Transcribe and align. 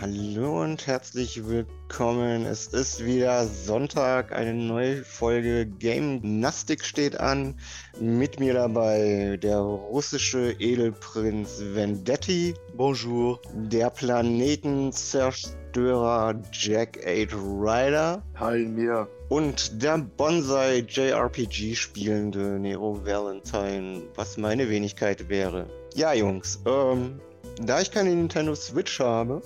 Hallo 0.00 0.62
und 0.62 0.86
herzlich 0.86 1.46
willkommen. 1.46 2.44
Es 2.44 2.66
ist 2.66 3.02
wieder 3.04 3.46
Sonntag, 3.46 4.32
eine 4.32 4.52
neue 4.52 5.04
Folge 5.04 5.66
Game 5.66 6.20
Gymnastik 6.20 6.84
steht 6.84 7.20
an. 7.20 7.54
Mit 8.00 8.40
mir 8.40 8.54
dabei 8.54 9.38
der 9.42 9.60
russische 9.60 10.50
Edelprinz 10.58 11.60
Vendetti. 11.60 12.54
Bonjour. 12.76 13.40
Der 13.54 13.88
Planetenzerstörer 13.88 16.42
Jack 16.52 16.98
8 16.98 17.32
Rider. 17.32 18.22
Hi 18.34 18.58
mir. 18.58 19.08
Und 19.28 19.80
der 19.82 19.98
Bonsai 19.98 20.84
JRPG 20.88 21.74
spielende 21.74 22.58
Nero 22.58 23.00
Valentine, 23.06 24.02
was 24.16 24.36
meine 24.36 24.68
Wenigkeit 24.68 25.28
wäre. 25.28 25.68
Ja, 25.94 26.12
Jungs, 26.12 26.60
ähm, 26.66 27.20
da 27.60 27.80
ich 27.80 27.90
keine 27.90 28.14
Nintendo 28.14 28.54
Switch 28.54 29.00
habe, 29.00 29.42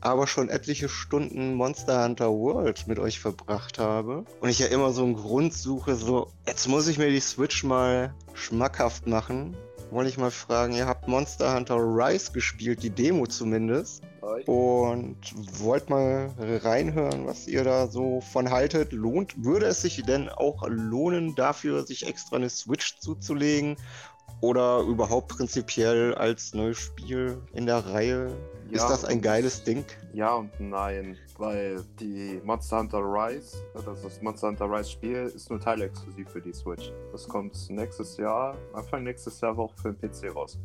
aber 0.00 0.26
schon 0.26 0.48
etliche 0.48 0.88
Stunden 0.88 1.54
Monster 1.54 2.04
Hunter 2.04 2.30
World 2.30 2.86
mit 2.86 2.98
euch 2.98 3.18
verbracht 3.20 3.78
habe 3.78 4.24
und 4.40 4.48
ich 4.48 4.60
ja 4.60 4.66
immer 4.66 4.92
so 4.92 5.04
einen 5.04 5.14
Grund 5.14 5.54
suche, 5.54 5.96
so, 5.96 6.28
jetzt 6.46 6.68
muss 6.68 6.88
ich 6.88 6.98
mir 6.98 7.10
die 7.10 7.20
Switch 7.20 7.64
mal 7.64 8.14
schmackhaft 8.34 9.06
machen, 9.06 9.56
wollte 9.90 10.10
ich 10.10 10.18
mal 10.18 10.30
fragen, 10.30 10.74
ihr 10.74 10.86
habt 10.86 11.08
Monster 11.08 11.54
Hunter 11.54 11.76
Rise 11.76 12.32
gespielt, 12.32 12.82
die 12.82 12.90
Demo 12.90 13.26
zumindest. 13.26 14.02
Und 14.46 15.16
wollt 15.58 15.88
mal 15.88 16.30
reinhören, 16.38 17.26
was 17.26 17.48
ihr 17.48 17.64
da 17.64 17.86
so 17.86 18.20
von 18.20 18.50
haltet. 18.50 18.92
Lohnt, 18.92 19.42
würde 19.42 19.66
es 19.66 19.82
sich 19.82 20.02
denn 20.04 20.28
auch 20.28 20.66
lohnen, 20.68 21.34
dafür 21.34 21.86
sich 21.86 22.06
extra 22.06 22.36
eine 22.36 22.50
Switch 22.50 22.98
zuzulegen? 23.00 23.76
Oder 24.40 24.80
überhaupt 24.82 25.28
prinzipiell 25.28 26.14
als 26.14 26.54
neues 26.54 26.78
Spiel 26.78 27.42
in 27.54 27.66
der 27.66 27.78
Reihe? 27.78 28.30
Ja, 28.70 28.76
ist 28.76 28.88
das 28.88 29.04
ein 29.04 29.20
geiles 29.20 29.64
Ding? 29.64 29.84
Ja 30.12 30.34
und 30.34 30.50
nein, 30.60 31.16
weil 31.38 31.82
die 31.98 32.40
Monster 32.44 32.78
Hunter 32.78 33.00
Rise, 33.00 33.56
also 33.74 33.94
das 33.94 34.22
Monster 34.22 34.48
Hunter 34.48 34.70
Rise 34.70 34.90
Spiel, 34.90 35.32
ist 35.34 35.50
nur 35.50 35.58
teilexklusiv 35.58 36.28
für 36.28 36.40
die 36.40 36.52
Switch. 36.52 36.92
Das 37.10 37.26
kommt 37.26 37.56
nächstes 37.70 38.16
Jahr, 38.16 38.56
Anfang 38.74 39.04
nächstes 39.04 39.40
Jahr 39.40 39.58
auch 39.58 39.74
für 39.74 39.92
den 39.92 39.98
PC 40.10 40.34
raus. 40.34 40.58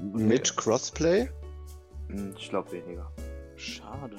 Mit 0.00 0.56
Crossplay? 0.56 1.28
Hm, 2.08 2.34
ich 2.38 2.48
glaube 2.48 2.70
weniger. 2.72 3.10
Schade. 3.56 4.16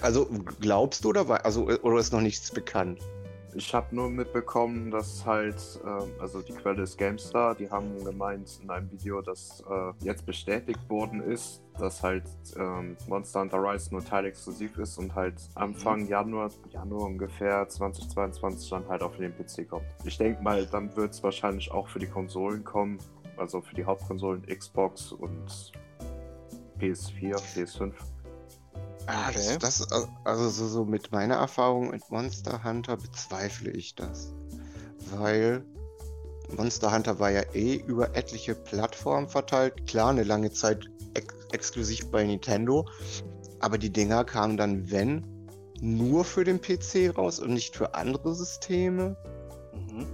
Also 0.00 0.26
glaubst 0.60 1.04
du 1.04 1.10
oder, 1.10 1.44
also, 1.44 1.66
oder 1.66 1.98
ist 1.98 2.12
noch 2.12 2.22
nichts 2.22 2.50
bekannt? 2.50 3.00
Ich 3.54 3.74
habe 3.74 3.94
nur 3.94 4.08
mitbekommen, 4.08 4.90
dass 4.90 5.26
halt, 5.26 5.80
äh, 5.84 6.20
also 6.20 6.40
die 6.40 6.52
Quelle 6.52 6.82
ist 6.82 6.96
GameStar, 6.96 7.54
die 7.54 7.68
haben 7.68 8.04
gemeint 8.04 8.60
in 8.62 8.70
einem 8.70 8.90
Video, 8.92 9.20
dass 9.20 9.62
äh, 9.68 10.04
jetzt 10.04 10.24
bestätigt 10.24 10.88
worden 10.88 11.20
ist, 11.20 11.62
dass 11.78 12.02
halt 12.02 12.24
ähm, 12.56 12.96
Monster 13.08 13.40
Hunter 13.40 13.58
Rise 13.58 13.90
nur 13.92 14.04
teilexklusiv 14.04 14.78
ist 14.78 14.98
und 14.98 15.14
halt 15.14 15.34
Anfang 15.56 16.06
Januar, 16.06 16.50
Januar 16.70 17.06
ungefähr 17.06 17.68
2022 17.68 18.70
dann 18.70 18.88
halt 18.88 19.02
auf 19.02 19.16
den 19.16 19.32
PC 19.32 19.68
kommt. 19.68 19.86
Ich 20.04 20.16
denke 20.16 20.42
mal, 20.42 20.66
dann 20.66 20.94
wird 20.96 21.12
es 21.12 21.22
wahrscheinlich 21.22 21.72
auch 21.72 21.88
für 21.88 21.98
die 21.98 22.08
Konsolen 22.08 22.62
kommen, 22.62 22.98
also 23.36 23.60
für 23.60 23.74
die 23.74 23.84
Hauptkonsolen 23.84 24.46
Xbox 24.46 25.12
und 25.12 25.72
PS4, 26.78 27.34
PS5. 27.54 27.92
Ah, 29.12 29.28
okay. 29.28 29.56
das, 29.58 29.86
das, 29.86 30.08
also 30.24 30.48
so, 30.48 30.68
so 30.68 30.84
mit 30.84 31.10
meiner 31.10 31.36
Erfahrung 31.36 31.90
mit 31.90 32.08
Monster 32.10 32.62
Hunter 32.62 32.96
bezweifle 32.96 33.70
ich 33.70 33.94
das. 33.94 34.32
Weil 35.10 35.64
Monster 36.56 36.92
Hunter 36.92 37.18
war 37.18 37.30
ja 37.30 37.42
eh 37.52 37.74
über 37.74 38.14
etliche 38.16 38.54
Plattformen 38.54 39.28
verteilt. 39.28 39.86
Klar, 39.86 40.10
eine 40.10 40.22
lange 40.22 40.52
Zeit 40.52 40.84
ex 41.14 41.34
exklusiv 41.52 42.10
bei 42.10 42.24
Nintendo. 42.24 42.86
Aber 43.58 43.78
die 43.78 43.90
Dinger 43.90 44.24
kamen 44.24 44.56
dann, 44.56 44.90
wenn, 44.90 45.26
nur 45.80 46.24
für 46.24 46.44
den 46.44 46.60
PC 46.60 47.16
raus 47.16 47.40
und 47.40 47.52
nicht 47.52 47.76
für 47.76 47.94
andere 47.94 48.34
Systeme. 48.34 49.16
Mhm. 49.74 50.06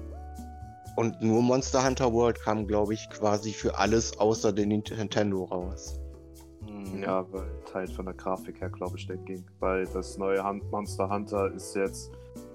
Und 0.97 1.21
nur 1.21 1.43
Monster 1.43 1.85
Hunter 1.85 2.13
World 2.13 2.41
kam, 2.41 2.67
glaube 2.67 2.95
ich, 2.95 3.11
quasi 3.11 3.53
für 3.53 3.79
alles 3.79 4.19
außer 4.19 4.53
den 4.53 4.69
Nintendo 4.69 5.45
raus. 5.45 6.01
Mhm. 6.63 7.03
Ja, 7.03 7.31
weil 7.31 7.51
halt 7.77 7.93
von 7.93 8.07
der 8.07 8.15
Grafik 8.15 8.61
her, 8.61 8.71
glaube 8.71 8.97
ich, 8.97 9.07
ging. 9.07 9.45
Weil 9.61 9.87
das 9.87 10.19
neue 10.19 10.43
Monster 10.71 11.09
Hunter 11.09 11.53
ist 11.53 11.75
jetzt 11.77 12.11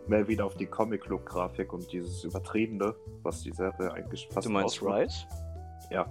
mehr 0.07 0.27
wieder 0.27 0.45
auf 0.45 0.55
die 0.55 0.65
Comic-Look-Grafik 0.65 1.73
und 1.73 1.91
dieses 1.91 2.23
Übertriebene, 2.23 2.95
was 3.23 3.41
die 3.41 3.51
Serie 3.51 3.91
eigentlich 3.93 4.27
fast 4.31 4.47
Du 4.47 4.51
meinst 4.51 4.81
ausmacht. 4.81 5.01
Rise? 5.01 5.25
Ja. 5.89 6.05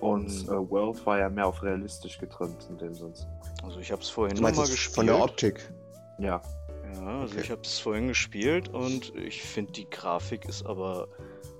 Und 0.00 0.46
mhm. 0.46 0.52
äh, 0.52 0.70
World 0.70 1.04
war 1.06 1.18
ja 1.18 1.28
mehr 1.30 1.46
auf 1.46 1.62
realistisch 1.62 2.18
getrimmt 2.18 2.66
in 2.68 2.78
dem 2.78 2.94
Sinne. 2.94 3.14
Also 3.62 3.80
ich 3.80 3.90
habe 3.90 4.02
es 4.02 4.10
vorhin 4.10 4.40
mal 4.40 4.52
gespielt. 4.52 4.94
Von 4.94 5.06
der 5.06 5.22
Optik? 5.22 5.72
Ja. 6.18 6.42
Ja, 6.94 7.20
also 7.20 7.34
okay. 7.34 7.42
ich 7.42 7.50
habe 7.50 7.62
es 7.62 7.78
vorhin 7.78 8.08
gespielt 8.08 8.68
und 8.68 9.14
ich 9.16 9.42
finde 9.42 9.72
die 9.72 9.88
Grafik 9.88 10.44
ist 10.48 10.64
aber 10.64 11.08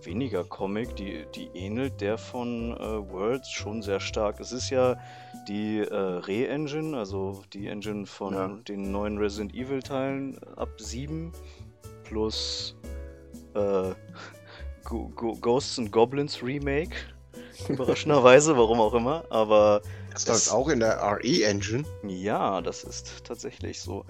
weniger 0.07 0.45
Comic, 0.45 0.97
die, 0.97 1.25
die 1.35 1.49
ähnelt 1.55 2.01
der 2.01 2.19
von 2.19 2.73
äh, 2.73 3.13
Worlds 3.13 3.51
schon 3.51 3.83
sehr 3.83 4.01
stark. 4.01 4.41
Es 4.41 4.53
ist 4.53 4.71
ja 4.71 4.97
die 5.49 5.79
äh, 5.79 5.95
Re-Engine, 5.95 6.97
also 6.97 7.43
die 7.53 7.69
Engine 7.69 8.07
von 8.07 8.35
ja. 8.35 8.49
den 8.69 8.91
neuen 8.91 9.19
Resident 9.19 9.55
Evil-Teilen 9.55 10.39
ab 10.57 10.71
7 10.79 11.33
plus 12.05 12.77
äh, 13.55 13.93
Go 14.85 15.09
Go 15.15 15.35
Ghosts 15.35 15.79
and 15.79 15.91
Goblins 15.91 16.43
Remake. 16.43 16.95
Überraschenderweise, 17.69 18.57
warum 18.57 18.81
auch 18.81 18.95
immer, 18.95 19.25
aber. 19.31 19.81
Das 20.13 20.27
läuft 20.27 20.53
auch 20.53 20.69
in 20.69 20.81
der 20.81 21.01
RE-Engine. 21.03 21.85
Ja, 22.07 22.61
das 22.61 22.85
ist 22.85 23.25
tatsächlich 23.25 23.81
so. 23.81 24.05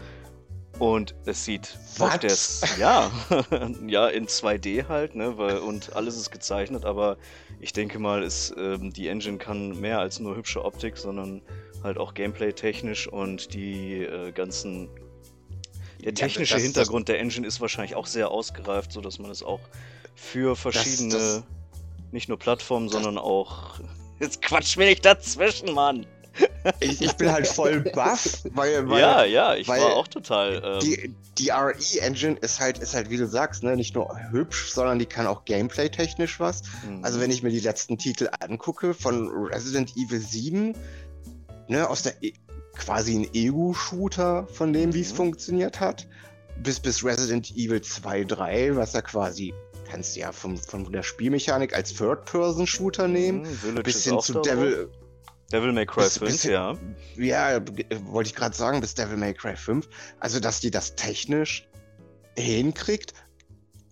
Und 0.79 1.15
es 1.25 1.45
sieht 1.45 1.79
auf 2.01 2.19
der 2.19 2.35
ja, 2.79 3.11
ja 3.87 4.09
in 4.09 4.27
2D 4.27 4.89
halt, 4.89 5.15
ne, 5.15 5.39
weil 5.39 5.59
und 5.59 5.95
alles 5.95 6.17
ist 6.17 6.31
gezeichnet, 6.31 6.85
aber 6.85 7.17
ich 7.61 7.73
denke 7.73 7.99
mal, 7.99 8.23
ist 8.23 8.55
ähm, 8.59 8.93
die 8.93 9.09
Engine 9.09 9.39
kann 9.39 9.81
mehr 9.81 10.01
als 10.01 10.19
nur 10.19 10.37
hübsche 10.37 10.65
Optik, 10.65 10.97
sondern 10.97 11.43
halt 11.83 11.99
auch 11.99 12.15
Gameplay 12.15 12.53
technisch 12.53 13.07
und 13.07 13.55
die 13.55 14.03
äh, 14.03 14.33
ganzen 14.33 14.89
der 16.03 16.13
technische 16.13 16.55
ja, 16.55 16.57
das, 16.57 16.65
Hintergrund 16.65 17.09
das, 17.09 17.15
der 17.15 17.21
Engine 17.21 17.47
ist 17.47 17.61
wahrscheinlich 17.61 17.95
auch 17.95 18.07
sehr 18.07 18.31
ausgereift, 18.31 18.93
so 18.93 19.01
dass 19.01 19.19
man 19.19 19.31
es 19.31 19.43
auch 19.43 19.61
für 20.15 20.57
verschiedene 20.57 21.15
das, 21.15 21.45
nicht 22.11 22.29
nur 22.29 22.39
Plattformen, 22.39 22.89
sondern 22.89 23.17
auch 23.17 23.79
jetzt 24.21 24.43
quatsch 24.43 24.77
mir 24.77 24.87
nicht 24.87 25.05
dazwischen, 25.05 25.73
Mann 25.73 26.05
ich, 26.81 27.01
ich, 27.01 27.13
bin 27.15 27.31
halt 27.31 27.47
voll 27.47 27.81
baff, 27.81 28.43
weil, 28.51 28.89
weil 28.89 29.01
Ja, 29.01 29.25
ja, 29.25 29.55
ich 29.55 29.69
war 29.69 29.95
auch 29.95 30.09
total. 30.09 30.63
Ähm... 30.65 30.81
Die, 30.81 31.15
die 31.39 31.51
RE-Engine 31.51 32.37
ist 32.39 32.61
halt, 32.61 32.79
ist 32.79 32.95
halt, 32.95 33.11
wie 33.11 33.17
du 33.17 33.27
sagst, 33.27 33.63
ne, 33.63 33.77
nicht 33.77 33.95
nur 33.95 34.17
hübsch, 34.31 34.73
sondern 34.73 34.99
die 34.99 35.07
kann 35.07 35.27
auch 35.27 35.45
gameplay-technisch 35.45 36.41
was. 36.41 36.63
Mhm. 36.89 37.05
Also 37.05 37.21
wenn 37.21 37.31
ich 37.31 37.43
mir 37.43 37.51
die 37.51 37.61
letzten 37.61 37.99
Titel 37.99 38.29
angucke 38.41 38.95
von 38.95 39.29
Resident 39.29 39.97
Evil 39.97 40.21
7, 40.21 40.75
ne, 41.69 41.89
aus 41.89 42.03
der 42.03 42.15
e 42.23 42.33
quasi 42.77 43.15
ein 43.15 43.29
Ego-Shooter 43.33 44.49
von 44.49 44.73
dem, 44.73 44.91
mhm. 44.91 44.95
wie 44.95 45.01
es 45.03 45.13
funktioniert 45.13 45.79
hat, 45.79 46.09
bis 46.63 46.81
bis 46.81 47.05
Resident 47.05 47.53
Evil 47.53 47.81
2, 47.81 48.25
3, 48.25 48.77
was 48.77 48.93
ja 48.95 49.03
quasi 49.03 49.55
kannst 49.89 50.17
du 50.17 50.21
ja 50.21 50.33
vom, 50.33 50.57
von 50.57 50.91
der 50.91 51.03
Spielmechanik 51.03 51.75
als 51.75 51.95
Third-Person-Shooter 51.95 53.07
nehmen, 53.07 53.47
mhm, 53.63 53.83
bis 53.83 54.05
hin 54.05 54.19
zu 54.21 54.41
Devil, 54.41 54.91
Devil 55.53 55.73
May 55.73 55.87
Cry 55.87 56.05
bis, 56.05 56.19
5, 56.19 56.31
bis, 56.31 56.43
ja. 56.45 56.77
Ja, 57.17 57.61
wollte 58.07 58.29
ich 58.29 58.35
gerade 58.35 58.57
sagen, 58.57 58.81
bis 58.81 58.95
Devil 58.95 59.17
May 59.17 59.35
Cry 59.35 59.57
5. 59.57 59.89
Also, 60.21 60.41
dass 60.41 60.61
die 60.61 60.71
das 60.71 60.95
technisch 60.95 61.69
hinkriegt, 62.37 63.15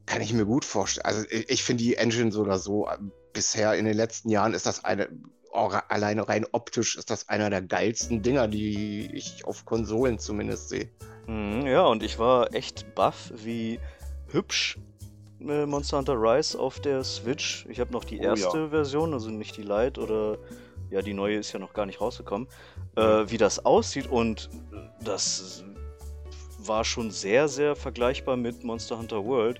kann 0.06 0.22
ich 0.22 0.32
mir 0.32 0.44
gut 0.44 0.64
vorstellen. 0.64 1.06
Also, 1.06 1.24
ich 1.30 1.62
finde 1.62 1.84
die 1.84 1.96
Engine 1.96 2.32
so 2.32 2.42
oder 2.42 2.58
so, 2.58 2.88
äh, 2.88 2.98
bisher 3.32 3.74
in 3.74 3.84
den 3.84 3.96
letzten 3.96 4.30
Jahren 4.30 4.54
ist 4.54 4.66
das 4.66 4.84
eine, 4.84 5.08
alleine 5.52 6.28
rein 6.28 6.46
optisch 6.52 6.96
ist 6.96 7.10
das 7.10 7.28
einer 7.28 7.50
der 7.50 7.62
geilsten 7.62 8.22
Dinger, 8.22 8.48
die 8.48 9.10
ich 9.12 9.44
auf 9.44 9.64
Konsolen 9.64 10.18
zumindest 10.18 10.70
sehe. 10.70 10.90
Mhm, 11.26 11.66
ja, 11.66 11.84
und 11.86 12.02
ich 12.02 12.18
war 12.18 12.54
echt 12.54 12.94
baff, 12.94 13.32
wie 13.36 13.78
hübsch 14.28 14.78
äh, 15.48 15.66
Monster 15.66 15.98
Hunter 15.98 16.14
Rise 16.14 16.58
auf 16.58 16.80
der 16.80 17.04
Switch. 17.04 17.66
Ich 17.68 17.80
habe 17.80 17.92
noch 17.92 18.04
die 18.04 18.18
erste 18.18 18.48
oh, 18.48 18.64
ja. 18.64 18.68
Version, 18.68 19.12
also 19.12 19.30
nicht 19.30 19.56
die 19.56 19.62
Lite 19.62 20.00
oder 20.00 20.38
ja, 20.92 21.02
die 21.02 21.14
neue 21.14 21.38
ist 21.38 21.52
ja 21.52 21.58
noch 21.58 21.72
gar 21.72 21.86
nicht 21.86 22.00
rausgekommen, 22.00 22.48
äh, 22.96 23.24
wie 23.26 23.38
das 23.38 23.64
aussieht 23.64 24.06
und 24.06 24.50
das 25.00 25.64
war 26.58 26.84
schon 26.84 27.10
sehr, 27.10 27.48
sehr 27.48 27.74
vergleichbar 27.74 28.36
mit 28.36 28.62
Monster 28.62 28.98
Hunter 28.98 29.24
World. 29.24 29.58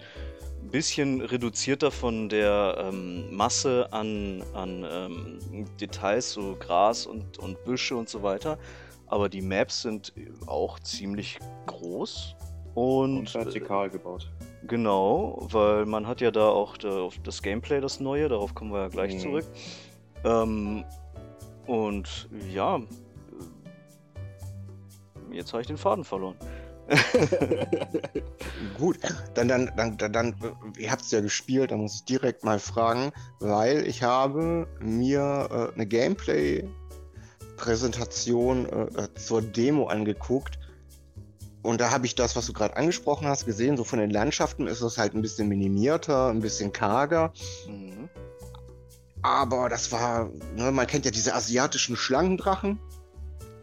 Ein 0.60 0.70
bisschen 0.70 1.20
reduzierter 1.20 1.90
von 1.90 2.28
der 2.28 2.76
ähm, 2.78 3.34
Masse 3.34 3.88
an, 3.90 4.44
an 4.52 4.86
ähm, 4.88 5.66
Details, 5.80 6.32
so 6.32 6.56
Gras 6.56 7.06
und, 7.06 7.38
und 7.38 7.64
Büsche 7.64 7.96
und 7.96 8.08
so 8.08 8.22
weiter. 8.22 8.58
Aber 9.06 9.28
die 9.28 9.42
Maps 9.42 9.82
sind 9.82 10.12
auch 10.46 10.78
ziemlich 10.78 11.38
groß 11.66 12.36
und, 12.74 13.18
und 13.18 13.34
vertikal 13.34 13.90
gebaut. 13.90 14.30
Genau, 14.68 15.46
weil 15.50 15.86
man 15.86 16.06
hat 16.06 16.20
ja 16.20 16.30
da 16.30 16.48
auch 16.48 16.76
das 16.76 17.42
Gameplay, 17.42 17.80
das 17.80 17.98
neue, 17.98 18.28
darauf 18.28 18.54
kommen 18.54 18.72
wir 18.72 18.82
ja 18.82 18.88
gleich 18.88 19.14
mhm. 19.14 19.18
zurück. 19.18 19.44
Ähm, 20.24 20.84
Und 21.66 22.28
ja, 22.52 22.80
jetzt 25.30 25.52
habe 25.52 25.60
ich 25.62 25.68
den 25.68 25.76
Faden 25.76 26.04
verloren. 26.04 26.36
Gut, 28.78 28.98
dann, 29.34 29.48
dann, 29.48 29.72
dann, 29.76 29.96
dann, 29.96 30.12
dann 30.12 30.34
ihr 30.76 30.90
habt 30.90 31.02
es 31.02 31.12
ja 31.12 31.20
gespielt, 31.20 31.70
da 31.70 31.76
muss 31.76 31.94
ich 31.94 32.04
direkt 32.04 32.42
mal 32.44 32.58
fragen, 32.58 33.12
weil 33.38 33.86
ich 33.86 34.02
habe 34.02 34.66
mir 34.80 35.48
äh, 35.50 35.72
eine 35.74 35.86
Gameplay-Präsentation 35.86 38.66
äh, 38.66 38.86
äh, 39.00 39.14
zur 39.14 39.42
Demo 39.42 39.86
angeguckt 39.86 40.58
und 41.62 41.80
da 41.80 41.90
habe 41.90 42.06
ich 42.06 42.14
das, 42.14 42.34
was 42.34 42.46
du 42.46 42.52
gerade 42.52 42.76
angesprochen 42.76 43.28
hast, 43.28 43.46
gesehen. 43.46 43.76
So 43.76 43.84
von 43.84 44.00
den 44.00 44.10
Landschaften 44.10 44.66
ist 44.66 44.80
es 44.80 44.98
halt 44.98 45.14
ein 45.14 45.22
bisschen 45.22 45.48
minimierter, 45.48 46.28
ein 46.28 46.40
bisschen 46.40 46.72
karger. 46.72 47.32
Mhm. 47.68 48.01
Aber 49.22 49.68
das 49.68 49.92
war, 49.92 50.30
ne, 50.56 50.72
man 50.72 50.86
kennt 50.86 51.04
ja 51.04 51.10
diese 51.10 51.34
asiatischen 51.34 51.96
Schlangendrachen. 51.96 52.78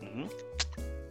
Mhm. 0.02 0.26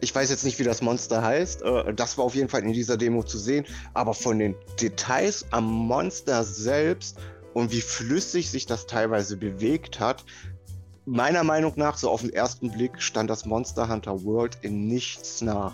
Ich 0.01 0.15
weiß 0.15 0.29
jetzt 0.29 0.43
nicht, 0.43 0.57
wie 0.59 0.63
das 0.63 0.81
Monster 0.81 1.21
heißt. 1.21 1.61
Äh, 1.61 1.93
das 1.93 2.17
war 2.17 2.25
auf 2.25 2.35
jeden 2.35 2.49
Fall 2.49 2.63
in 2.63 2.73
dieser 2.73 2.97
Demo 2.97 3.23
zu 3.23 3.37
sehen. 3.37 3.65
Aber 3.93 4.13
von 4.13 4.39
den 4.39 4.55
Details 4.81 5.45
am 5.51 5.65
Monster 5.65 6.43
selbst 6.43 7.17
und 7.53 7.71
wie 7.71 7.81
flüssig 7.81 8.49
sich 8.49 8.65
das 8.65 8.87
teilweise 8.87 9.37
bewegt 9.37 9.99
hat, 9.99 10.25
meiner 11.05 11.43
Meinung 11.43 11.73
nach, 11.75 11.97
so 11.97 12.09
auf 12.09 12.21
den 12.21 12.31
ersten 12.31 12.71
Blick, 12.71 13.01
stand 13.01 13.29
das 13.29 13.45
Monster 13.45 13.89
Hunter 13.89 14.23
World 14.23 14.57
in 14.61 14.87
nichts 14.87 15.41
nach. 15.41 15.73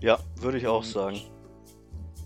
Ja, 0.00 0.18
würde 0.36 0.58
ich 0.58 0.66
auch 0.66 0.84
sagen. 0.84 1.20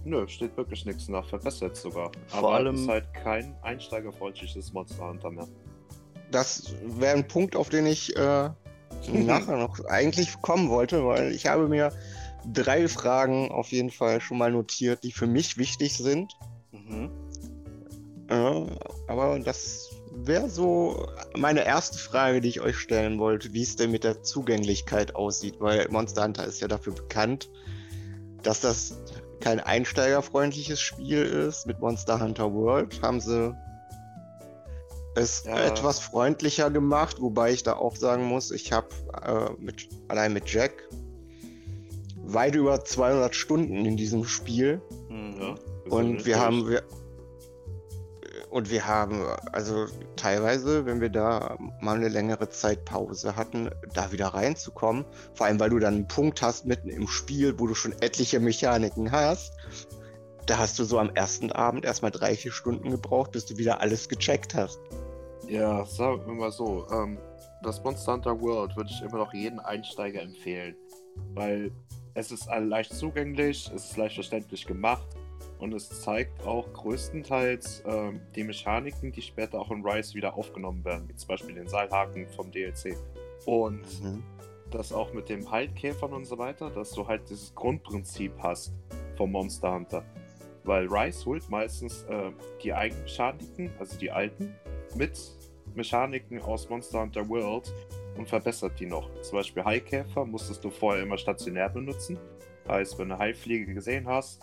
Nö, 0.04 0.26
steht 0.26 0.56
wirklich 0.56 0.84
nichts 0.84 1.08
nach, 1.08 1.26
verbessert 1.28 1.76
sogar. 1.76 2.10
Vor 2.26 2.38
Aber 2.38 2.54
allem 2.54 2.74
ist 2.74 2.88
halt 2.88 3.12
kein 3.14 3.54
einsteigerfreundliches 3.62 4.72
Monster 4.72 5.08
Hunter 5.08 5.30
mehr. 5.30 5.46
Das 6.32 6.74
wäre 6.84 7.16
ein 7.16 7.28
Punkt, 7.28 7.54
auf 7.54 7.68
den 7.68 7.86
ich 7.86 8.16
äh, 8.16 8.50
nachher 9.12 9.56
noch 9.56 9.84
eigentlich 9.84 10.40
kommen 10.42 10.68
wollte, 10.68 11.06
weil 11.06 11.32
ich 11.32 11.46
habe 11.46 11.68
mir 11.68 11.92
drei 12.52 12.88
Fragen 12.88 13.50
auf 13.52 13.70
jeden 13.70 13.90
Fall 13.90 14.20
schon 14.20 14.38
mal 14.38 14.50
notiert, 14.50 15.04
die 15.04 15.12
für 15.12 15.26
mich 15.26 15.58
wichtig 15.58 15.96
sind. 15.96 16.32
Mhm. 16.72 17.10
Äh, 18.28 18.66
aber 19.06 19.38
das 19.38 19.90
wäre 20.14 20.48
so 20.48 21.06
meine 21.36 21.64
erste 21.64 21.98
Frage, 21.98 22.40
die 22.40 22.48
ich 22.48 22.60
euch 22.60 22.76
stellen 22.76 23.18
wollte, 23.18 23.52
wie 23.52 23.62
es 23.62 23.76
denn 23.76 23.90
mit 23.90 24.04
der 24.04 24.22
Zugänglichkeit 24.22 25.14
aussieht, 25.14 25.56
weil 25.58 25.88
Monster 25.88 26.24
Hunter 26.24 26.44
ist 26.44 26.60
ja 26.60 26.68
dafür 26.68 26.94
bekannt, 26.94 27.50
dass 28.42 28.60
das 28.60 28.96
kein 29.40 29.60
einsteigerfreundliches 29.60 30.80
Spiel 30.80 31.22
ist. 31.22 31.66
Mit 31.66 31.80
Monster 31.80 32.20
Hunter 32.20 32.52
World 32.52 33.00
haben 33.02 33.20
sie 33.20 33.54
es 35.14 35.44
ja. 35.44 35.58
etwas 35.64 35.98
freundlicher 36.00 36.70
gemacht, 36.70 37.20
wobei 37.20 37.52
ich 37.52 37.62
da 37.62 37.74
auch 37.74 37.96
sagen 37.96 38.24
muss, 38.24 38.50
ich 38.50 38.72
habe 38.72 38.88
äh, 39.24 39.62
mit, 39.62 39.88
allein 40.08 40.32
mit 40.32 40.50
Jack 40.50 40.88
weit 42.24 42.54
über 42.54 42.84
200 42.84 43.34
Stunden 43.34 43.84
in 43.84 43.96
diesem 43.96 44.24
Spiel. 44.24 44.80
Mhm. 45.08 45.40
Ja, 45.40 45.54
und 45.90 46.24
wir 46.24 46.40
haben, 46.40 46.68
wir, 46.68 46.82
und 48.50 48.70
wir 48.70 48.86
haben, 48.86 49.24
also 49.52 49.86
teilweise, 50.16 50.86
wenn 50.86 51.00
wir 51.00 51.08
da 51.08 51.56
mal 51.80 51.96
eine 51.96 52.08
längere 52.08 52.48
Zeit 52.48 52.84
Pause 52.84 53.36
hatten, 53.36 53.70
da 53.94 54.12
wieder 54.12 54.28
reinzukommen. 54.28 55.04
Vor 55.34 55.46
allem, 55.46 55.58
weil 55.58 55.70
du 55.70 55.78
dann 55.78 55.94
einen 55.94 56.08
Punkt 56.08 56.42
hast 56.42 56.66
mitten 56.66 56.88
im 56.88 57.08
Spiel, 57.08 57.58
wo 57.58 57.66
du 57.66 57.74
schon 57.74 57.92
etliche 58.00 58.40
Mechaniken 58.40 59.10
hast. 59.10 59.52
Da 60.46 60.58
hast 60.58 60.78
du 60.78 60.84
so 60.84 60.98
am 60.98 61.10
ersten 61.14 61.52
Abend 61.52 61.84
erstmal 61.84 62.10
drei, 62.10 62.34
vier 62.34 62.52
Stunden 62.52 62.90
gebraucht, 62.90 63.32
bis 63.32 63.46
du 63.46 63.56
wieder 63.58 63.80
alles 63.80 64.08
gecheckt 64.08 64.54
hast. 64.54 64.80
Ja, 65.52 65.84
sagen 65.84 66.22
wir 66.24 66.32
mal 66.32 66.50
so. 66.50 66.86
Ähm, 66.90 67.18
das 67.62 67.84
Monster 67.84 68.14
Hunter 68.14 68.40
World 68.40 68.74
würde 68.74 68.88
ich 68.90 69.02
immer 69.02 69.18
noch 69.18 69.34
jeden 69.34 69.60
Einsteiger 69.60 70.22
empfehlen. 70.22 70.74
Weil 71.34 71.70
es 72.14 72.32
ist 72.32 72.46
leicht 72.46 72.94
zugänglich, 72.94 73.70
es 73.74 73.90
ist 73.90 73.96
leicht 73.98 74.14
verständlich 74.14 74.64
gemacht 74.64 75.06
und 75.58 75.74
es 75.74 75.90
zeigt 76.00 76.42
auch 76.46 76.72
größtenteils 76.72 77.82
ähm, 77.86 78.22
die 78.34 78.44
Mechaniken, 78.44 79.12
die 79.12 79.20
später 79.20 79.60
auch 79.60 79.70
in 79.70 79.86
Rise 79.86 80.14
wieder 80.14 80.32
aufgenommen 80.34 80.82
werden, 80.86 81.06
wie 81.10 81.16
zum 81.16 81.28
Beispiel 81.28 81.54
den 81.54 81.68
Seilhaken 81.68 82.26
vom 82.28 82.50
DLC. 82.50 82.96
Und 83.44 83.82
mhm. 84.02 84.22
das 84.70 84.90
auch 84.90 85.12
mit 85.12 85.28
dem 85.28 85.50
Heilkäfern 85.50 86.14
und 86.14 86.24
so 86.24 86.38
weiter, 86.38 86.70
dass 86.70 86.92
du 86.92 87.06
halt 87.06 87.28
dieses 87.28 87.54
Grundprinzip 87.54 88.32
hast 88.38 88.72
vom 89.18 89.32
Monster 89.32 89.74
Hunter. 89.74 90.02
Weil 90.64 90.86
Rise 90.86 91.26
holt 91.26 91.50
meistens 91.50 92.04
äh, 92.04 92.30
die 92.62 92.72
Eigenmechaniken, 92.72 93.70
also 93.78 93.98
die 93.98 94.10
alten, 94.10 94.54
mit 94.94 95.18
Mechaniken 95.76 96.40
aus 96.42 96.68
Monster 96.68 97.00
Hunter 97.00 97.28
World 97.28 97.72
und 98.16 98.28
verbessert 98.28 98.78
die 98.78 98.86
noch. 98.86 99.08
Zum 99.22 99.38
Beispiel 99.38 99.64
Haikäfer 99.64 100.24
musstest 100.24 100.64
du 100.64 100.70
vorher 100.70 101.02
immer 101.02 101.18
stationär 101.18 101.68
benutzen. 101.68 102.18
Heißt, 102.68 102.98
wenn 102.98 103.08
du 103.08 103.18
Haifliege 103.18 103.74
gesehen 103.74 104.06
hast, 104.06 104.40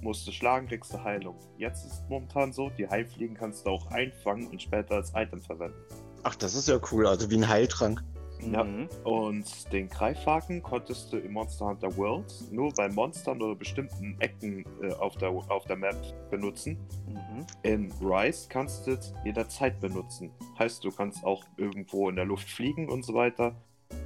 musst 0.00 0.26
du 0.26 0.32
schlagen, 0.32 0.66
kriegst 0.66 0.92
du 0.92 1.02
Heilung. 1.02 1.36
Jetzt 1.58 1.84
ist 1.86 1.92
es 1.92 2.02
momentan 2.08 2.52
so, 2.52 2.70
die 2.70 2.88
Heilfliegen 2.88 3.36
kannst 3.36 3.66
du 3.66 3.70
auch 3.70 3.86
einfangen 3.90 4.48
und 4.48 4.60
später 4.60 4.96
als 4.96 5.12
Item 5.14 5.40
verwenden. 5.40 5.78
Ach, 6.24 6.34
das 6.34 6.54
ist 6.54 6.68
ja 6.68 6.80
cool, 6.90 7.06
also 7.06 7.30
wie 7.30 7.36
ein 7.36 7.48
Heiltrank. 7.48 8.02
Ja, 8.50 8.64
mhm. 8.64 8.88
und 9.04 9.72
den 9.72 9.88
Greifhaken 9.88 10.62
konntest 10.62 11.12
du 11.12 11.18
im 11.18 11.32
Monster 11.32 11.66
Hunter 11.66 11.96
World 11.96 12.32
nur 12.50 12.72
bei 12.72 12.88
Monstern 12.88 13.40
oder 13.40 13.54
bestimmten 13.54 14.16
Ecken 14.20 14.64
äh, 14.82 14.92
auf, 14.94 15.16
der, 15.16 15.30
auf 15.30 15.64
der 15.66 15.76
Map 15.76 15.96
benutzen. 16.30 16.76
Mhm. 17.06 17.46
In 17.62 17.92
Rise 18.00 18.48
kannst 18.48 18.86
du 18.86 18.92
es 18.92 19.14
jederzeit 19.24 19.78
benutzen. 19.80 20.30
Heißt, 20.58 20.82
du 20.84 20.90
kannst 20.90 21.24
auch 21.24 21.44
irgendwo 21.56 22.08
in 22.08 22.16
der 22.16 22.24
Luft 22.24 22.50
fliegen 22.50 22.88
und 22.88 23.04
so 23.04 23.14
weiter. 23.14 23.54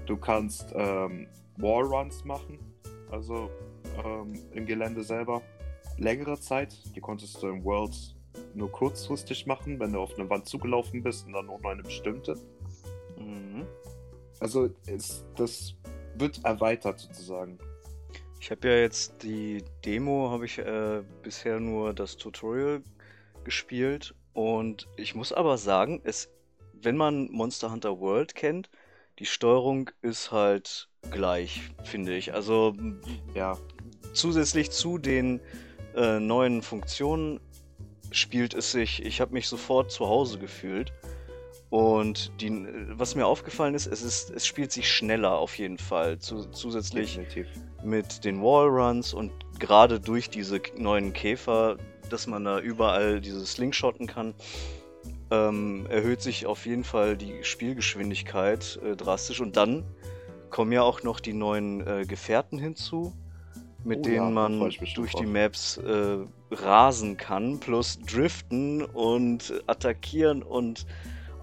Du 0.05 0.17
kannst 0.17 0.73
ähm, 0.75 1.29
Wallruns 1.56 2.25
machen, 2.25 2.59
also 3.11 3.50
ähm, 4.05 4.35
im 4.53 4.67
Gelände 4.67 5.03
selber 5.03 5.41
längere 5.97 6.39
Zeit. 6.39 6.77
Die 6.94 7.00
konntest 7.00 7.43
du 7.43 7.49
im 7.49 7.65
World 7.65 8.15
nur 8.55 8.71
kurzfristig 8.71 9.47
machen, 9.47 9.81
wenn 9.81 9.93
du 9.93 10.00
auf 10.00 10.19
eine 10.19 10.29
Wand 10.29 10.47
zugelaufen 10.47 11.03
bist 11.03 11.27
und 11.27 11.32
dann 11.32 11.47
nur 11.47 11.59
noch 11.59 11.71
eine 11.71 11.82
bestimmte. 11.82 12.37
Mhm. 13.19 13.65
Also 14.41 14.71
ist, 14.87 15.25
das 15.37 15.75
wird 16.17 16.44
erweitert 16.44 17.00
sozusagen. 17.00 17.59
Ich 18.41 18.50
habe 18.50 18.69
ja 18.69 18.77
jetzt 18.77 19.23
die 19.23 19.65
Demo, 19.85 20.31
habe 20.31 20.44
ich 20.44 20.59
äh, 20.59 21.03
bisher 21.23 21.59
nur 21.59 21.94
das 21.94 22.17
Tutorial 22.17 22.83
gespielt 23.44 24.15
und 24.35 24.87
ich 24.97 25.15
muss 25.15 25.33
aber 25.33 25.56
sagen, 25.56 26.00
es, 26.05 26.31
wenn 26.75 26.97
man 26.97 27.31
Monster 27.31 27.73
Hunter 27.73 27.99
World 27.99 28.35
kennt, 28.35 28.71
die 29.19 29.25
Steuerung 29.25 29.91
ist 30.03 30.31
halt 30.31 30.89
gleich, 31.11 31.63
finde 31.84 32.15
ich. 32.15 32.34
Also 32.34 32.77
ja, 33.34 33.56
zusätzlich 34.13 34.70
zu 34.70 34.99
den 34.99 35.41
äh, 35.94 36.20
neuen 36.20 36.63
Funktionen 36.63 37.41
spielt 38.10 38.55
es 38.55 38.72
sich, 38.72 39.05
ich 39.05 39.20
habe 39.20 39.32
mich 39.32 39.49
sofort 39.49 39.91
zu 39.91 40.06
Hause 40.06 40.39
gefühlt. 40.39 40.93
Und 41.70 42.31
die, 42.41 42.67
was 42.91 43.17
mir 43.17 43.27
aufgefallen 43.27 43.75
ist, 43.75 43.87
es, 43.87 44.03
ist, 44.03 44.31
es 44.31 44.46
spielt 44.46 44.70
sich 44.70 44.91
schneller 44.91 45.32
auf 45.32 45.58
jeden 45.58 45.79
Fall. 45.79 46.19
Zu, 46.19 46.44
zusätzlich 46.51 47.17
Definitiv. 47.17 47.49
mit 47.82 48.25
den 48.25 48.41
Wallruns 48.41 49.13
und 49.13 49.32
gerade 49.58 49.99
durch 49.99 50.31
diese 50.31 50.61
neuen 50.77 51.13
Käfer, 51.13 51.77
dass 52.08 52.27
man 52.29 52.44
da 52.44 52.61
überall 52.61 53.20
dieses 53.20 53.53
Slingshotten 53.53 54.06
kann, 54.06 54.35
ähm, 55.32 55.87
erhöht 55.91 56.23
sich 56.23 56.46
auf 56.46 56.67
jeden 56.67 56.85
Fall 56.85 57.17
die 57.17 57.43
Spielgeschwindigkeit 57.43 58.79
äh, 58.85 58.94
drastisch. 58.94 59.41
Und 59.41 59.56
dann 59.56 59.85
kommen 60.51 60.70
ja 60.70 60.82
auch 60.82 61.03
noch 61.03 61.19
die 61.19 61.32
neuen 61.32 61.85
äh, 61.85 62.05
Gefährten 62.06 62.58
hinzu, 62.61 63.13
mit 63.82 64.01
oh, 64.01 64.03
denen 64.03 64.15
ja, 64.15 64.31
man 64.31 64.61
durch 64.61 65.15
die 65.15 65.27
Maps 65.27 65.79
äh, 65.79 66.19
rasen 66.53 67.17
kann, 67.17 67.58
plus 67.58 67.99
driften 68.01 68.85
und 68.85 69.53
attackieren 69.67 70.44
und 70.44 70.87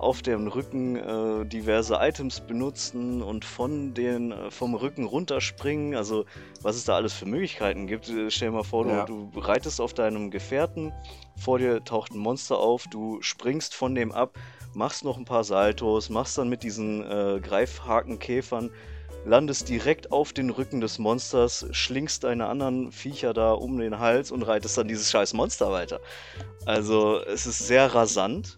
auf 0.03 0.21
dem 0.21 0.47
Rücken 0.47 0.95
äh, 0.95 1.45
diverse 1.45 1.97
Items 1.99 2.41
benutzen 2.41 3.21
und 3.21 3.45
von 3.45 3.93
den 3.93 4.31
äh, 4.31 4.51
vom 4.51 4.75
Rücken 4.75 5.05
runterspringen. 5.05 5.95
Also 5.95 6.25
was 6.61 6.75
es 6.75 6.85
da 6.85 6.95
alles 6.95 7.13
für 7.13 7.25
Möglichkeiten 7.25 7.87
gibt. 7.87 8.09
Äh, 8.09 8.29
stell 8.29 8.49
dir 8.49 8.55
mal 8.55 8.63
vor, 8.63 8.87
ja. 8.87 9.05
du, 9.05 9.29
du, 9.33 9.39
reitest 9.39 9.81
auf 9.81 9.93
deinem 9.93 10.31
Gefährten, 10.31 10.93
vor 11.37 11.59
dir 11.59 11.83
taucht 11.83 12.11
ein 12.11 12.19
Monster 12.19 12.57
auf, 12.57 12.85
du 12.87 13.21
springst 13.21 13.73
von 13.73 13.95
dem 13.95 14.11
ab, 14.11 14.37
machst 14.73 15.03
noch 15.03 15.17
ein 15.17 15.25
paar 15.25 15.43
Saltos, 15.43 16.09
machst 16.09 16.37
dann 16.37 16.49
mit 16.49 16.63
diesen 16.63 17.03
äh, 17.03 17.39
Greifhakenkäfern 17.41 18.69
landest 19.25 19.69
direkt 19.69 20.11
auf 20.11 20.33
den 20.33 20.49
Rücken 20.49 20.81
des 20.81 20.99
Monsters, 20.99 21.65
schlingst 21.71 22.23
deine 22.23 22.47
anderen 22.47 22.91
Viecher 22.91 23.33
da 23.33 23.53
um 23.53 23.77
den 23.77 23.99
Hals 23.99 24.31
und 24.31 24.43
reitest 24.43 24.77
dann 24.77 24.87
dieses 24.87 25.09
scheiß 25.11 25.33
Monster 25.33 25.71
weiter. 25.71 26.01
Also 26.65 27.19
es 27.19 27.45
ist 27.45 27.59
sehr 27.59 27.93
rasant 27.93 28.57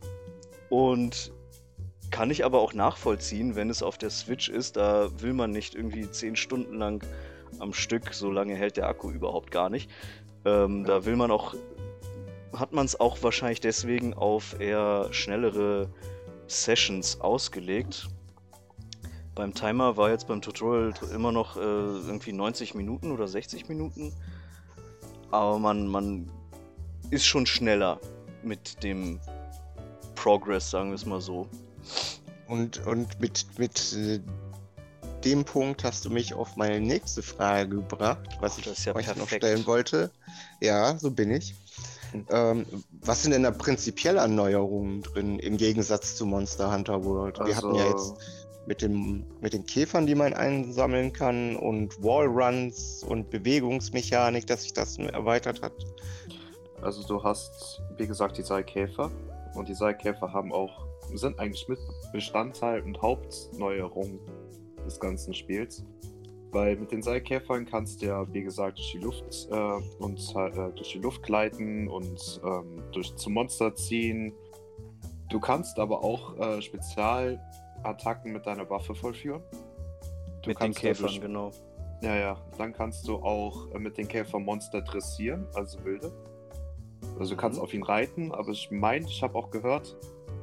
und 0.70 1.32
kann 2.16 2.32
ich 2.32 2.46
aber 2.46 2.62
auch 2.62 2.74
nachvollziehen, 2.74 3.58
wenn 3.58 3.70
es 3.70 3.84
auf 3.84 3.98
der 3.98 4.10
Switch 4.10 4.48
ist. 4.48 4.78
Da 4.78 5.10
will 5.20 5.34
man 5.34 5.52
nicht 5.52 5.76
irgendwie 5.76 6.10
10 6.10 6.38
Stunden 6.38 6.78
lang 6.78 7.06
am 7.60 7.74
Stück, 7.74 8.14
so 8.14 8.32
lange 8.32 8.56
hält 8.56 8.78
der 8.78 8.88
Akku 8.88 9.12
überhaupt 9.12 9.52
gar 9.52 9.70
nicht. 9.70 9.92
Ähm, 10.46 10.86
ja. 10.86 10.88
Da 10.88 11.06
will 11.06 11.18
man 11.18 11.30
auch, 11.30 11.56
hat 12.54 12.72
man 12.72 12.86
es 12.86 12.98
auch 12.98 13.22
wahrscheinlich 13.22 13.60
deswegen 13.60 14.14
auf 14.14 14.58
eher 14.62 15.10
schnellere 15.12 15.90
Sessions 16.48 17.20
ausgelegt. 17.20 18.08
beim 19.36 19.54
Timer 19.54 19.98
war 19.98 20.10
jetzt 20.10 20.30
beim 20.30 20.42
Tutorial 20.42 20.94
immer 21.14 21.34
noch 21.34 21.58
äh, 21.58 21.60
irgendwie 21.60 22.32
90 22.32 22.76
Minuten 22.76 23.12
oder 23.12 23.28
60 23.28 23.68
Minuten. 23.68 24.14
Aber 25.32 25.60
man, 25.60 25.86
man 25.86 26.32
ist 27.10 27.26
schon 27.26 27.46
schneller 27.46 28.00
mit 28.42 28.84
dem 28.84 29.20
Progress, 30.16 30.72
sagen 30.72 30.92
wir 30.92 30.96
es 30.96 31.06
mal 31.06 31.20
so. 31.20 31.50
Und, 32.48 32.86
und 32.86 33.20
mit, 33.20 33.46
mit 33.58 33.94
äh, 33.94 34.20
dem 35.24 35.44
Punkt 35.44 35.84
hast 35.84 36.06
du 36.06 36.10
mich 36.10 36.34
auf 36.34 36.56
meine 36.56 36.80
nächste 36.80 37.24
Frage 37.24 37.78
gebracht, 37.78 38.38
was 38.40 38.58
ich 38.58 38.66
ja 38.66 38.96
euch 38.96 39.06
perfekt. 39.06 39.18
noch 39.18 39.28
stellen 39.28 39.66
wollte. 39.66 40.12
Ja, 40.62 40.98
so 41.00 41.10
bin 41.10 41.32
ich. 41.32 41.56
Hm. 42.12 42.26
Ähm, 42.30 42.66
was 43.02 43.24
sind 43.24 43.32
denn 43.32 43.44
da 43.44 43.52
prinzipiell 43.52 44.20
an 44.20 44.36
Neuerungen 44.36 45.02
drin 45.02 45.40
im 45.40 45.58
Gegensatz 45.58 46.16
zu 46.16 46.26
Monster 46.26 46.72
Hunter 46.72 47.04
World? 47.04 47.40
Also... 47.40 47.50
Wir 47.50 47.58
hatten 47.58 47.76
ja 47.76 47.90
jetzt 47.90 48.14
mit, 48.68 48.82
dem, 48.82 49.26
mit 49.42 49.54
den 49.54 49.66
Käfern, 49.66 50.08
die 50.08 50.16
man 50.16 50.34
einsammeln 50.34 51.14
kann 51.14 51.56
und 51.56 52.02
Wallruns 52.04 53.04
und 53.04 53.30
Bewegungsmechanik, 53.30 54.48
dass 54.48 54.64
sich 54.64 54.74
das 54.74 54.98
erweitert 54.98 55.62
hat. 55.62 55.74
Also 56.82 57.04
du 57.04 57.24
hast, 57.24 57.82
wie 57.98 58.08
gesagt, 58.08 58.38
die 58.38 58.44
Seilkäfer 58.44 59.12
und 59.56 59.68
die 59.68 59.76
Seilkäfer 59.76 60.34
haben 60.34 60.52
auch, 60.52 60.85
sind 61.14 61.40
eigentlich 61.40 61.68
mit 61.68 61.80
Bestandteil 62.12 62.82
und 62.82 63.02
Hauptneuerung 63.02 64.20
des 64.86 65.00
ganzen 65.00 65.34
Spiels. 65.34 65.84
Weil 66.52 66.78
mit 66.78 66.92
den 66.92 67.02
Seilkäfern 67.02 67.66
kannst 67.66 68.02
du 68.02 68.06
ja, 68.06 68.34
wie 68.34 68.42
gesagt, 68.42 68.78
durch 68.78 68.92
die 68.94 69.00
Luft 69.00 69.50
äh, 69.52 70.04
und 70.04 70.20
äh, 70.36 70.72
durch 70.72 70.94
die 70.94 71.00
Luft 71.00 71.24
gleiten 71.24 71.88
und 71.90 72.42
ähm, 72.46 72.82
durch 72.94 73.14
zum 73.16 73.34
Monster 73.34 73.76
ziehen. 73.76 74.34
Du 75.30 75.40
kannst 75.40 75.80
aber 75.80 76.04
auch 76.04 76.38
äh, 76.38 76.62
Spezialattacken 76.62 78.32
mit 78.32 78.46
deiner 78.46 78.70
Waffe 78.70 78.96
vollführen. 78.96 79.42
Du 80.44 80.50
mit 80.50 80.62
den 80.62 80.74
Käfern, 80.74 81.08
dadurch, 81.08 81.22
genau. 81.22 81.52
Ja, 82.02 82.16
ja. 82.16 82.38
Dann 82.58 82.72
kannst 82.72 83.08
du 83.08 83.16
auch 83.16 83.72
äh, 83.74 83.80
mit 83.80 83.98
den 83.98 84.08
Käfern 84.08 84.44
Monster 84.44 84.82
dressieren, 84.82 85.48
also 85.56 85.84
wilde. 85.84 86.12
Also 87.20 87.36
du 87.36 87.42
kannst 87.42 87.58
mhm. 87.58 87.64
auf 87.64 87.74
ihn 87.74 87.84
reiten, 87.84 88.32
aber 88.32 88.50
ich 88.50 88.70
meine, 88.72 89.06
ich 89.08 89.22
habe 89.24 89.36
auch 89.38 89.50
gehört, 89.50 89.98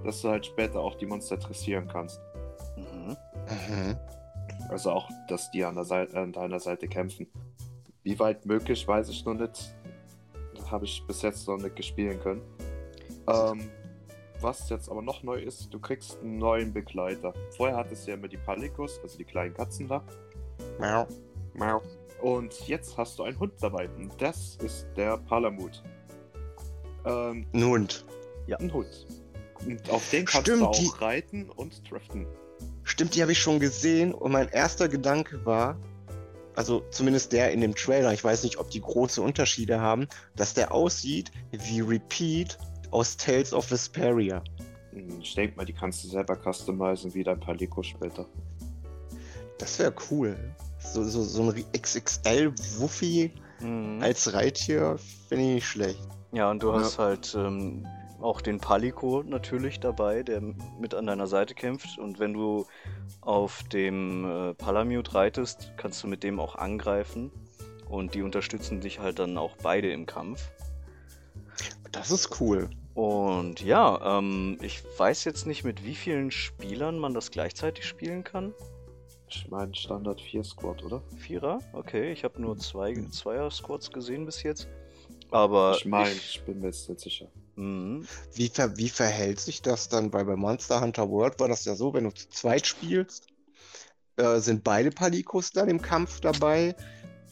dass 0.05 0.23
du 0.23 0.29
halt 0.29 0.47
später 0.47 0.81
auch 0.81 0.95
die 0.97 1.07
Monster 1.07 1.37
dressieren 1.37 1.89
kannst. 1.89 2.21
Mhm. 2.77 3.17
Mhm. 3.49 3.97
Also 4.69 4.91
auch, 4.91 5.09
dass 5.29 5.51
die 5.51 5.65
an, 5.65 5.75
der 5.75 5.85
Seite, 5.85 6.19
an 6.19 6.33
deiner 6.33 6.61
Seite 6.61 6.89
kämpfen. 6.89 7.27
Wie 8.03 8.19
weit 8.19 8.47
möglich, 8.47 8.87
weiß 8.87 9.09
ich 9.11 9.25
noch 9.25 9.35
nicht. 9.35 9.75
Habe 10.71 10.85
ich 10.85 11.03
bis 11.07 11.23
jetzt 11.23 11.47
noch 11.47 11.59
nicht 11.59 11.77
gespielt 11.77 12.23
können. 12.23 12.43
Ähm, 13.29 13.69
was 14.41 14.69
jetzt 14.71 14.89
aber 14.89 15.03
noch 15.03 15.23
neu 15.23 15.39
ist, 15.39 15.73
du 15.73 15.79
kriegst 15.79 16.19
einen 16.21 16.39
neuen 16.39 16.73
Begleiter. 16.73 17.33
Vorher 17.57 17.77
hattest 17.77 18.07
du 18.07 18.11
ja 18.11 18.17
immer 18.17 18.29
die 18.29 18.39
Palikus, 18.39 18.99
also 19.03 19.17
die 19.19 19.25
kleinen 19.25 19.55
Katzen 19.55 19.87
da. 19.87 20.03
Miau. 20.79 21.07
Miau. 21.55 21.83
Und 22.21 22.67
jetzt 22.67 22.97
hast 22.97 23.19
du 23.19 23.25
einen 23.25 23.39
Hund 23.39 23.53
dabei. 23.61 23.89
Und 23.91 24.21
das 24.21 24.57
ist 24.57 24.87
der 24.97 25.19
Palamut. 25.19 25.83
Ähm, 27.05 27.47
ein 27.53 27.65
Hund. 27.65 28.07
Ja. 28.47 28.57
Ein 28.59 28.73
Hund. 28.73 29.07
Und 29.67 29.91
auf 29.91 30.09
den 30.11 30.25
kannst 30.25 30.49
Stimmt, 30.49 30.63
du 30.63 30.67
auch 30.67 30.79
die... 30.79 30.91
reiten 30.99 31.51
und 31.51 31.91
driften. 31.91 32.27
Stimmt, 32.85 33.15
die 33.15 33.23
habe 33.23 33.33
ich 33.33 33.39
schon 33.39 33.61
gesehen 33.61 34.13
und 34.13 34.33
mein 34.33 34.49
erster 34.49 34.89
Gedanke 34.89 35.45
war, 35.45 35.79
also 36.55 36.83
zumindest 36.91 37.33
der 37.33 37.53
in 37.53 37.61
dem 37.61 37.75
Trailer, 37.75 38.13
ich 38.13 38.23
weiß 38.23 38.43
nicht, 38.43 38.59
ob 38.59 38.71
die 38.71 38.81
große 38.81 39.23
Unterschiede 39.23 39.81
haben, 39.81 40.09
dass 40.37 40.55
der 40.55 40.73
aussieht 40.73 41.31
wie 41.51 41.81
Repeat 41.81 42.59
aus 42.91 43.17
Tales 43.17 43.53
of 43.53 43.71
Vesperia. 43.71 44.43
Hm, 44.93 45.21
ich 45.21 45.35
denke 45.35 45.57
mal, 45.57 45.65
die 45.65 45.73
kannst 45.73 46.05
du 46.05 46.09
selber 46.09 46.37
customizen 46.37 47.15
wie 47.15 47.25
dein 47.25 47.41
Palico 47.41 47.83
später. 47.83 48.27
Das 49.59 49.79
wäre 49.79 49.95
cool. 50.11 50.37
So, 50.79 51.05
so, 51.05 51.23
so 51.23 51.51
ein 51.51 51.65
XXL-Wuffi 51.73 53.33
mhm. 53.61 54.03
als 54.03 54.33
Reittier 54.33 54.99
finde 55.29 55.45
ich 55.45 55.55
nicht 55.55 55.67
schlecht. 55.67 56.09
Ja, 56.33 56.51
und 56.51 56.63
du 56.63 56.73
hast 56.73 56.99
halt 56.99 57.35
ähm, 57.37 57.87
auch 58.23 58.41
den 58.41 58.59
Palico 58.59 59.23
natürlich 59.23 59.81
dabei, 59.81 60.23
der 60.23 60.41
mit 60.41 60.95
an 60.95 61.07
deiner 61.07 61.27
Seite 61.27 61.55
kämpft. 61.55 61.99
Und 61.99 62.19
wenn 62.19 62.33
du 62.33 62.67
auf 63.21 63.63
dem 63.65 64.25
äh, 64.25 64.55
Palamute 64.55 65.15
reitest, 65.15 65.73
kannst 65.77 66.03
du 66.03 66.09
mit 66.09 66.23
dem 66.23 66.41
auch 66.41 66.57
angreifen. 66.57 67.31
Und 67.89 68.15
die 68.15 68.23
unterstützen 68.23 68.81
dich 68.81 69.01
halt 69.01 69.19
dann 69.19 69.37
auch 69.37 69.57
beide 69.63 69.93
im 69.93 70.07
Kampf. 70.07 70.51
Das 71.91 72.11
ist 72.11 72.41
cool. 72.41 72.71
Und 72.95 73.63
ja, 73.63 74.19
ähm, 74.19 74.59
ich 74.63 74.83
weiß 74.99 75.25
jetzt 75.25 75.47
nicht, 75.47 75.65
mit 75.65 75.85
wie 75.85 75.95
vielen 75.95 76.31
Spielern 76.31 76.99
man 76.99 77.15
das 77.15 77.31
gleichzeitig 77.31 77.85
spielen 77.87 78.25
kann. 78.25 78.55
Ich 79.29 79.49
meine 79.49 79.75
Standard 79.75 80.21
4 80.21 80.45
Squad, 80.45 80.83
oder? 80.85 81.03
Vierer? 81.17 81.59
Okay, 81.73 82.13
ich 82.13 82.23
habe 82.23 82.41
nur 82.41 82.59
zwei 82.59 82.95
Zweier-Squads 82.95 83.91
gesehen 83.91 84.27
bis 84.27 84.43
jetzt. 84.43 84.69
Aber. 85.31 85.75
Ich 85.77 85.87
meine, 85.87 86.11
ich, 86.11 86.37
ich 86.37 86.43
bin 86.45 86.61
mir 86.61 86.67
jetzt 86.67 86.89
nicht 86.89 87.01
sicher. 87.01 87.29
Mhm. 87.57 88.07
Wie, 88.35 88.49
ver 88.49 88.77
wie 88.77 88.89
verhält 88.89 89.41
sich 89.41 89.63
das 89.63 89.89
dann? 89.89 90.11
Bei, 90.11 90.25
bei 90.25 90.37
Monster 90.37 90.81
Hunter 90.81 91.09
World 91.11 91.39
war 91.41 91.49
das 91.49 91.65
ja 91.65 91.75
so, 91.75 91.93
wenn 91.95 92.05
du 92.05 92.11
zu 92.11 92.29
zweit 92.31 92.67
spielst, 92.67 93.27
äh, 94.17 94.39
sind 94.41 94.65
beide 94.65 94.91
Palikos 94.91 95.53
dann 95.53 95.69
im 95.69 95.83
Kampf 95.83 96.21
dabei. 96.21 96.75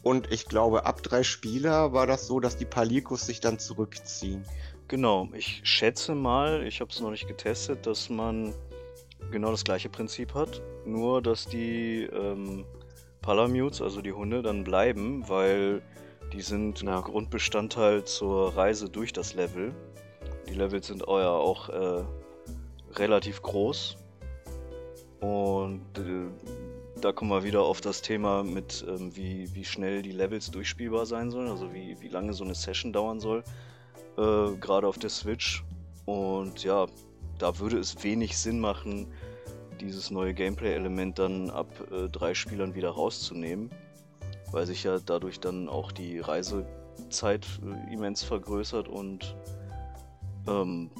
Und 0.03 0.33
ich 0.33 0.47
glaube, 0.47 0.87
ab 0.87 1.03
drei 1.03 1.23
Spieler 1.23 1.93
war 1.93 2.07
das 2.07 2.27
so, 2.27 2.41
dass 2.41 2.57
die 2.57 2.65
Palikos 2.65 3.27
sich 3.27 3.41
dann 3.41 3.59
zurückziehen. 3.59 4.45
Genau, 4.89 5.29
ich 5.35 5.61
schätze 5.63 6.15
mal, 6.15 6.67
ich 6.67 6.81
habe 6.81 6.91
es 6.91 7.01
noch 7.01 7.11
nicht 7.11 7.29
getestet, 7.29 7.87
dass 7.87 8.09
man 8.09 8.55
genau 9.31 9.51
das 9.51 9.63
gleiche 9.63 9.89
Prinzip 9.89 10.35
hat. 10.35 10.63
Nur, 10.85 11.23
dass 11.23 11.47
die 11.47 12.05
ähm, 12.05 12.65
Palamutes, 13.21 13.83
also 13.83 14.01
die 14.01 14.13
Hunde, 14.13 14.43
dann 14.43 14.65
bleiben, 14.65 15.29
weil 15.29 15.83
die 16.33 16.41
sind 16.41 16.83
ja. 16.83 17.01
Grundbestandteil 17.01 18.05
zur 18.05 18.57
Reise 18.57 18.89
durch 18.89 19.13
das 19.13 19.35
Level. 19.35 19.75
Die 20.51 20.57
Levels 20.57 20.89
sind 20.89 21.07
euer 21.07 21.31
auch 21.31 21.69
äh, 21.69 22.03
relativ 22.95 23.41
groß. 23.43 23.97
Und 25.21 25.83
äh, 25.97 26.29
da 27.01 27.13
kommen 27.13 27.31
wir 27.31 27.45
wieder 27.45 27.63
auf 27.63 27.81
das 27.81 28.03
Thema 28.03 28.43
mit, 28.43 28.85
ähm, 28.89 29.15
wie, 29.15 29.55
wie 29.55 29.65
schnell 29.65 30.03
die 30.03 30.13
Levels 30.13 30.51
durchspielbar 30.51 31.07
sein 31.07 31.31
sollen, 31.31 31.49
also 31.49 31.73
wie, 31.73 31.97
wie 32.01 32.09
lange 32.09 32.33
so 32.33 32.45
eine 32.45 32.55
Session 32.55 32.93
dauern 32.93 33.21
soll, 33.21 33.45
äh, 34.19 34.57
gerade 34.59 34.87
auf 34.87 34.99
der 34.99 35.11
Switch. 35.11 35.65
Und 36.07 36.65
ja, 36.65 36.87
da 37.39 37.59
würde 37.59 37.79
es 37.79 38.03
wenig 38.03 38.37
Sinn 38.37 38.61
machen, 38.61 39.13
dieses 39.81 40.11
neue 40.11 40.35
Gameplay-Element 40.35 41.19
dann 41.19 41.51
ab 41.51 41.69
äh, 41.91 42.09
drei 42.09 42.35
Spielern 42.35 42.75
wieder 42.75 42.91
rauszunehmen 42.91 43.71
weil 44.53 44.67
sich 44.67 44.85
ja 44.85 44.99
dadurch 44.99 45.41
dann 45.41 45.69
auch 45.69 45.93
die 45.93 46.19
Reisezeit 46.19 47.47
äh, 47.65 47.93
immens 47.93 48.23
vergrößert 48.23 48.89
und 48.89 49.37
ähm, 50.51 50.91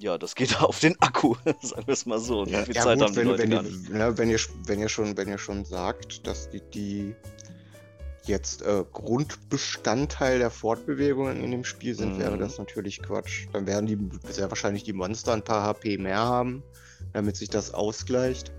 ja, 0.00 0.16
das 0.16 0.34
geht 0.34 0.60
auf 0.60 0.78
den 0.80 1.00
Akku, 1.00 1.34
sagen 1.60 1.86
wir 1.86 1.92
es 1.92 2.06
mal 2.06 2.18
so. 2.18 2.44
Ja, 2.44 2.60
wie 2.60 2.66
viel 2.66 2.76
ja, 2.76 2.82
Zeit 2.82 2.98
gut, 2.98 3.08
haben 3.08 3.12
die 3.12 3.18
wenn, 3.18 3.26
Leute 3.26 3.42
wenn, 3.42 3.50
gar 3.50 3.62
nicht. 3.62 3.88
Ja, 3.88 4.18
wenn, 4.18 4.30
ihr, 4.30 4.38
wenn, 4.66 4.80
ihr 4.80 4.88
schon, 4.88 5.16
wenn 5.16 5.28
ihr 5.28 5.38
schon 5.38 5.64
sagt, 5.64 6.26
dass 6.26 6.48
die, 6.50 6.60
die 6.72 7.14
jetzt 8.26 8.62
äh, 8.62 8.84
Grundbestandteil 8.92 10.38
der 10.38 10.50
Fortbewegungen 10.50 11.42
in 11.42 11.50
dem 11.50 11.64
Spiel 11.64 11.94
sind, 11.94 12.14
mhm. 12.14 12.20
wäre 12.20 12.38
das 12.38 12.58
natürlich 12.58 13.02
Quatsch. 13.02 13.46
Dann 13.52 13.66
werden 13.66 13.86
die 13.86 13.98
sehr 14.30 14.50
wahrscheinlich 14.50 14.84
die 14.84 14.92
Monster 14.92 15.32
ein 15.32 15.42
paar 15.42 15.62
HP 15.62 15.98
mehr 15.98 16.18
haben, 16.18 16.62
damit 17.12 17.36
sich 17.36 17.48
das 17.48 17.72
ausgleicht. 17.72 18.52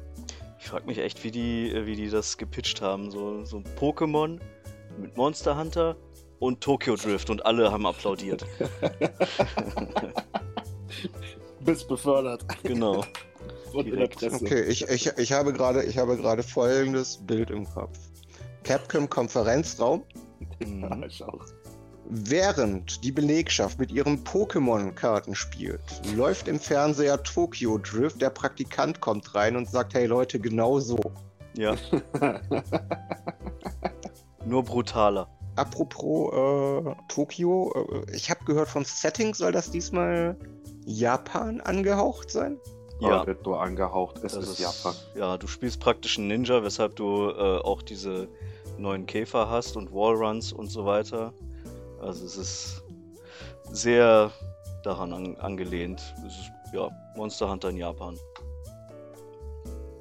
Ich 0.59 0.67
frage 0.67 0.87
mich 0.87 0.97
echt, 0.97 1.23
wie 1.23 1.31
die, 1.31 1.69
äh, 1.69 1.85
wie 1.85 1.95
die 1.95 2.09
das 2.09 2.37
gepitcht 2.37 2.81
haben. 2.81 3.11
So, 3.11 3.45
so 3.45 3.63
Pokémon 3.79 4.39
mit 4.99 5.15
Monster 5.15 5.57
Hunter 5.57 5.95
und 6.39 6.61
Tokyo 6.61 6.95
Drift 6.95 7.29
und 7.29 7.45
alle 7.45 7.71
haben 7.71 7.85
applaudiert. 7.85 8.43
Bist 11.61 11.87
befördert. 11.87 12.43
Genau. 12.63 13.05
Okay, 13.71 14.63
ich, 14.63 14.89
ich, 14.89 15.11
ich 15.17 15.31
habe 15.31 15.53
gerade 15.53 15.83
ich 15.83 15.99
habe 15.99 16.17
gerade 16.17 16.41
folgendes 16.41 17.17
Bild 17.17 17.51
im 17.51 17.69
Kopf. 17.69 17.99
Capcom 18.63 19.07
Konferenzraum. 19.07 20.03
Ja, 20.65 21.05
ich 21.05 21.23
auch. 21.23 21.45
Während 22.05 23.03
die 23.03 23.11
Belegschaft 23.11 23.77
mit 23.77 23.91
ihren 23.91 24.23
Pokémon-Karten 24.23 25.35
spielt, 25.35 25.83
läuft 26.15 26.47
im 26.47 26.59
Fernseher 26.59 27.21
Tokyo 27.21 27.77
Drift. 27.77 28.19
Der 28.19 28.31
Praktikant 28.31 29.01
kommt 29.01 29.35
rein 29.35 29.55
und 29.55 29.69
sagt: 29.69 29.93
Hey 29.93 30.07
Leute, 30.07 30.39
genau 30.39 30.79
so. 30.79 30.97
Ja. 31.55 31.75
Nur 34.45 34.63
brutaler. 34.63 35.29
Apropos 35.59 36.31
äh, 36.33 36.95
Tokio, 37.09 37.73
äh, 38.07 38.15
ich 38.15 38.29
habe 38.29 38.45
gehört, 38.45 38.69
vom 38.69 38.85
Setting 38.85 39.33
soll 39.33 39.51
das 39.51 39.69
diesmal 39.69 40.37
Japan 40.85 41.59
angehaucht 41.61 42.31
sein? 42.31 42.57
Ja, 43.01 43.25
wird 43.27 43.45
nur 43.45 43.61
angehaucht, 43.61 44.17
es 44.23 44.33
ist, 44.35 44.49
ist, 44.49 44.59
Japan. 44.59 44.93
Ja, 45.15 45.37
du 45.37 45.47
spielst 45.47 45.79
praktisch 45.79 46.17
einen 46.17 46.27
Ninja, 46.27 46.63
weshalb 46.63 46.95
du 46.95 47.29
äh, 47.29 47.59
auch 47.59 47.81
diese 47.81 48.27
neuen 48.77 49.05
Käfer 49.05 49.49
hast 49.49 49.75
und 49.75 49.91
Wallruns 49.93 50.53
und 50.53 50.67
so 50.67 50.85
weiter. 50.85 51.33
Also 52.01 52.25
es 52.25 52.37
ist 52.37 52.83
sehr 53.71 54.31
daran 54.83 55.13
an, 55.13 55.35
angelehnt. 55.37 56.01
Es 56.25 56.33
ist 56.39 56.51
ja 56.73 56.89
Monster 57.15 57.49
Hunter 57.49 57.69
in 57.69 57.77
Japan. 57.77 58.17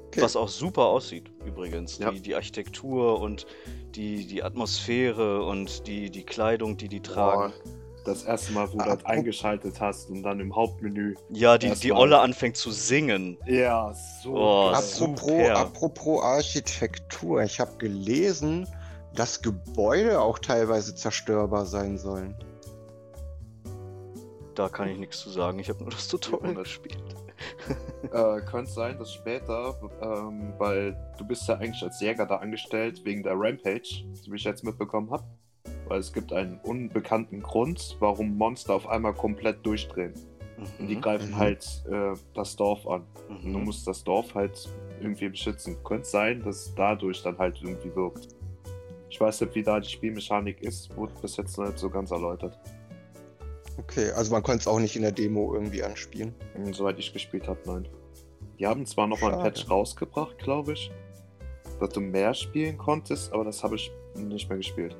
Okay. 0.07 0.21
Was 0.21 0.35
auch 0.35 0.49
super 0.49 0.85
aussieht, 0.85 1.29
übrigens. 1.45 1.99
Ja. 1.99 2.11
Die, 2.11 2.21
die 2.21 2.35
Architektur 2.35 3.19
und 3.21 3.45
die, 3.95 4.25
die 4.25 4.43
Atmosphäre 4.43 5.43
und 5.43 5.87
die, 5.87 6.09
die 6.09 6.23
Kleidung, 6.23 6.77
die 6.77 6.87
die 6.87 7.01
tragen. 7.01 7.53
Boah, 7.53 7.71
das 8.05 8.23
erste 8.23 8.53
Mal, 8.53 8.71
wo 8.71 8.77
du 8.77 8.85
das 8.85 9.05
eingeschaltet 9.05 9.79
hast 9.79 10.09
und 10.09 10.23
dann 10.23 10.39
im 10.39 10.55
Hauptmenü. 10.55 11.15
Ja, 11.29 11.57
die, 11.57 11.71
die 11.71 11.91
Olle 11.91 12.19
anfängt 12.19 12.57
zu 12.57 12.71
singen. 12.71 13.37
Ja, 13.45 13.93
so. 14.23 14.33
Oh, 14.33 14.69
apropos, 14.69 15.49
apropos 15.49 16.23
Architektur, 16.23 17.43
ich 17.43 17.59
habe 17.59 17.77
gelesen, 17.77 18.67
dass 19.13 19.41
Gebäude 19.41 20.21
auch 20.21 20.39
teilweise 20.39 20.95
zerstörbar 20.95 21.65
sein 21.65 21.97
sollen. 21.97 22.35
Da 24.55 24.69
kann 24.69 24.89
ich 24.89 24.97
nichts 24.97 25.19
zu 25.19 25.29
sagen. 25.29 25.59
Ich 25.59 25.69
habe 25.69 25.79
nur 25.79 25.91
das 25.91 26.07
Tutorial 26.07 26.55
gespielt 26.55 27.08
äh, 28.13 28.41
könnte 28.41 28.71
sein, 28.71 28.97
dass 28.97 29.13
später, 29.13 29.75
ähm, 30.01 30.53
weil 30.57 30.97
du 31.17 31.25
bist 31.25 31.47
ja 31.47 31.55
eigentlich 31.55 31.83
als 31.83 31.99
Jäger 32.01 32.25
da 32.25 32.37
angestellt 32.37 33.03
wegen 33.05 33.23
der 33.23 33.33
Rampage, 33.35 34.03
wie 34.27 34.35
ich 34.35 34.43
jetzt 34.43 34.63
mitbekommen 34.63 35.11
habe. 35.11 35.23
Weil 35.87 35.99
es 35.99 36.13
gibt 36.13 36.31
einen 36.33 36.59
unbekannten 36.59 37.41
Grund, 37.41 37.97
warum 37.99 38.37
Monster 38.37 38.75
auf 38.75 38.87
einmal 38.87 39.13
komplett 39.13 39.65
durchdrehen. 39.65 40.13
Mhm. 40.57 40.65
Und 40.79 40.87
die 40.87 40.95
mhm. 40.95 41.01
greifen 41.01 41.31
mhm. 41.31 41.37
halt 41.37 41.83
äh, 41.89 42.13
das 42.33 42.55
Dorf 42.55 42.87
an. 42.87 43.03
Mhm. 43.27 43.45
Und 43.45 43.53
du 43.53 43.59
musst 43.59 43.87
das 43.87 44.03
Dorf 44.03 44.35
halt 44.35 44.69
irgendwie 45.01 45.29
beschützen. 45.29 45.77
Könnte 45.83 46.07
sein, 46.07 46.43
dass 46.43 46.67
es 46.67 46.75
dadurch 46.75 47.23
dann 47.23 47.37
halt 47.37 47.59
irgendwie 47.61 47.95
wirkt. 47.95 48.27
Ich 49.09 49.19
weiß 49.19 49.41
nicht, 49.41 49.55
wie 49.55 49.63
da 49.63 49.79
die 49.79 49.89
Spielmechanik 49.89 50.61
ist, 50.61 50.95
wurde 50.95 51.13
bis 51.21 51.37
jetzt 51.37 51.57
noch 51.57 51.65
nicht 51.65 51.79
so 51.79 51.89
ganz 51.89 52.11
erläutert. 52.11 52.59
Okay, 53.79 54.11
also 54.11 54.31
man 54.31 54.43
konnte 54.43 54.61
es 54.61 54.67
auch 54.67 54.79
nicht 54.79 54.95
in 54.95 55.03
der 55.03 55.11
Demo 55.11 55.53
irgendwie 55.53 55.83
anspielen. 55.83 56.33
Hm, 56.53 56.73
soweit 56.73 56.99
ich 56.99 57.13
gespielt 57.13 57.47
habe, 57.47 57.59
nein. 57.65 57.87
Die 58.59 58.67
haben 58.67 58.85
zwar 58.85 59.07
nochmal 59.07 59.33
ein 59.33 59.39
Patch 59.39 59.69
rausgebracht, 59.69 60.37
glaube 60.37 60.73
ich, 60.73 60.91
dass 61.79 61.89
du 61.89 62.01
mehr 62.01 62.33
spielen 62.33 62.77
konntest, 62.77 63.31
aber 63.31 63.45
das 63.45 63.63
habe 63.63 63.75
ich 63.75 63.91
nicht 64.15 64.49
mehr 64.49 64.57
gespielt. 64.57 64.97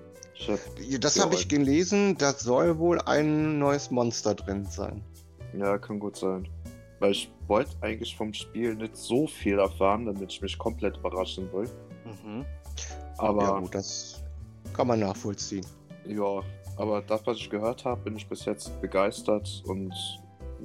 Hab 0.47 0.59
das 1.01 1.19
habe 1.19 1.35
ich 1.35 1.49
gelesen, 1.49 2.17
da 2.17 2.31
soll 2.31 2.77
wohl 2.79 3.01
ein 3.01 3.59
neues 3.59 3.91
Monster 3.91 4.35
drin 4.35 4.65
sein. 4.65 5.03
Ja, 5.53 5.77
kann 5.77 5.99
gut 5.99 6.15
sein. 6.15 6.47
Weil 6.99 7.11
ich 7.11 7.29
wollte 7.47 7.71
eigentlich 7.81 8.15
vom 8.15 8.33
Spiel 8.33 8.75
nicht 8.75 8.95
so 8.95 9.27
viel 9.27 9.59
erfahren, 9.59 10.05
damit 10.05 10.31
ich 10.31 10.41
mich 10.41 10.57
komplett 10.57 10.97
überraschen 10.97 11.51
will. 11.51 11.69
Mhm. 12.05 12.45
Aber. 13.17 13.43
Ja, 13.43 13.59
gut, 13.59 13.75
das 13.75 14.21
kann 14.73 14.87
man 14.87 15.01
nachvollziehen. 15.01 15.65
Ja, 16.07 16.41
aber 16.79 17.01
das, 17.01 17.27
was 17.27 17.37
ich 17.37 17.49
gehört 17.49 17.83
habe, 17.83 18.01
bin 18.03 18.15
ich 18.15 18.27
bis 18.27 18.45
jetzt 18.45 18.79
begeistert 18.81 19.63
und 19.65 19.93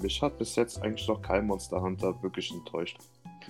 mich 0.00 0.23
hat 0.23 0.38
bis 0.38 0.54
jetzt 0.54 0.80
eigentlich 0.80 1.09
noch 1.09 1.21
kein 1.21 1.47
Monster 1.47 1.80
Hunter 1.80 2.14
wirklich 2.23 2.52
enttäuscht. 2.52 2.99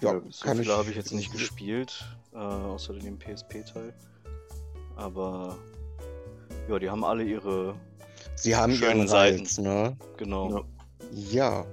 Ja, 0.00 0.20
so 0.30 0.54
viele 0.54 0.76
habe 0.76 0.90
ich 0.90 0.96
jetzt 0.96 1.12
nicht 1.12 1.30
gespielt, 1.30 2.04
äh, 2.32 2.38
außer 2.38 2.94
dem 2.94 3.18
PSP-Teil. 3.18 3.94
Aber 4.96 5.56
ja, 6.68 6.78
die 6.78 6.88
haben 6.88 7.04
alle 7.04 7.22
ihre 7.22 7.74
Sie 8.34 8.56
haben 8.56 8.72
schönen 8.72 9.06
Seiten. 9.06 9.40
Reiz, 9.40 9.58
ne? 9.58 9.96
Genau. 10.16 10.50
Ja. 10.50 10.64
ja. 11.30 11.66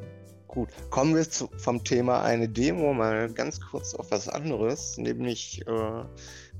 gut. 0.47 0.69
Kommen 0.89 1.15
wir 1.15 1.27
zu, 1.27 1.49
vom 1.57 1.83
Thema 1.83 2.21
eine 2.21 2.49
Demo 2.49 2.93
mal 2.93 3.31
ganz 3.31 3.59
kurz 3.61 3.95
auf 3.95 4.11
was 4.11 4.27
anderes, 4.27 4.97
nämlich 4.97 5.65
äh, 5.67 6.03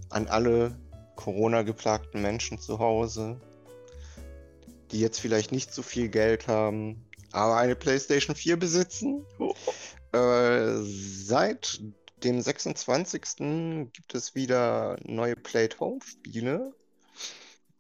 an 0.10 0.28
alle 0.28 0.76
Corona-geplagten 1.18 2.22
Menschen 2.22 2.58
zu 2.58 2.80
Hause 2.80 3.40
die 4.92 5.00
jetzt 5.00 5.20
vielleicht 5.20 5.52
nicht 5.52 5.74
so 5.74 5.82
viel 5.82 6.10
Geld 6.10 6.48
haben, 6.48 7.06
aber 7.32 7.58
eine 7.58 7.76
PlayStation 7.76 8.36
4 8.36 8.58
besitzen. 8.58 9.26
Oh. 9.40 9.54
Äh, 10.18 10.82
seit 10.84 11.82
dem 12.24 12.42
26. 12.42 13.22
gibt 13.94 14.14
es 14.14 14.36
wieder 14.36 14.98
neue 15.04 15.36
Play 15.36 15.70
Home 15.80 16.02
Spiele. 16.06 16.74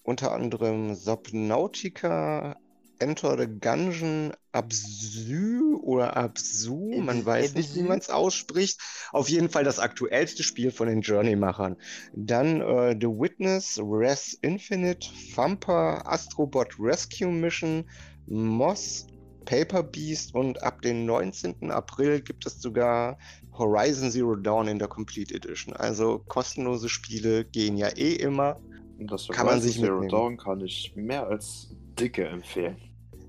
Unter 0.04 0.32
anderem 0.32 0.96
Subnautica, 0.96 2.58
Enter 3.02 3.38
the 3.38 3.48
Gungeon, 3.48 4.32
Absu 4.52 5.80
oder 5.82 6.16
Absu, 6.16 7.02
man 7.02 7.26
weiß 7.26 7.56
nicht, 7.56 7.76
wie 7.76 7.82
man 7.82 8.00
es 8.00 8.10
ausspricht. 8.10 8.80
Auf 9.12 9.30
jeden 9.30 9.50
Fall 9.50 9.64
das 9.64 9.80
aktuellste 9.80 10.44
Spiel 10.44 10.72
von 10.72 10.88
den 10.88 11.02
Journey-Machern. 11.02 11.78
Dann 12.14 12.62
äh, 12.62 12.96
The 13.00 13.08
Witness, 13.08 13.80
Res 13.82 14.34
Infinite, 14.42 15.08
Thumper, 15.34 16.06
Astrobot 16.06 16.76
Rescue 16.80 17.32
Mission, 17.32 17.86
Moss, 18.28 19.08
Paper 19.46 19.84
Beast 19.84 20.36
und 20.36 20.62
ab 20.62 20.82
dem 20.82 21.06
19. 21.06 21.72
April 21.72 22.22
gibt 22.22 22.46
es 22.46 22.62
sogar 22.62 23.18
Horizon 23.58 24.12
Zero 24.12 24.36
Dawn 24.36 24.68
in 24.68 24.80
der 24.80 24.88
Complete 24.88 25.34
Edition. 25.34 25.76
Also 25.76 26.20
kostenlose 26.28 26.90
Spiele 26.90 27.46
gehen 27.46 27.78
ja 27.78 27.88
eh 27.90 28.14
immer. 28.14 28.60
Das 29.00 29.28
kann 29.30 29.48
man 29.48 29.60
sich 29.62 29.76
Zero 29.76 30.02
mitnehmen. 30.02 30.10
Dawn 30.10 30.38
kann 30.38 30.62
ich 30.62 30.94
mehr 30.96 31.28
als 31.28 31.76
dicke 32.00 32.28
empfehlen. 32.28 32.78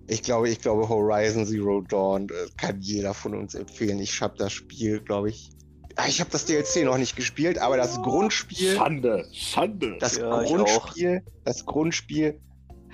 Ich 0.08 0.22
glaube, 0.22 0.48
ich 0.48 0.60
glaube, 0.60 0.88
Horizon 0.88 1.46
Zero 1.46 1.80
Dawn 1.80 2.28
äh, 2.28 2.32
kann 2.56 2.80
jeder 2.80 3.14
von 3.14 3.34
uns 3.34 3.54
empfehlen. 3.54 3.98
Ich 4.00 4.20
habe 4.20 4.36
das 4.36 4.52
Spiel, 4.52 5.00
glaube 5.00 5.30
ich. 5.30 5.50
Ah, 5.96 6.06
ich 6.08 6.20
habe 6.20 6.30
das 6.30 6.46
DLC 6.46 6.84
noch 6.84 6.96
nicht 6.96 7.16
gespielt, 7.16 7.58
aber 7.58 7.76
das 7.76 8.00
Grundspiel. 8.02 8.76
Schande, 8.76 9.26
Schande. 9.32 9.96
Das 10.00 10.16
ja, 10.16 10.42
Grundspiel, 10.42 11.22
das 11.44 11.66
Grundspiel 11.66 12.40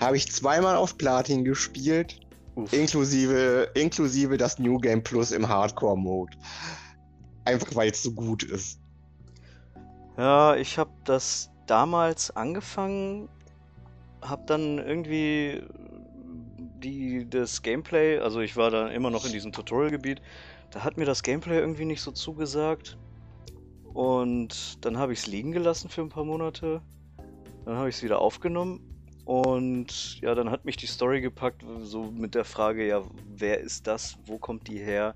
habe 0.01 0.17
ich 0.17 0.31
zweimal 0.31 0.77
auf 0.77 0.99
Platin 0.99 1.45
gespielt, 1.45 2.21
inklusive, 2.73 3.71
inklusive 3.75 4.37
das 4.37 4.59
New 4.59 4.79
Game 4.79 5.03
Plus 5.03 5.31
im 5.31 5.49
Hardcore-Mode. 5.49 6.37
Einfach 7.45 7.75
weil 7.75 7.91
es 7.91 8.03
so 8.03 8.13
gut 8.13 8.43
ist. 8.43 8.81
Ja, 10.17 10.57
ich 10.57 10.79
habe 10.79 10.91
das 11.05 11.51
damals 11.67 12.35
angefangen, 12.35 13.29
habe 14.21 14.43
dann 14.47 14.79
irgendwie 14.79 15.63
die, 16.79 17.29
das 17.29 17.63
Gameplay, 17.63 18.19
also 18.19 18.41
ich 18.41 18.57
war 18.57 18.71
da 18.71 18.89
immer 18.89 19.11
noch 19.11 19.25
in 19.25 19.33
diesem 19.33 19.53
Tutorial-Gebiet, 19.53 20.21
da 20.71 20.85
hat 20.85 20.97
mir 20.97 21.05
das 21.05 21.23
Gameplay 21.23 21.59
irgendwie 21.59 21.85
nicht 21.85 22.03
so 22.03 22.11
zugesagt. 22.11 22.99
Und 23.95 24.85
dann 24.85 24.99
habe 24.99 25.13
ich 25.13 25.21
es 25.21 25.27
liegen 25.27 25.53
gelassen 25.53 25.89
für 25.89 26.03
ein 26.03 26.09
paar 26.09 26.25
Monate. 26.25 26.83
Dann 27.65 27.77
habe 27.77 27.89
ich 27.89 27.97
es 27.97 28.03
wieder 28.03 28.21
aufgenommen. 28.21 28.81
Und 29.25 30.21
ja, 30.21 30.35
dann 30.35 30.51
hat 30.51 30.65
mich 30.65 30.77
die 30.77 30.87
Story 30.87 31.21
gepackt, 31.21 31.65
so 31.83 32.05
mit 32.05 32.35
der 32.35 32.45
Frage, 32.45 32.87
ja, 32.87 33.03
wer 33.27 33.61
ist 33.61 33.87
das? 33.87 34.17
Wo 34.25 34.39
kommt 34.39 34.69
die 34.69 34.79
her? 34.79 35.15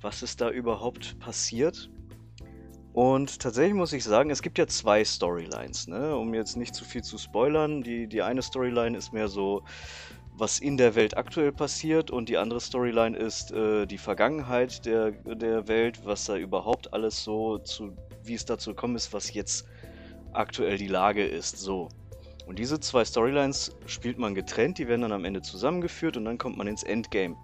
Was 0.00 0.22
ist 0.22 0.40
da 0.40 0.50
überhaupt 0.50 1.18
passiert? 1.18 1.90
Und 2.92 3.40
tatsächlich 3.40 3.74
muss 3.74 3.92
ich 3.92 4.04
sagen, 4.04 4.30
es 4.30 4.42
gibt 4.42 4.58
ja 4.58 4.66
zwei 4.66 5.04
Storylines, 5.04 5.88
ne? 5.88 6.16
um 6.16 6.32
jetzt 6.34 6.56
nicht 6.56 6.74
zu 6.74 6.84
viel 6.84 7.02
zu 7.02 7.18
spoilern. 7.18 7.82
Die, 7.82 8.06
die 8.06 8.22
eine 8.22 8.42
Storyline 8.42 8.96
ist 8.96 9.12
mehr 9.12 9.28
so, 9.28 9.64
was 10.36 10.58
in 10.58 10.76
der 10.76 10.94
Welt 10.94 11.16
aktuell 11.16 11.52
passiert. 11.52 12.10
Und 12.10 12.28
die 12.28 12.38
andere 12.38 12.60
Storyline 12.60 13.16
ist 13.16 13.52
äh, 13.52 13.86
die 13.86 13.98
Vergangenheit 13.98 14.84
der, 14.84 15.12
der 15.12 15.68
Welt, 15.68 16.04
was 16.04 16.24
da 16.24 16.36
überhaupt 16.36 16.92
alles 16.92 17.22
so 17.22 17.58
zu, 17.58 17.96
wie 18.22 18.34
es 18.34 18.44
dazu 18.44 18.70
gekommen 18.70 18.96
ist, 18.96 19.12
was 19.12 19.32
jetzt 19.32 19.66
aktuell 20.32 20.76
die 20.76 20.88
Lage 20.88 21.24
ist, 21.24 21.58
so. 21.58 21.88
Und 22.46 22.58
diese 22.58 22.78
zwei 22.80 23.04
Storylines 23.04 23.74
spielt 23.86 24.18
man 24.18 24.34
getrennt, 24.34 24.78
die 24.78 24.88
werden 24.88 25.02
dann 25.02 25.12
am 25.12 25.24
Ende 25.24 25.40
zusammengeführt 25.40 26.16
und 26.16 26.26
dann 26.26 26.36
kommt 26.36 26.58
man 26.58 26.66
ins 26.66 26.82
Endgame 26.82 27.36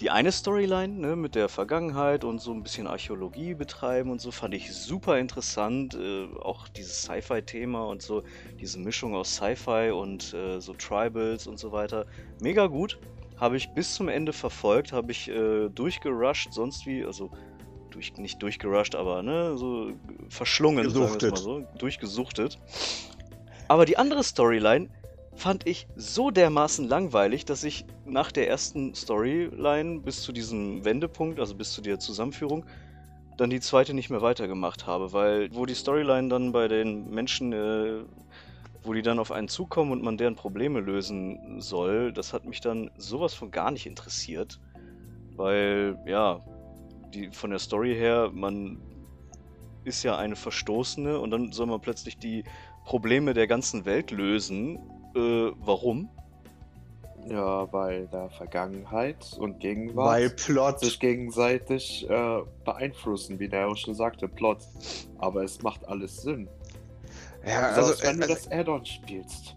die 0.00 0.10
eine 0.10 0.30
Storyline 0.30 0.92
ne, 0.92 1.16
mit 1.16 1.34
der 1.34 1.48
Vergangenheit 1.48 2.24
und 2.24 2.38
so 2.40 2.52
ein 2.52 2.62
bisschen 2.62 2.86
Archäologie 2.86 3.54
betreiben 3.54 4.10
und 4.10 4.20
so 4.20 4.30
fand 4.30 4.52
ich 4.54 4.74
super 4.74 5.18
interessant. 5.18 5.94
Äh, 5.94 6.26
auch 6.42 6.68
dieses 6.68 7.02
Sci-Fi-Thema 7.02 7.86
und 7.86 8.02
so, 8.02 8.22
diese 8.60 8.78
Mischung 8.78 9.14
aus 9.14 9.34
Sci-Fi 9.36 9.90
und 9.92 10.34
äh, 10.34 10.60
so 10.60 10.74
Tribals 10.74 11.46
und 11.46 11.58
so 11.58 11.72
weiter. 11.72 12.06
Mega 12.40 12.66
gut. 12.66 12.98
Habe 13.38 13.56
ich 13.56 13.74
bis 13.74 13.94
zum 13.94 14.08
Ende 14.08 14.32
verfolgt, 14.32 14.92
habe 14.92 15.12
ich 15.12 15.28
äh, 15.28 15.68
durchgerusht, 15.68 16.52
sonst 16.52 16.86
wie, 16.86 17.04
also 17.04 17.30
durch, 17.90 18.16
nicht 18.16 18.42
durchgerusht, 18.42 18.94
aber 18.94 19.22
ne, 19.22 19.56
so 19.56 19.92
verschlungen, 20.28 20.84
Gesuchtet. 20.84 21.36
sagen 21.36 21.46
wir 21.46 21.60
mal 21.60 21.68
so, 21.72 21.78
durchgesuchtet. 21.78 22.58
Aber 23.68 23.84
die 23.84 23.98
andere 23.98 24.22
Storyline 24.22 24.88
fand 25.36 25.66
ich 25.66 25.86
so 25.96 26.30
dermaßen 26.30 26.88
langweilig, 26.88 27.44
dass 27.44 27.62
ich 27.62 27.84
nach 28.04 28.32
der 28.32 28.48
ersten 28.48 28.94
Storyline 28.94 30.00
bis 30.00 30.22
zu 30.22 30.32
diesem 30.32 30.84
Wendepunkt, 30.84 31.38
also 31.38 31.54
bis 31.54 31.72
zu 31.72 31.82
der 31.82 31.98
Zusammenführung, 31.98 32.64
dann 33.36 33.50
die 33.50 33.60
zweite 33.60 33.92
nicht 33.92 34.08
mehr 34.08 34.22
weitergemacht 34.22 34.86
habe, 34.86 35.12
weil 35.12 35.54
wo 35.54 35.66
die 35.66 35.74
Storyline 35.74 36.28
dann 36.28 36.52
bei 36.52 36.68
den 36.68 37.10
Menschen, 37.10 37.52
äh, 37.52 38.04
wo 38.82 38.94
die 38.94 39.02
dann 39.02 39.18
auf 39.18 39.30
einen 39.30 39.48
zukommen 39.48 39.92
und 39.92 40.02
man 40.02 40.16
deren 40.16 40.36
Probleme 40.36 40.80
lösen 40.80 41.60
soll, 41.60 42.12
das 42.12 42.32
hat 42.32 42.46
mich 42.46 42.60
dann 42.60 42.90
sowas 42.96 43.34
von 43.34 43.50
gar 43.50 43.70
nicht 43.70 43.84
interessiert, 43.84 44.58
weil 45.36 45.98
ja, 46.06 46.40
die 47.12 47.30
von 47.30 47.50
der 47.50 47.58
Story 47.58 47.94
her, 47.94 48.30
man 48.32 48.80
ist 49.84 50.02
ja 50.02 50.16
eine 50.16 50.34
Verstoßene 50.34 51.20
und 51.20 51.30
dann 51.30 51.52
soll 51.52 51.66
man 51.66 51.80
plötzlich 51.80 52.16
die 52.16 52.44
Probleme 52.84 53.34
der 53.34 53.46
ganzen 53.46 53.84
Welt 53.84 54.10
lösen 54.10 54.78
äh, 55.16 55.52
warum? 55.58 56.08
Ja, 57.28 57.72
weil 57.72 58.06
da 58.12 58.28
Vergangenheit 58.28 59.16
und 59.38 59.58
Gegenwart 59.58 60.06
Weil 60.14 60.30
Plot. 60.30 60.78
sich 60.80 61.00
gegenseitig 61.00 62.08
äh, 62.08 62.38
beeinflussen, 62.64 63.40
wie 63.40 63.48
der 63.48 63.66
auch 63.66 63.76
schon 63.76 63.94
sagte, 63.96 64.28
Plot. 64.28 64.58
Aber 65.18 65.42
es 65.42 65.60
macht 65.62 65.88
alles 65.88 66.22
Sinn. 66.22 66.48
Ja, 67.44 67.70
Also, 67.70 67.92
also, 67.92 68.02
wenn 68.04 68.18
äh, 68.18 68.26
du 68.26 68.28
das 68.28 68.50
Add-on 68.50 68.84
spielst. 68.86 69.56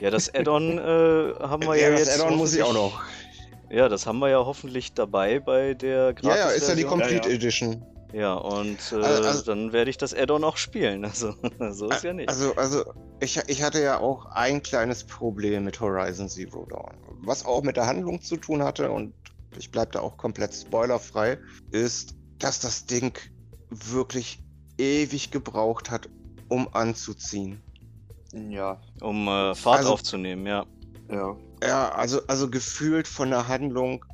Ja, 0.00 0.10
das 0.10 0.32
Add-on 0.32 0.78
äh, 0.78 0.80
haben 1.40 1.62
wir 1.64 1.74
ja, 1.74 1.88
ja, 1.88 1.90
das 1.90 2.00
jetzt. 2.06 2.20
Add-on 2.20 2.36
muss 2.36 2.54
ich 2.54 2.62
auch 2.62 2.68
hoffentlich- 2.74 2.92
noch. 2.92 3.02
Ja, 3.70 3.88
das 3.88 4.06
haben 4.06 4.18
wir 4.20 4.28
ja 4.30 4.38
hoffentlich 4.46 4.92
dabei 4.94 5.40
bei 5.40 5.74
der 5.74 6.14
Ja, 6.22 6.36
ja, 6.36 6.46
ist 6.50 6.68
ja 6.68 6.74
die. 6.74 6.84
Complete 6.84 7.14
Ja, 7.28 7.28
ja. 7.30 7.34
Edition. 7.34 7.84
Ja, 8.12 8.34
und 8.34 8.78
äh, 8.92 8.96
Also- 8.96 9.28
also- 9.28 9.42
dann 9.44 9.72
werde 9.72 9.90
ich 9.90 9.98
das 9.98 10.14
Add-on 10.14 10.44
auch 10.44 10.56
spielen. 10.56 11.04
Also, 11.04 11.34
so 11.70 11.90
ist 11.90 12.04
ja 12.04 12.12
nicht. 12.12 12.28
Also, 12.28 12.54
also 12.56 12.84
ich, 13.20 13.38
ich 13.48 13.62
hatte 13.62 13.82
ja 13.82 13.98
auch 14.00 14.26
ein 14.26 14.62
kleines 14.62 15.04
Problem 15.04 15.64
mit 15.64 15.80
Horizon 15.80 16.28
Zero 16.28 16.66
Dawn. 16.66 16.96
Was 17.22 17.44
auch 17.44 17.62
mit 17.62 17.76
der 17.76 17.86
Handlung 17.86 18.20
zu 18.22 18.36
tun 18.36 18.62
hatte, 18.62 18.90
und 18.90 19.12
ich 19.58 19.70
bleibe 19.70 19.90
da 19.92 20.00
auch 20.00 20.16
komplett 20.16 20.54
spoilerfrei, 20.54 21.38
ist, 21.72 22.14
dass 22.38 22.60
das 22.60 22.86
Ding 22.86 23.18
wirklich 23.70 24.42
ewig 24.78 25.30
gebraucht 25.30 25.90
hat, 25.90 26.08
um 26.48 26.68
anzuziehen. 26.72 27.60
Ja, 28.32 28.80
um 29.00 29.26
äh, 29.28 29.54
Fahrt 29.54 29.78
Also- 29.78 29.92
aufzunehmen, 29.92 30.46
ja. 30.46 30.64
ja. 31.10 31.36
Ja, 31.62 31.88
also, 31.90 32.20
also 32.28 32.48
gefühlt 32.48 33.08
von 33.08 33.30
der 33.30 33.48
Handlung 33.48 34.04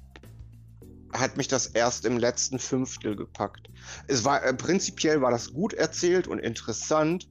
hat 1.15 1.37
mich 1.37 1.49
das 1.49 1.67
erst 1.67 2.05
im 2.05 2.19
letzten 2.19 2.59
Fünftel 2.59 3.17
gepackt. 3.17 3.71
Es 4.09 4.25
war 4.25 4.45
äh, 4.45 4.53
prinzipiell 4.55 5.23
war 5.23 5.31
das 5.31 5.53
gut 5.53 5.73
erzählt 5.73 6.27
und 6.27 6.39
interessant, 6.39 7.29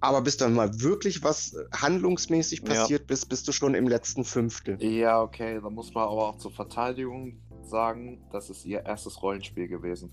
aber 0.00 0.22
bis 0.22 0.36
dann 0.36 0.54
mal 0.54 0.80
wirklich 0.80 1.22
was 1.22 1.54
äh, 1.54 1.64
handlungsmäßig 1.74 2.60
Ja. 2.60 2.66
passiert 2.66 3.06
bist, 3.06 3.28
bist 3.28 3.48
du 3.48 3.52
schon 3.52 3.74
im 3.74 3.88
letzten 3.88 4.24
Fünftel. 4.24 4.82
Ja, 4.82 5.20
okay, 5.22 5.60
da 5.60 5.70
muss 5.70 5.92
man 5.94 6.04
aber 6.04 6.28
auch 6.28 6.38
zur 6.38 6.52
Verteidigung 6.52 7.40
sagen, 7.62 8.20
das 8.32 8.50
ist 8.50 8.64
ihr 8.64 8.84
erstes 8.84 9.22
Rollenspiel 9.22 9.68
gewesen. 9.68 10.10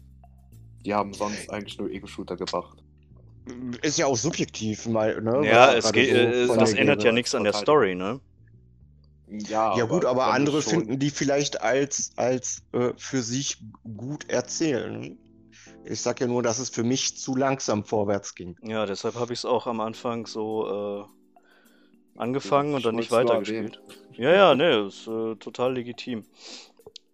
Die 0.86 0.94
haben 0.94 1.14
sonst 1.14 1.50
eigentlich 1.50 1.78
nur 1.78 1.90
Ego-Shooter 1.90 2.36
gebracht. 2.36 2.84
Ist 3.82 3.98
ja 3.98 4.06
auch 4.06 4.18
subjektiv 4.18 4.86
mal, 4.86 5.22
ne? 5.22 5.46
Ja, 5.46 5.74
es 5.74 5.92
geht, 5.92 6.48
so 6.48 6.48
von 6.48 6.60
das 6.60 6.72
der 6.72 6.80
ändert 6.80 7.04
ja 7.04 7.12
nichts 7.12 7.36
an 7.36 7.44
der. 7.44 7.54
Story, 7.54 7.94
ne? 7.94 8.22
Ja, 9.34 9.76
Ja 9.78 9.86
gut, 9.86 10.06
aber 10.06 10.26
du 10.26 10.32
andere 10.32 10.62
schon- 10.62 10.72
finden 10.74 11.00
die 11.00 11.10
vielleicht 11.10 11.62
als, 11.62 12.12
als 12.16 12.62
äh, 12.72 12.94
für 12.98 13.22
sich 13.24 13.58
gut 13.98 14.30
erzählen. 14.30 15.18
Ich 15.84 16.02
sag 16.02 16.22
ja 16.22 16.28
nur, 16.28 16.44
dass 16.44 16.60
es 16.60 16.70
für 16.70 16.84
mich 16.84 17.18
zu 17.18 17.36
langsam 17.36 17.84
vorwärts 17.84 18.36
ging. 18.36 18.56
Ja, 18.62 18.86
deshalb 18.86 19.16
habe 19.16 19.34
ich 19.34 19.40
es 19.40 19.46
auch 19.46 19.68
am 19.68 19.82
Anfang 19.82 20.28
so 20.28 21.08
äh, 22.16 22.20
angefangen 22.20 22.74
und 22.76 22.86
dann 22.86 22.96
nicht 22.96 23.08
Ich 23.08 23.12
weitergespielt. 23.12 23.82
Ja, 24.18 24.32
ja, 24.32 24.56
ne, 24.56 24.86
ist 24.88 25.08
äh, 25.08 25.36
total 25.36 25.74
legitim, 25.74 26.26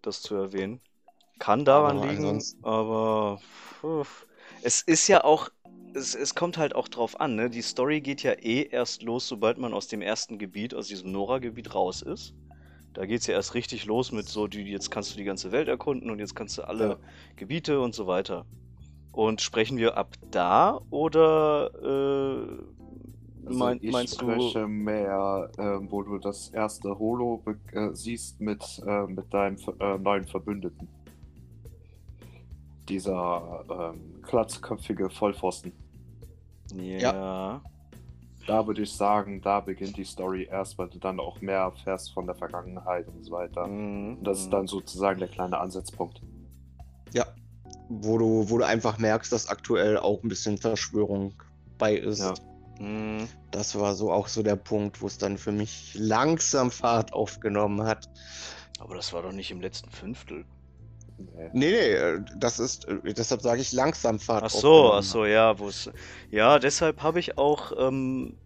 das 0.01 0.21
zu 0.21 0.35
erwähnen. 0.35 0.81
Kann 1.39 1.63
daran 1.63 1.97
Aber 1.97 2.07
liegen, 2.07 2.25
ansonsten- 2.25 2.63
aber 2.65 3.41
pf, 3.81 4.25
es 4.61 4.81
ist 4.81 5.07
ja 5.07 5.23
auch, 5.23 5.49
es, 5.93 6.15
es 6.15 6.35
kommt 6.35 6.57
halt 6.57 6.75
auch 6.75 6.87
drauf 6.87 7.19
an, 7.19 7.35
ne? 7.35 7.49
Die 7.49 7.61
Story 7.61 8.01
geht 8.01 8.23
ja 8.23 8.33
eh 8.33 8.63
erst 8.69 9.03
los, 9.03 9.27
sobald 9.27 9.57
man 9.57 9.73
aus 9.73 9.87
dem 9.87 10.01
ersten 10.01 10.37
Gebiet, 10.37 10.73
aus 10.73 10.87
diesem 10.87 11.11
Nora-Gebiet 11.11 11.73
raus 11.75 12.01
ist. 12.01 12.33
Da 12.93 13.05
geht 13.05 13.21
es 13.21 13.27
ja 13.27 13.35
erst 13.35 13.53
richtig 13.53 13.85
los 13.85 14.11
mit 14.11 14.27
so, 14.27 14.47
die, 14.47 14.63
jetzt 14.63 14.89
kannst 14.91 15.13
du 15.13 15.17
die 15.17 15.23
ganze 15.25 15.51
Welt 15.51 15.67
erkunden 15.67 16.09
und 16.09 16.19
jetzt 16.19 16.35
kannst 16.35 16.57
du 16.57 16.63
alle 16.63 16.89
Ja. 16.89 16.97
Gebiete 17.35 17.79
und 17.81 17.93
so 17.93 18.07
weiter. 18.07 18.45
Und 19.11 19.41
sprechen 19.41 19.77
wir 19.77 19.97
ab 19.97 20.15
da 20.31 20.79
oder 20.89 21.71
äh, 21.83 22.63
Also 23.45 23.57
mein, 23.57 23.79
ich 23.81 23.91
meinst 23.91 24.21
du? 24.21 24.25
spreche 24.25 24.67
mehr, 24.67 25.51
ähm, 25.57 25.87
wo 25.91 26.03
du 26.03 26.17
das 26.19 26.49
erste 26.49 26.97
Holo 26.99 27.43
äh, 27.73 27.89
siehst 27.93 28.39
mit, 28.39 28.63
äh, 28.85 29.07
mit 29.07 29.33
deinem 29.33 29.57
äh, 29.79 29.97
neuen 29.97 30.25
Verbündeten. 30.25 30.87
Dieser 32.89 33.65
ähm, 33.69 34.21
klatzköpfige 34.23 35.09
Vollpfosten. 35.09 35.71
Ja. 36.73 37.61
Da 38.47 38.65
würde 38.65 38.81
ich 38.81 38.91
sagen, 38.91 39.41
da 39.41 39.59
beginnt 39.59 39.97
die 39.97 40.03
Story 40.03 40.47
erst, 40.49 40.77
weil 40.77 40.89
du 40.89 40.97
dann 40.97 41.19
auch 41.19 41.39
mehr 41.39 41.59
erfährst 41.59 42.13
von 42.13 42.25
der 42.25 42.35
Vergangenheit 42.35 43.07
und 43.07 43.23
so 43.23 43.31
weiter. 43.31 43.67
Mhm, 43.67 44.17
Und 44.17 44.23
das 44.23 44.39
ist 44.39 44.49
dann 44.49 44.67
sozusagen 44.67 45.19
der 45.19 45.27
kleine 45.27 45.59
Ansatzpunkt. 45.59 46.21
Ja. 47.13 47.25
Wo 47.89 48.17
du, 48.17 48.49
wo 48.49 48.57
du 48.57 48.65
einfach 48.65 48.97
merkst, 48.97 49.31
dass 49.31 49.49
aktuell 49.49 49.97
auch 49.97 50.23
ein 50.23 50.29
bisschen 50.29 50.57
Verschwörung 50.57 51.33
bei 51.77 51.95
ist. 51.95 52.19
Ja. 52.19 52.33
Mhm. 52.79 53.27
Das 53.51 53.77
war 53.77 53.93
so 53.93 54.11
auch 54.11 54.27
so 54.27 54.41
der 54.41 54.55
Punkt, 54.55 55.01
wo 55.01 55.07
es 55.07 55.17
dann 55.17 55.37
für 55.37 55.51
mich 55.51 55.93
langsam 55.95 56.71
Fahrt 56.71 57.13
aufgenommen 57.13 57.83
hat. 57.83 58.09
Aber 58.79 58.95
das 58.95 59.13
war 59.13 59.21
doch 59.21 59.33
nicht 59.33 59.51
im 59.51 59.61
letzten 59.61 59.91
Fünftel. 59.91 60.45
Nee. 61.19 61.49
Nee, 61.53 61.71
nee, 61.71 61.93
äh, 61.93 62.19
das 62.37 62.59
ist, 62.59 62.87
äh, 62.87 63.13
deshalb 63.13 63.41
sage 63.41 63.61
ich 63.61 63.71
langsam 63.71 64.19
Fahrt 64.19 64.45
Ach 64.45 64.49
so, 64.49 64.93
ach 64.93 65.03
so, 65.03 65.25
ja, 65.25 65.59
wo 65.59 65.67
es. 65.67 65.91
Ja, 66.31 66.59
deshalb 66.59 67.01
habe 67.03 67.19
ich 67.19 67.37
auch 67.37 67.71
ähm, 67.77 68.37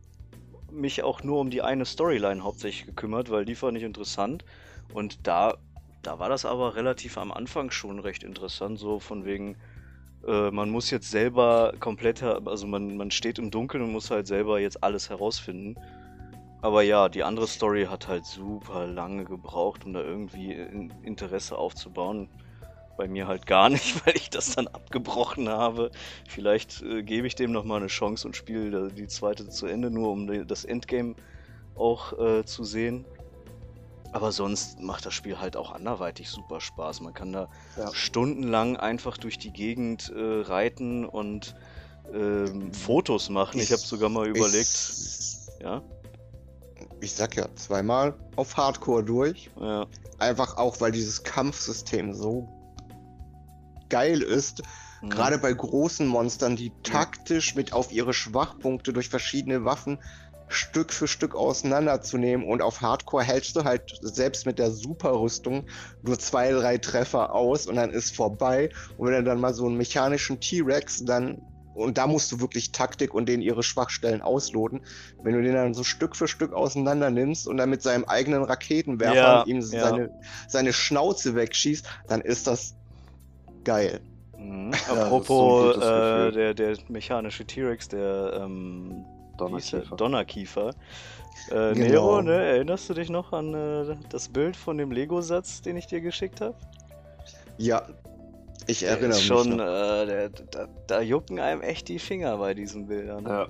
mich 0.71 1.03
auch 1.03 1.23
nur 1.23 1.39
um 1.39 1.49
die 1.51 1.61
eine 1.61 1.85
Storyline 1.85 2.43
hauptsächlich 2.43 2.85
gekümmert, 2.85 3.29
weil 3.31 3.45
die 3.45 3.55
fand 3.55 3.77
ich 3.77 3.83
interessant. 3.83 4.45
Und 4.91 5.27
da, 5.27 5.55
da 6.03 6.19
war 6.19 6.29
das 6.29 6.45
aber 6.45 6.75
relativ 6.75 7.17
am 7.17 7.31
Anfang 7.31 7.71
schon 7.71 7.99
recht 7.99 8.23
interessant, 8.23 8.79
so 8.79 8.99
von 8.99 9.25
wegen, 9.25 9.57
äh, 10.27 10.51
man 10.51 10.69
muss 10.69 10.91
jetzt 10.91 11.09
selber 11.11 11.73
komplett, 11.79 12.23
also 12.23 12.67
man, 12.67 12.97
man 12.97 13.11
steht 13.11 13.39
im 13.39 13.51
Dunkeln 13.51 13.83
und 13.83 13.91
muss 13.93 14.11
halt 14.11 14.27
selber 14.27 14.59
jetzt 14.59 14.83
alles 14.83 15.09
herausfinden. 15.09 15.77
Aber 16.61 16.81
ja, 16.81 17.09
die 17.09 17.23
andere 17.23 17.47
Story 17.47 17.85
hat 17.85 18.07
halt 18.07 18.25
super 18.25 18.87
lange 18.87 19.25
gebraucht, 19.25 19.85
um 19.85 19.93
da 19.93 20.01
irgendwie 20.01 20.53
in- 20.53 20.93
Interesse 21.01 21.57
aufzubauen. 21.57 22.29
Bei 22.95 23.07
mir 23.07 23.27
halt 23.27 23.45
gar 23.47 23.69
nicht, 23.69 23.95
weil 24.05 24.15
ich 24.15 24.29
das 24.29 24.55
dann 24.55 24.67
abgebrochen 24.67 25.49
habe. 25.49 25.91
Vielleicht 26.27 26.81
äh, 26.81 27.03
gebe 27.03 27.27
ich 27.27 27.35
dem 27.35 27.51
nochmal 27.51 27.79
eine 27.79 27.87
Chance 27.87 28.27
und 28.27 28.35
spiele 28.35 28.91
die 28.91 29.07
zweite 29.07 29.49
zu 29.49 29.65
Ende, 29.65 29.89
nur 29.89 30.11
um 30.11 30.47
das 30.47 30.63
Endgame 30.65 31.15
auch 31.75 32.13
äh, 32.19 32.45
zu 32.45 32.63
sehen. 32.63 33.05
Aber 34.11 34.31
sonst 34.31 34.79
macht 34.79 35.07
das 35.07 35.15
Spiel 35.15 35.39
halt 35.39 35.57
auch 35.57 35.71
anderweitig 35.71 36.29
super 36.29 36.61
Spaß. 36.61 37.01
Man 37.01 37.15
kann 37.15 37.33
da 37.33 37.49
Ja. 37.75 37.91
stundenlang 37.91 38.77
einfach 38.77 39.17
durch 39.17 39.39
die 39.39 39.51
Gegend 39.51 40.13
äh, 40.15 40.41
reiten 40.41 41.03
und 41.03 41.55
ähm, 42.13 42.71
Fotos 42.73 43.29
machen. 43.29 43.59
Ich 43.59 43.71
habe 43.71 43.81
sogar 43.81 44.09
mal 44.09 44.27
überlegt, 44.27 44.67
Ich, 44.67 45.37
ja, 45.63 45.81
ich 47.01 47.13
sag 47.13 47.35
ja 47.35 47.47
zweimal 47.55 48.13
auf 48.35 48.55
Hardcore 48.55 49.03
durch. 49.03 49.49
ja, 49.59 49.87
Einfach 50.19 50.57
auch, 50.57 50.79
weil 50.79 50.91
dieses 50.91 51.23
Kampfsystem 51.23 52.13
so 52.13 52.47
geil 53.93 54.21
ist. 54.23 54.63
mhm. 55.01 55.09
Gerade 55.09 55.37
bei 55.37 55.53
großen 55.53 56.07
Monstern, 56.07 56.55
die 56.55 56.71
taktisch 56.81 57.53
mit 57.53 57.73
auf 57.73 57.91
ihre 57.91 58.13
Schwachpunkte 58.13 58.91
durch 58.91 59.09
verschiedene 59.09 59.65
Waffen 59.65 59.99
Stück 60.47 60.91
für 60.91 61.07
Stück 61.07 61.35
auseinanderzunehmen. 61.35 62.45
Und 62.45 62.61
auf 62.61 62.81
Hardcore 62.81 63.23
hältst 63.23 63.55
du 63.55 63.63
halt 63.63 63.83
selbst 64.01 64.45
mit 64.45 64.57
der 64.59 64.71
Superrüstung 64.71 65.67
nur 66.01 66.17
zwei, 66.19 66.51
drei 66.51 66.77
Treffer 66.77 67.33
aus 67.33 67.67
und 67.67 67.75
dann 67.75 67.91
ist 67.91 68.15
vorbei. 68.15 68.69
Und 68.97 69.07
wenn 69.07 69.15
du 69.15 69.23
dann 69.23 69.39
mal 69.39 69.53
so 69.53 69.67
einen 69.67 69.77
mechanischen 69.77 70.39
T-Rex 70.39 71.05
dann. 71.05 71.41
Und 71.75 71.97
da 71.97 72.05
musst 72.05 72.31
du 72.31 72.39
wirklich 72.39 72.71
Taktik 72.71 73.15
und 73.15 73.27
denen 73.27 73.41
ihre 73.41 73.63
Schwachstellen 73.63 74.21
ausloten. 74.21 74.81
Wenn 75.23 75.33
du 75.33 75.41
den 75.41 75.55
dann 75.55 75.73
so 75.73 75.83
Stück 75.83 76.15
für 76.15 76.27
Stück 76.27 76.53
auseinander 76.53 77.09
nimmst 77.09 77.47
und 77.47 77.57
dann 77.57 77.71
mit 77.71 77.81
seinem 77.81 78.05
eigenen 78.05 78.43
Raketenwerfer 78.43 79.15
Ja, 79.15 79.43
ihm 79.47 79.59
ja. 79.59 79.65
seine, 79.65 80.11
seine 80.47 80.71
Schnauze 80.71 81.33
wegschießt, 81.33 81.83
dann 82.07 82.21
ist 82.21 82.45
das 82.45 82.75
geil. 83.63 83.99
Mhm. 84.37 84.73
so 84.87 84.93
ein 84.93 84.99
Apropos 84.99 85.75
gutes 85.75 85.89
äh, 85.89 86.31
der, 86.31 86.53
der 86.53 86.77
mechanische 86.89 87.45
T-Rex, 87.45 87.87
der 87.89 88.39
ähm? 88.43 89.05
Donnerkiefer. 89.37 89.95
Donnerkiefer. 89.95 90.69
Äh, 91.49 91.73
Genau. 91.73 91.73
Nero, 91.73 92.21
ne? 92.21 92.33
Erinnerst 92.33 92.87
du 92.89 92.93
dich 92.93 93.09
noch 93.09 93.33
an 93.33 93.53
äh, 93.53 93.95
das 94.09 94.29
Bild 94.29 94.55
von 94.55 94.77
dem 94.77 94.91
Lego-Satz, 94.91 95.61
den 95.61 95.75
ich 95.75 95.87
dir 95.87 96.01
geschickt 96.01 96.39
habe? 96.41 96.55
Ja, 97.57 97.81
ich 98.67 98.79
Der 98.81 98.89
erinnere 98.91 99.17
ist 99.17 99.17
mich. 99.17 99.25
schon, 99.27 99.53
äh, 99.59 100.05
der, 100.05 100.29
da, 100.29 100.67
da 100.87 101.01
jucken 101.01 101.39
einem 101.39 101.61
echt 101.61 101.87
die 101.89 101.97
Finger 101.99 102.37
bei 102.37 102.53
diesen 102.53 102.87
Bildern. 102.87 103.25
Ja, 103.25 103.47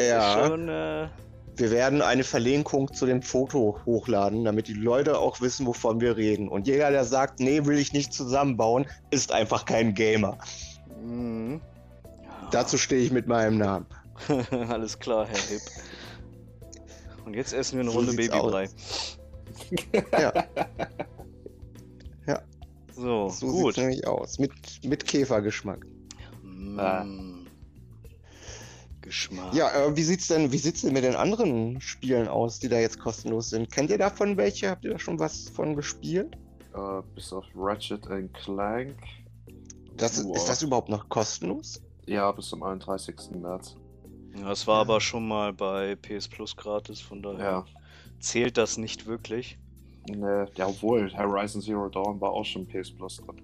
Ja. 0.00 0.40
Ist 0.40 0.48
schon, 0.48 0.68
äh, 0.68 1.08
Wir 1.56 1.70
werden 1.70 2.02
eine 2.02 2.24
Verlinkung 2.24 2.92
zu 2.92 3.06
dem 3.06 3.22
Foto 3.22 3.78
hochladen, 3.86 4.44
damit 4.44 4.66
die 4.66 4.74
Leute 4.74 5.18
auch 5.18 5.40
wissen, 5.40 5.66
wovon 5.66 6.00
wir 6.00 6.16
reden. 6.16 6.48
Und 6.48 6.66
jeder, 6.66 6.90
der 6.90 7.04
sagt, 7.04 7.38
nee, 7.38 7.64
will 7.64 7.78
ich 7.78 7.92
nicht 7.92 8.12
zusammenbauen, 8.12 8.86
ist 9.10 9.30
einfach 9.30 9.64
kein 9.64 9.94
Gamer. 9.94 10.38
mhm. 11.02 11.60
Ja. 12.24 12.48
Dazu 12.50 12.76
stehe 12.78 13.02
ich 13.02 13.10
mit 13.12 13.26
meinem 13.28 13.58
Namen. 13.58 13.86
Alles 14.68 14.98
klar, 14.98 15.26
Herr 15.26 15.38
Hipp. 15.38 15.62
Und 17.24 17.34
jetzt 17.34 17.52
essen 17.52 17.76
wir 17.76 17.82
eine 17.82 17.90
So 17.90 17.98
Runde 17.98 18.12
Babybrei. 18.14 18.68
Ja, 22.26 22.40
So, 22.92 23.28
so 23.28 23.46
gut. 23.46 23.74
sieht's 23.74 23.76
nämlich 23.78 24.06
aus. 24.06 24.38
Mit, 24.38 24.52
mit 24.84 25.04
Käfergeschmack. 25.06 25.84
Mm. 26.42 26.78
Ah. 26.78 27.04
Geschmack. 29.04 29.52
Ja, 29.54 29.70
äh, 29.70 29.96
wie 29.96 30.02
sieht's 30.02 30.28
denn, 30.28 30.50
wie 30.50 30.58
sieht's 30.58 30.80
denn 30.82 30.92
mit 30.94 31.04
den 31.04 31.14
anderen 31.14 31.80
Spielen 31.80 32.26
aus, 32.28 32.58
die 32.58 32.68
da 32.68 32.78
jetzt 32.78 32.98
kostenlos 32.98 33.50
sind? 33.50 33.70
Kennt 33.70 33.90
ihr 33.90 33.98
davon 33.98 34.36
welche? 34.36 34.70
Habt 34.70 34.84
ihr 34.84 34.92
da 34.92 34.98
schon 34.98 35.18
was 35.18 35.48
von 35.50 35.76
gespielt? 35.76 36.36
Äh, 36.74 37.02
bis 37.14 37.32
auf 37.32 37.44
Ratchet 37.54 38.06
and 38.08 38.32
Clank. 38.34 38.96
Das, 39.96 40.18
ist- 40.18 40.48
das 40.48 40.62
überhaupt 40.62 40.88
noch 40.88 41.08
kostenlos? 41.08 41.80
Ja, 42.06 42.32
bis 42.32 42.48
zum 42.48 42.62
31. 42.62 43.14
März. 43.40 43.76
Ja, 44.36 44.50
es 44.50 44.66
war 44.66 44.80
aber 44.80 45.00
schon 45.00 45.28
mal 45.28 45.52
bei 45.52 45.94
PS 45.96 46.26
Plus 46.28 46.56
gratis, 46.56 47.00
von 47.00 47.22
daher 47.22 47.44
Ja. 47.44 47.64
zählt 48.20 48.56
das 48.56 48.76
nicht 48.78 49.06
wirklich. 49.06 49.58
Ne, 50.10 50.48
ja, 50.56 50.66
obwohl, 50.66 51.10
Horizon 51.16 51.62
Zero 51.62 51.88
Dawn 51.88 52.20
war 52.20 52.30
auch 52.32 52.44
schon 52.44 52.66
PS 52.66 52.90
Plus 52.90 53.18
drin. 53.18 53.40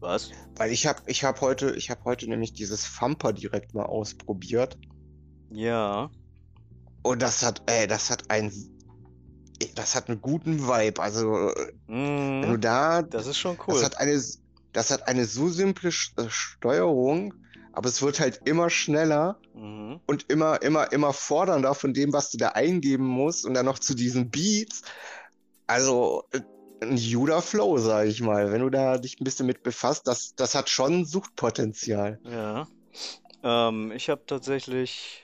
Was? 0.00 0.30
Weil 0.56 0.72
ich 0.72 0.86
habe 0.86 1.00
ich 1.06 1.22
hab 1.22 1.40
heute, 1.40 1.76
ich 1.76 1.88
habe 1.90 2.02
heute 2.04 2.28
nämlich 2.28 2.52
dieses 2.52 2.92
Thumper 2.98 3.32
direkt 3.32 3.72
mal 3.72 3.86
ausprobiert. 3.86 4.76
Ja. 5.52 6.10
Und 7.02 7.20
das 7.22 7.42
hat, 7.42 7.62
ey, 7.66 7.86
das 7.86 8.10
hat 8.10 8.30
ein, 8.30 8.52
das 9.74 9.94
hat 9.94 10.08
einen 10.08 10.20
guten 10.20 10.66
Vibe. 10.66 11.00
Also, 11.02 11.50
äh, 11.50 11.72
wenn 11.86 12.50
du 12.50 12.58
da, 12.58 13.02
Das 13.02 13.26
ist 13.26 13.38
schon 13.38 13.56
cool. 13.66 13.74
das 13.74 13.84
hat 13.84 13.98
eine, 13.98 14.20
das 14.72 14.90
hat 14.90 15.08
eine 15.08 15.24
so 15.24 15.48
simple 15.48 15.90
äh, 15.90 16.24
Steuerung, 16.28 17.34
aber 17.72 17.88
es 17.88 18.02
wird 18.02 18.20
halt 18.20 18.40
immer 18.44 18.70
schneller 18.70 19.38
Mhm. 19.54 20.00
und 20.06 20.30
immer, 20.30 20.62
immer, 20.62 20.90
immer 20.92 21.12
fordernder 21.12 21.74
von 21.74 21.92
dem, 21.92 22.12
was 22.12 22.30
du 22.30 22.38
da 22.38 22.48
eingeben 22.50 23.04
musst 23.06 23.44
und 23.44 23.54
dann 23.54 23.66
noch 23.66 23.78
zu 23.78 23.94
diesen 23.94 24.30
Beats. 24.30 24.82
Also, 25.66 26.24
äh, 26.32 26.40
ein 26.82 26.96
Judah 26.96 27.42
Flow, 27.42 27.78
sag 27.78 28.06
ich 28.08 28.20
mal. 28.22 28.50
Wenn 28.50 28.60
du 28.62 28.70
da 28.70 28.98
dich 28.98 29.20
ein 29.20 29.24
bisschen 29.24 29.46
mit 29.46 29.62
befasst, 29.62 30.06
das, 30.08 30.34
das 30.34 30.54
hat 30.54 30.68
schon 30.68 31.04
Suchtpotenzial. 31.04 32.18
Ja. 32.24 32.66
Ähm, 33.44 33.92
ich 33.92 34.08
habe 34.10 34.22
tatsächlich 34.26 35.22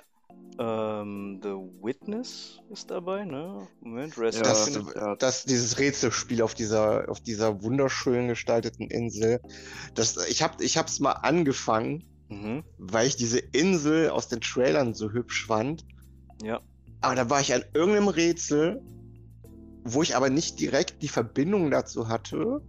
ähm, 0.58 1.40
The 1.42 1.50
Witness 1.82 2.60
ist 2.70 2.90
dabei, 2.90 3.24
ne? 3.24 3.66
Moment, 3.80 4.18
Rest 4.18 4.38
Ja, 4.38 4.44
Das, 4.44 4.74
ja. 4.94 5.16
das, 5.16 5.44
dieses 5.44 5.78
Rätselspiel 5.78 6.42
auf 6.42 6.54
dieser, 6.54 7.08
auf 7.08 7.20
dieser 7.20 7.62
wunderschön 7.62 8.28
gestalteten 8.28 8.90
Insel. 8.90 9.40
Das, 9.94 10.16
ich 10.28 10.42
hab, 10.42 10.60
ich 10.60 10.76
hab's 10.76 11.00
mal 11.00 11.12
angefangen, 11.12 12.04
Mhm. 12.30 12.62
weil 12.76 13.06
ich 13.06 13.16
diese 13.16 13.38
Insel 13.38 14.10
aus 14.10 14.28
den 14.28 14.40
Trailern 14.42 14.92
so 14.92 15.10
hübsch 15.12 15.46
fand. 15.46 15.86
Ja. 16.42 16.60
Aber 17.00 17.14
da 17.14 17.30
war 17.30 17.40
ich 17.40 17.54
an 17.54 17.64
irgendeinem 17.72 18.08
Rätsel, 18.08 18.82
wo 19.84 20.02
ich 20.02 20.14
aber 20.14 20.28
nicht 20.28 20.60
direkt 20.60 21.02
die 21.02 21.08
Verbindung 21.08 21.70
dazu 21.70 22.08
hatte, 22.08 22.60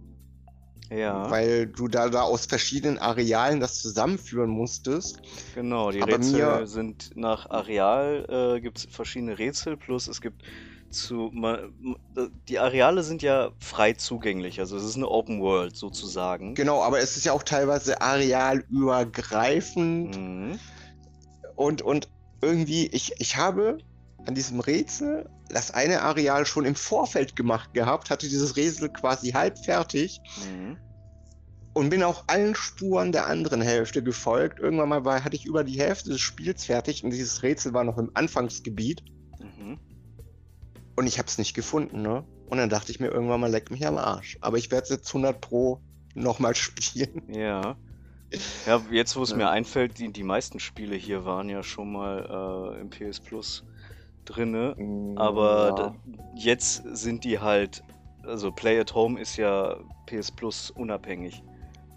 Ja, 0.90 1.30
weil 1.30 1.66
du 1.68 1.86
da, 1.88 2.08
da 2.08 2.22
aus 2.22 2.46
verschiedenen 2.46 2.98
Arealen 2.98 3.60
das 3.60 3.78
zusammenführen 3.80 4.50
musstest. 4.50 5.20
genau. 5.54 5.92
Die 5.92 6.02
aber 6.02 6.14
Rätsel 6.14 6.32
mir- 6.60 6.66
sind 6.66 7.10
nach 7.14 7.48
Areal, 7.48 8.56
äh, 8.56 8.60
gibt 8.60 8.78
es 8.78 8.88
verschiedene 8.90 9.38
Rätsel, 9.38 9.76
plus 9.76 10.08
es 10.08 10.20
gibt 10.20 10.42
zu. 10.90 11.30
ma- 11.32 11.60
m- 11.80 11.96
Die 12.48 12.58
Areale 12.58 13.04
sind 13.04 13.22
ja 13.22 13.52
frei 13.60 13.92
zugänglich, 13.92 14.58
also 14.58 14.76
es 14.76 14.82
ist 14.82 14.96
eine 14.96 15.08
Open 15.08 15.40
World 15.40 15.76
sozusagen. 15.76 16.56
Genau, 16.56 16.82
aber 16.82 16.98
es 16.98 17.16
ist 17.16 17.24
ja 17.24 17.32
auch 17.32 17.44
teilweise 17.44 18.02
arealübergreifend 18.02 20.16
Mhm. 20.16 20.58
und, 21.54 21.82
und 21.82 22.08
irgendwie, 22.42 22.86
ich, 22.88 23.12
ich 23.18 23.36
habe 23.36 23.78
an 24.26 24.34
diesem 24.34 24.60
Rätsel 24.60 25.28
das 25.52 25.70
eine 25.70 26.02
Areal 26.02 26.46
schon 26.46 26.64
im 26.64 26.74
Vorfeld 26.74 27.36
gemacht 27.36 27.72
gehabt, 27.72 28.10
hatte 28.10 28.28
dieses 28.28 28.56
Rätsel 28.56 28.90
quasi 28.90 29.30
halb 29.32 29.58
fertig 29.58 30.20
Mhm. 30.36 30.78
und 31.72 31.90
bin 31.90 32.02
auch 32.02 32.24
allen 32.26 32.54
Spuren 32.54 33.12
der 33.12 33.26
anderen 33.26 33.62
Hälfte 33.62 34.02
gefolgt. 34.02 34.58
Irgendwann 34.60 34.88
mal 34.88 35.04
war, 35.04 35.24
hatte 35.24 35.36
ich 35.36 35.44
über 35.44 35.64
die 35.64 35.78
Hälfte 35.80 36.10
des 36.10 36.20
Spiels 36.20 36.64
fertig 36.64 37.04
und 37.04 37.10
dieses 37.10 37.42
Rätsel 37.42 37.72
war 37.72 37.84
noch 37.84 37.98
im 37.98 38.10
Anfangsgebiet 38.14 39.02
Mhm. 39.38 39.78
und 40.96 41.06
ich 41.06 41.18
habe 41.18 41.28
es 41.28 41.38
nicht 41.38 41.54
gefunden, 41.54 42.02
ne? 42.02 42.24
Und 42.46 42.58
dann 42.58 42.68
dachte 42.68 42.90
ich 42.90 42.98
mir 42.98 43.08
irgendwann 43.08 43.40
mal, 43.40 43.50
leck 43.50 43.70
mich 43.70 43.86
am 43.86 43.96
Arsch. 43.96 44.36
Aber 44.40 44.58
ich 44.58 44.70
werde 44.72 44.82
es 44.84 44.88
jetzt 44.90 45.12
100 45.12 45.40
pro 45.40 45.80
nochmal 46.14 46.54
spielen. 46.56 47.22
Ja. 47.32 47.78
Ja, 48.66 48.84
jetzt 48.90 49.16
wo 49.16 49.22
es 49.22 49.30
Ja. 49.30 49.36
mir 49.36 49.50
einfällt, 49.50 49.98
die, 49.98 50.12
die 50.12 50.22
meisten 50.22 50.60
Spiele 50.60 50.96
hier 50.96 51.24
waren 51.24 51.48
ja 51.48 51.62
schon 51.62 51.92
mal 51.92 52.74
äh, 52.76 52.80
im 52.80 52.90
PS 52.90 53.20
Plus 53.20 53.64
drinne. 54.30 54.74
Mm, 54.76 55.18
Aber 55.18 55.66
ja. 55.68 55.72
da, 55.72 55.94
jetzt 56.34 56.82
sind 56.96 57.24
die 57.24 57.38
halt, 57.38 57.82
also 58.24 58.50
Play 58.52 58.78
at 58.80 58.94
Home 58.94 59.20
ist 59.20 59.36
ja 59.36 59.76
PS 60.06 60.30
Plus 60.30 60.70
unabhängig. 60.70 61.42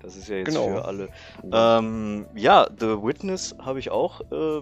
Das 0.02 0.15
ist 0.17 0.28
ja 0.28 0.38
jetzt 0.38 0.48
Genau. 0.50 0.67
für 0.67 0.86
alle. 0.86 1.10
Ähm, 1.52 2.26
ja, 2.36 2.67
The 2.78 3.02
Witness 3.02 3.56
habe 3.60 3.80
ich 3.80 3.89
auch 3.89 4.19
äh, 4.32 4.62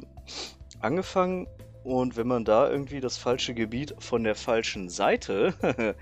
angefangen 0.81 1.47
und 1.83 2.15
wenn 2.15 2.27
man 2.27 2.45
da 2.45 2.69
irgendwie 2.69 2.99
das 2.99 3.17
falsche 3.17 3.53
Gebiet 3.55 3.95
von 3.99 4.23
der 4.23 4.35
falschen 4.35 4.87
Seite 4.89 5.53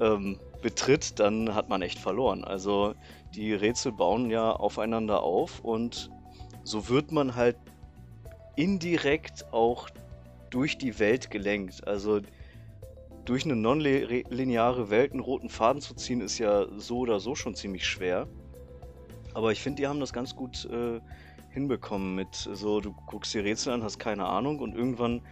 ähm, 0.00 0.38
betritt, 0.60 1.18
dann 1.18 1.54
hat 1.54 1.68
man 1.70 1.80
echt 1.80 1.98
verloren. 1.98 2.44
Also 2.44 2.94
die 3.34 3.54
Rätsel 3.54 3.92
bauen 3.92 4.30
ja 4.30 4.52
aufeinander 4.52 5.22
auf 5.22 5.60
und 5.60 6.10
so 6.64 6.88
wird 6.88 7.12
man 7.12 7.34
halt 7.34 7.56
indirekt 8.56 9.46
auch 9.52 9.88
durch 10.52 10.78
die 10.78 10.98
Welt 10.98 11.30
gelenkt. 11.30 11.86
Also 11.86 12.20
durch 13.24 13.44
eine 13.44 13.56
nonlineare 13.56 14.90
Welt 14.90 15.12
einen 15.12 15.20
roten 15.20 15.48
Faden 15.48 15.80
zu 15.80 15.94
ziehen, 15.94 16.20
ist 16.20 16.38
ja 16.38 16.66
so 16.76 16.98
oder 16.98 17.20
so 17.20 17.34
schon 17.34 17.54
ziemlich 17.54 17.86
schwer. 17.86 18.28
Aber 19.34 19.52
ich 19.52 19.60
finde, 19.60 19.82
die 19.82 19.86
haben 19.88 20.00
das 20.00 20.12
ganz 20.12 20.36
gut 20.36 20.66
äh, 20.66 21.00
hinbekommen 21.50 22.14
mit 22.14 22.34
so, 22.34 22.80
du 22.80 22.92
guckst 22.92 23.32
dir 23.32 23.44
Rätsel 23.44 23.72
an, 23.72 23.82
hast 23.82 23.98
keine 23.98 24.26
Ahnung 24.26 24.58
und 24.58 24.74
irgendwann 24.74 25.22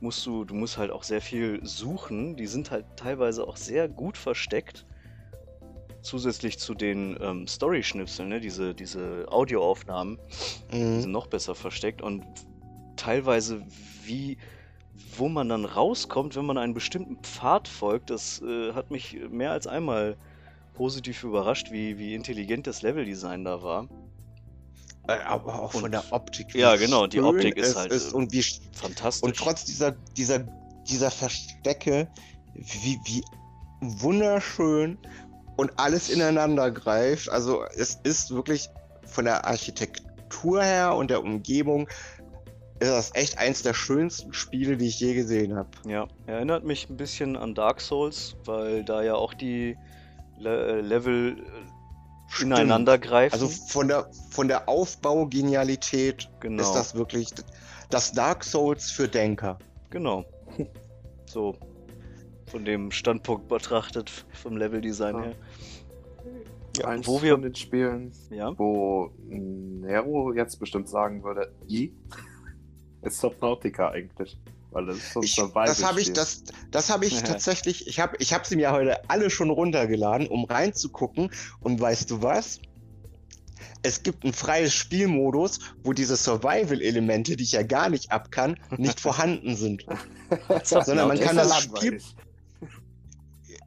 musst 0.00 0.26
du, 0.26 0.44
du 0.44 0.54
musst 0.54 0.76
halt 0.76 0.90
auch 0.90 1.04
sehr 1.04 1.20
viel 1.20 1.60
suchen. 1.64 2.36
Die 2.36 2.46
sind 2.46 2.70
halt 2.70 2.84
teilweise 2.96 3.46
auch 3.46 3.56
sehr 3.56 3.88
gut 3.88 4.16
versteckt. 4.16 4.86
Zusätzlich 6.02 6.58
zu 6.58 6.74
den 6.74 7.16
ähm, 7.20 7.46
Story-Schnipseln, 7.46 8.28
ne? 8.28 8.40
diese, 8.40 8.74
diese 8.74 9.26
Audioaufnahmen, 9.30 10.18
die 10.70 10.76
sind 10.76 11.06
Mhm. 11.06 11.12
noch 11.12 11.28
besser 11.28 11.54
versteckt 11.54 12.02
und 12.02 12.24
teilweise 12.96 13.62
wie 14.04 14.36
wo 15.16 15.28
man 15.28 15.48
dann 15.48 15.64
rauskommt, 15.64 16.36
wenn 16.36 16.46
man 16.46 16.58
einen 16.58 16.74
bestimmten 16.74 17.16
Pfad 17.22 17.68
folgt, 17.68 18.10
das 18.10 18.40
äh, 18.42 18.72
hat 18.72 18.90
mich 18.90 19.18
mehr 19.30 19.50
als 19.52 19.66
einmal 19.66 20.16
positiv 20.74 21.22
überrascht, 21.24 21.70
wie, 21.70 21.98
wie 21.98 22.14
intelligent 22.14 22.66
das 22.66 22.82
Leveldesign 22.82 23.44
da 23.44 23.62
war. 23.62 23.88
Äh, 25.06 25.12
Aber 25.26 25.60
auch 25.62 25.72
von 25.72 25.84
Und- 25.84 25.92
der 25.92 26.04
Optik. 26.10 26.54
Ja, 26.54 26.76
genau, 26.76 27.06
die 27.06 27.20
Optik 27.20 27.56
ist 27.56 27.76
halt, 27.76 27.92
Ist 27.92 28.12
äh, 28.12 28.16
und, 28.16 28.32
wie, 28.32 28.44
Fantastisch. 28.72 29.22
und 29.22 29.36
trotz 29.36 29.64
dieser, 29.64 29.92
dieser, 30.16 30.40
dieser 30.88 31.10
Verstecke, 31.10 32.08
wie, 32.54 33.00
wie 33.04 33.24
wunderschön 33.80 34.98
und 35.56 35.72
alles 35.78 36.08
ineinander 36.08 36.70
greift. 36.70 37.28
Also 37.28 37.64
es 37.76 37.98
ist 38.02 38.30
wirklich 38.34 38.68
von 39.06 39.24
der 39.24 39.44
Architektur 39.46 40.62
her 40.62 40.94
und 40.96 41.10
der 41.10 41.22
Umgebung 41.22 41.88
ist 42.80 42.90
das 42.90 43.14
echt 43.14 43.38
eins 43.38 43.62
der 43.62 43.74
schönsten 43.74 44.32
Spiele, 44.32 44.76
die 44.76 44.86
ich 44.88 45.00
je 45.00 45.14
gesehen 45.14 45.54
habe. 45.56 45.68
Ja, 45.86 46.06
erinnert 46.26 46.64
mich 46.64 46.88
ein 46.90 46.96
bisschen 46.96 47.36
an 47.36 47.54
Dark 47.54 47.80
Souls, 47.80 48.36
weil 48.44 48.84
da 48.84 49.02
ja 49.02 49.14
auch 49.14 49.34
die 49.34 49.76
Le 50.38 50.78
äh, 50.78 50.80
Level 50.80 51.38
äh, 51.38 52.42
ineinander 52.42 52.98
greifen. 52.98 53.32
Also 53.34 53.48
von 53.48 53.88
der, 53.88 54.10
von 54.30 54.48
der 54.48 54.68
Aufbaugenialität 54.68 56.28
genau, 56.40 56.62
ist 56.62 56.72
das 56.72 56.94
wirklich 56.94 57.28
das 57.90 58.12
Dark 58.12 58.44
Souls 58.44 58.90
für 58.90 59.08
Denker. 59.08 59.58
genau. 59.90 60.24
So, 61.26 61.56
von 62.46 62.64
dem 62.64 62.90
Standpunkt 62.92 63.48
betrachtet, 63.48 64.10
vom 64.34 64.56
Leveldesign 64.56 65.16
Ja. 65.16 65.22
her. 65.22 65.34
Eins 66.86 67.06
wo 67.08 67.22
wir- 67.22 67.32
von 67.32 67.42
den 67.42 67.54
Spielen, 67.54 68.12
Ja, 68.30 68.52
wo 68.56 69.10
Nero 69.26 70.32
jetzt 70.32 70.60
bestimmt 70.60 70.88
sagen 70.88 71.24
würde, 71.24 71.50
I, 71.68 71.92
ist 73.04 73.20
Subnautica 73.20 73.90
eigentlich. 73.90 74.38
Weil 74.70 74.86
das 74.86 74.96
ist 74.96 75.12
so 75.12 75.20
ein 75.20 75.24
Ich, 75.24 75.36
das 75.36 75.84
habe 75.84 76.00
ich, 76.00 76.12
das, 76.12 76.42
das 76.70 76.90
habe 76.90 77.06
ich 77.06 77.22
tatsächlich, 77.22 77.86
ich 77.86 78.00
habe 78.00 78.16
ich 78.18 78.32
hab 78.32 78.44
sie 78.44 78.56
mir 78.56 78.72
heute 78.72 79.08
alle 79.08 79.30
schon 79.30 79.50
runtergeladen, 79.50 80.26
um 80.26 80.44
reinzugucken. 80.44 81.30
Und 81.60 81.80
weißt 81.80 82.10
du 82.10 82.22
was? 82.22 82.60
Es 83.82 84.02
gibt 84.02 84.24
ein 84.24 84.32
freies 84.32 84.74
Spielmodus, 84.74 85.60
wo 85.82 85.92
diese 85.92 86.16
Survival-Elemente, 86.16 87.36
die 87.36 87.44
ich 87.44 87.52
ja 87.52 87.62
gar 87.62 87.90
nicht 87.90 88.10
ab 88.10 88.30
kann, 88.32 88.58
nicht 88.76 88.98
vorhanden 89.00 89.56
sind. 89.56 89.86
sondern 90.64 91.08
man 91.08 91.20
kann 91.20 91.36
das 91.36 91.66
langweilig. 91.66 92.02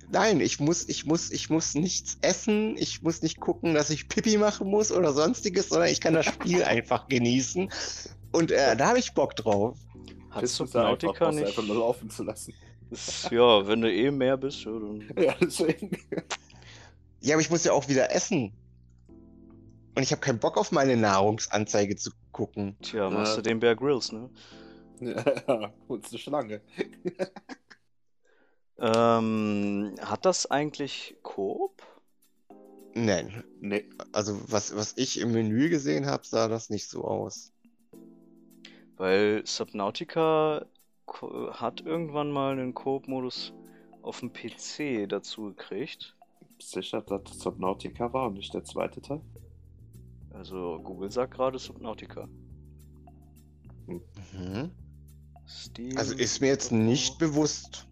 Nein, 0.09 0.39
ich 0.39 0.59
muss, 0.59 0.87
ich 0.87 1.05
muss, 1.05 1.31
ich 1.31 1.49
muss 1.49 1.75
nichts 1.75 2.17
essen, 2.21 2.77
ich 2.77 3.01
muss 3.01 3.21
nicht 3.21 3.39
gucken, 3.39 3.73
dass 3.73 3.89
ich 3.89 4.07
Pipi 4.07 4.37
machen 4.37 4.69
muss 4.69 4.91
oder 4.91 5.11
sonstiges, 5.11 5.69
sondern 5.69 5.89
ich 5.89 5.99
kann 5.99 6.13
das 6.13 6.25
Spiel 6.25 6.63
einfach 6.63 7.09
genießen. 7.09 7.69
Und 8.31 8.51
äh, 8.51 8.75
da 8.75 8.87
habe 8.89 8.99
ich 8.99 9.13
Bock 9.13 9.35
drauf. 9.35 9.77
ja 10.29 10.35
einfach, 10.35 10.47
Subnautica 10.47 11.31
nicht. 11.31 11.47
einfach 11.47 11.63
nur 11.63 11.77
laufen 11.77 12.09
zu 12.09 12.23
lassen. 12.23 12.53
Ist, 12.89 13.29
ja, 13.31 13.67
wenn 13.67 13.81
du 13.81 13.91
eh 13.91 14.11
mehr 14.11 14.37
bist, 14.37 14.63
ja, 14.63 14.71
dann. 14.71 15.03
Ja, 15.17 15.35
deswegen. 15.41 15.91
Ja, 17.21 17.35
aber 17.35 17.41
ich 17.41 17.49
muss 17.49 17.63
ja 17.63 17.73
auch 17.73 17.87
wieder 17.89 18.13
essen. 18.13 18.53
Und 19.95 20.03
ich 20.03 20.11
habe 20.11 20.21
keinen 20.21 20.39
Bock 20.39 20.57
auf 20.57 20.71
meine 20.71 20.95
Nahrungsanzeige 20.95 21.95
zu 21.95 22.11
gucken. 22.31 22.77
Tja, 22.81 23.09
machst 23.09 23.35
du 23.37 23.41
den 23.41 23.59
Bear 23.59 23.75
Grylls, 23.75 24.11
ne? 24.11 24.29
Ja, 24.99 25.73
holst 25.89 26.09
eine 26.11 26.19
Schlange. 26.19 26.61
Ähm, 28.79 29.95
hat 30.01 30.25
das 30.25 30.49
eigentlich 30.51 31.17
Coop? 31.23 31.81
Nein. 32.93 33.43
Nee, 33.59 33.89
Also 34.11 34.39
was, 34.51 34.75
was 34.75 34.93
ich 34.97 35.19
im 35.19 35.31
Menü 35.31 35.69
gesehen 35.69 36.05
habe, 36.05 36.25
sah 36.25 36.47
das 36.47 36.69
nicht 36.69 36.87
so 36.87 37.03
aus. 37.03 37.51
Weil 38.97 39.45
Subnautica 39.45 40.65
ko- 41.05 41.51
hat 41.53 41.81
irgendwann 41.81 42.31
mal 42.31 42.51
einen 42.53 42.73
Coop-Modus 42.73 43.53
auf 44.01 44.19
dem 44.19 44.31
PC 44.33 45.07
dazu 45.07 45.43
gekriegt. 45.43 46.15
sicher, 46.59 47.01
dass 47.01 47.23
das 47.23 47.39
Subnautica 47.39 48.11
war 48.13 48.27
und 48.27 48.33
nicht 48.33 48.53
der 48.53 48.63
zweite 48.63 49.01
Teil? 49.01 49.21
Also 50.33 50.79
Google 50.83 51.11
sagt 51.11 51.33
gerade 51.33 51.59
Subnautica. 51.59 52.27
Mhm. 53.87 54.71
Steam. 55.47 55.97
Also 55.97 56.13
ist 56.15 56.41
mir 56.41 56.47
jetzt 56.47 56.71
nicht 56.71 57.17
bewusst. 57.19 57.87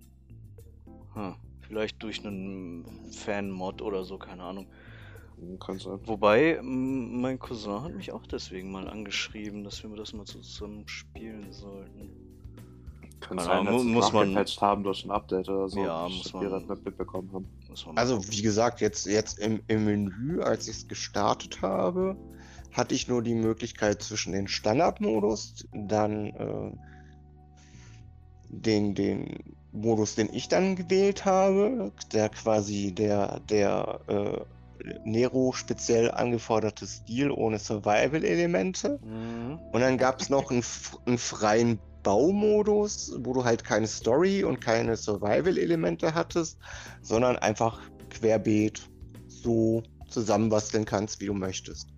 Hm, 1.14 1.36
vielleicht 1.62 2.02
durch 2.04 2.26
einen 2.26 2.86
Fan-Mod 3.12 3.82
oder 3.82 4.04
so, 4.04 4.18
keine 4.18 4.44
Ahnung. 4.44 4.68
Kann 5.60 5.80
sein. 5.80 6.00
Wobei, 6.06 6.60
mein 6.62 7.40
Cousin 7.40 7.82
hat 7.82 7.94
mich 7.94 8.12
auch 8.12 8.26
deswegen 8.26 8.72
mal 8.72 8.88
angeschrieben, 8.88 9.64
dass 9.64 9.84
wir 9.84 9.96
das 9.96 10.14
mal 10.14 10.26
zusammen 10.26 10.88
spielen 10.88 11.52
sollten. 11.52 12.10
Kann 13.20 13.40
sein, 13.40 13.66
dass 13.66 13.84
muss 13.84 14.14
man- 14.14 14.36
haben 14.62 14.84
durch 14.84 15.04
ein 15.06 15.12
Update 15.12 15.50
oder 15.50 15.68
so. 15.68 15.80
Ja, 15.80 16.04
dass 16.04 16.12
muss 16.14 16.34
wir 16.34 16.42
man- 16.42 16.52
das 16.52 16.70
nicht 16.70 16.86
mitbekommen 16.86 17.32
haben. 17.34 17.48
Also 17.96 18.26
wie 18.30 18.42
gesagt, 18.42 18.82
jetzt, 18.82 19.06
jetzt 19.06 19.40
im, 19.40 19.62
im 19.68 19.86
Menü, 19.86 20.42
als 20.42 20.68
ich 20.68 20.78
es 20.78 20.88
gestartet 20.88 21.62
habe, 21.62 22.18
hatte 22.72 22.96
ich 22.96 23.08
nur 23.08 23.22
die 23.22 23.36
Möglichkeit 23.36 24.02
zwischen 24.02 24.34
den 24.34 24.48
Standardmodus, 24.48 25.68
dann 25.72 26.28
äh, 26.28 26.72
den, 28.48 28.96
den 28.96 29.56
Modus, 29.72 30.16
den 30.16 30.32
ich 30.34 30.48
dann 30.48 30.76
gewählt 30.76 31.26
habe, 31.26 31.92
der 32.14 32.30
quasi 32.30 32.94
der, 32.94 33.42
der 33.50 34.00
äh, 34.08 34.46
Nero 35.04 35.52
speziell 35.52 36.12
angeforderte 36.12 36.86
Stil 36.86 37.32
ohne 37.32 37.60
Survival-Elemente. 37.60 39.00
Mhm. 39.04 39.60
Und 39.72 39.82
dann 39.82 39.98
gab 39.98 40.22
es 40.22 40.30
noch 40.30 40.52
einen, 40.52 40.64
einen 41.06 41.18
freien 41.18 41.80
Baumodus, 42.04 43.18
wo 43.20 43.34
du 43.34 43.44
halt 43.44 43.64
keine 43.64 43.88
Story 43.88 44.44
und 44.44 44.62
keine 44.62 44.96
Survival-Elemente 44.96 46.14
hattest, 46.14 46.60
sondern 47.02 47.36
einfach 47.38 47.80
querbeet 48.10 48.90
so 49.28 49.82
zusammenbasteln 50.10 50.86
kannst, 50.86 51.20
wie 51.20 51.26
du 51.26 51.34
möchtest. 51.34 51.90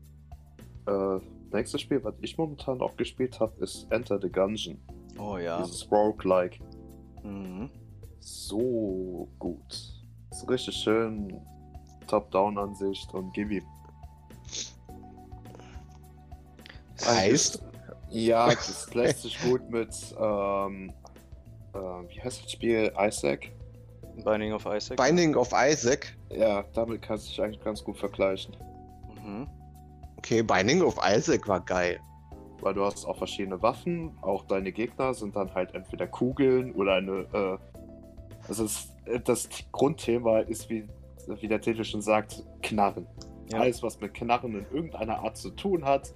Äh, 0.87 1.19
nächstes 1.51 1.81
Spiel, 1.81 2.03
was 2.03 2.15
ich 2.21 2.37
momentan 2.37 2.79
auch 2.81 2.95
gespielt 2.95 3.39
habe, 3.39 3.61
ist 3.61 3.87
Enter 3.89 4.19
the 4.21 4.29
Gungeon. 4.29 4.79
Oh 5.19 5.37
ja. 5.37 5.61
Dieses 5.61 5.91
Roguelike. 5.91 6.59
Mhm. 7.23 7.69
So 8.19 9.27
gut. 9.39 9.93
Ist 10.31 10.49
richtig 10.49 10.75
schön. 10.75 11.41
Top-Down-Ansicht 12.07 13.13
und 13.13 13.33
gib 13.33 13.51
ihm. 13.51 13.63
Heißt, 17.05 17.61
Ja, 18.09 18.47
das 18.47 18.93
lässt 18.93 19.21
sich 19.23 19.39
gut 19.41 19.69
mit, 19.69 19.89
ähm, 20.19 20.91
äh, 21.73 21.77
wie 21.77 22.21
heißt 22.21 22.43
das 22.43 22.51
Spiel? 22.51 22.91
Isaac? 22.99 23.51
Binding 24.23 24.53
of 24.53 24.65
Isaac. 24.65 24.97
Binding 24.97 25.35
of 25.35 25.51
Isaac. 25.53 26.17
Ja, 26.29 26.63
damit 26.73 27.01
kann 27.01 27.17
es 27.17 27.27
sich 27.27 27.41
eigentlich 27.41 27.63
ganz 27.63 27.83
gut 27.83 27.97
vergleichen. 27.97 28.55
Mhm. 29.23 29.47
Okay, 30.17 30.41
Binding 30.41 30.81
of 30.81 30.97
Isaac 31.05 31.47
war 31.47 31.59
geil. 31.59 31.99
Weil 32.61 32.73
du 32.73 32.83
hast 32.83 33.05
auch 33.05 33.17
verschiedene 33.17 33.61
Waffen, 33.61 34.17
auch 34.21 34.45
deine 34.45 34.71
Gegner 34.71 35.13
sind 35.13 35.35
dann 35.35 35.53
halt 35.53 35.75
entweder 35.75 36.07
Kugeln 36.07 36.73
oder 36.73 36.95
eine, 36.95 37.27
äh, 37.33 37.57
also 38.47 38.65
es, 38.65 38.91
das 39.25 39.47
Grundthema 39.71 40.39
ist, 40.39 40.69
wie, 40.69 40.87
wie 41.41 41.47
der 41.47 41.61
Titel 41.61 41.83
schon 41.83 42.01
sagt, 42.01 42.43
Knarren. 42.61 43.07
Ja. 43.51 43.59
Alles, 43.59 43.81
was 43.83 43.99
mit 43.99 44.13
Knarren 44.13 44.55
in 44.55 44.65
irgendeiner 44.73 45.19
Art 45.19 45.37
zu 45.37 45.51
tun 45.51 45.85
hat, 45.85 46.13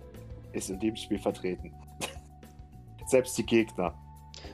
ist 0.54 0.70
in 0.70 0.80
dem 0.80 0.96
Spiel 0.96 1.20
vertreten. 1.20 1.72
Selbst 3.06 3.38
die 3.38 3.46
Gegner. 3.46 3.94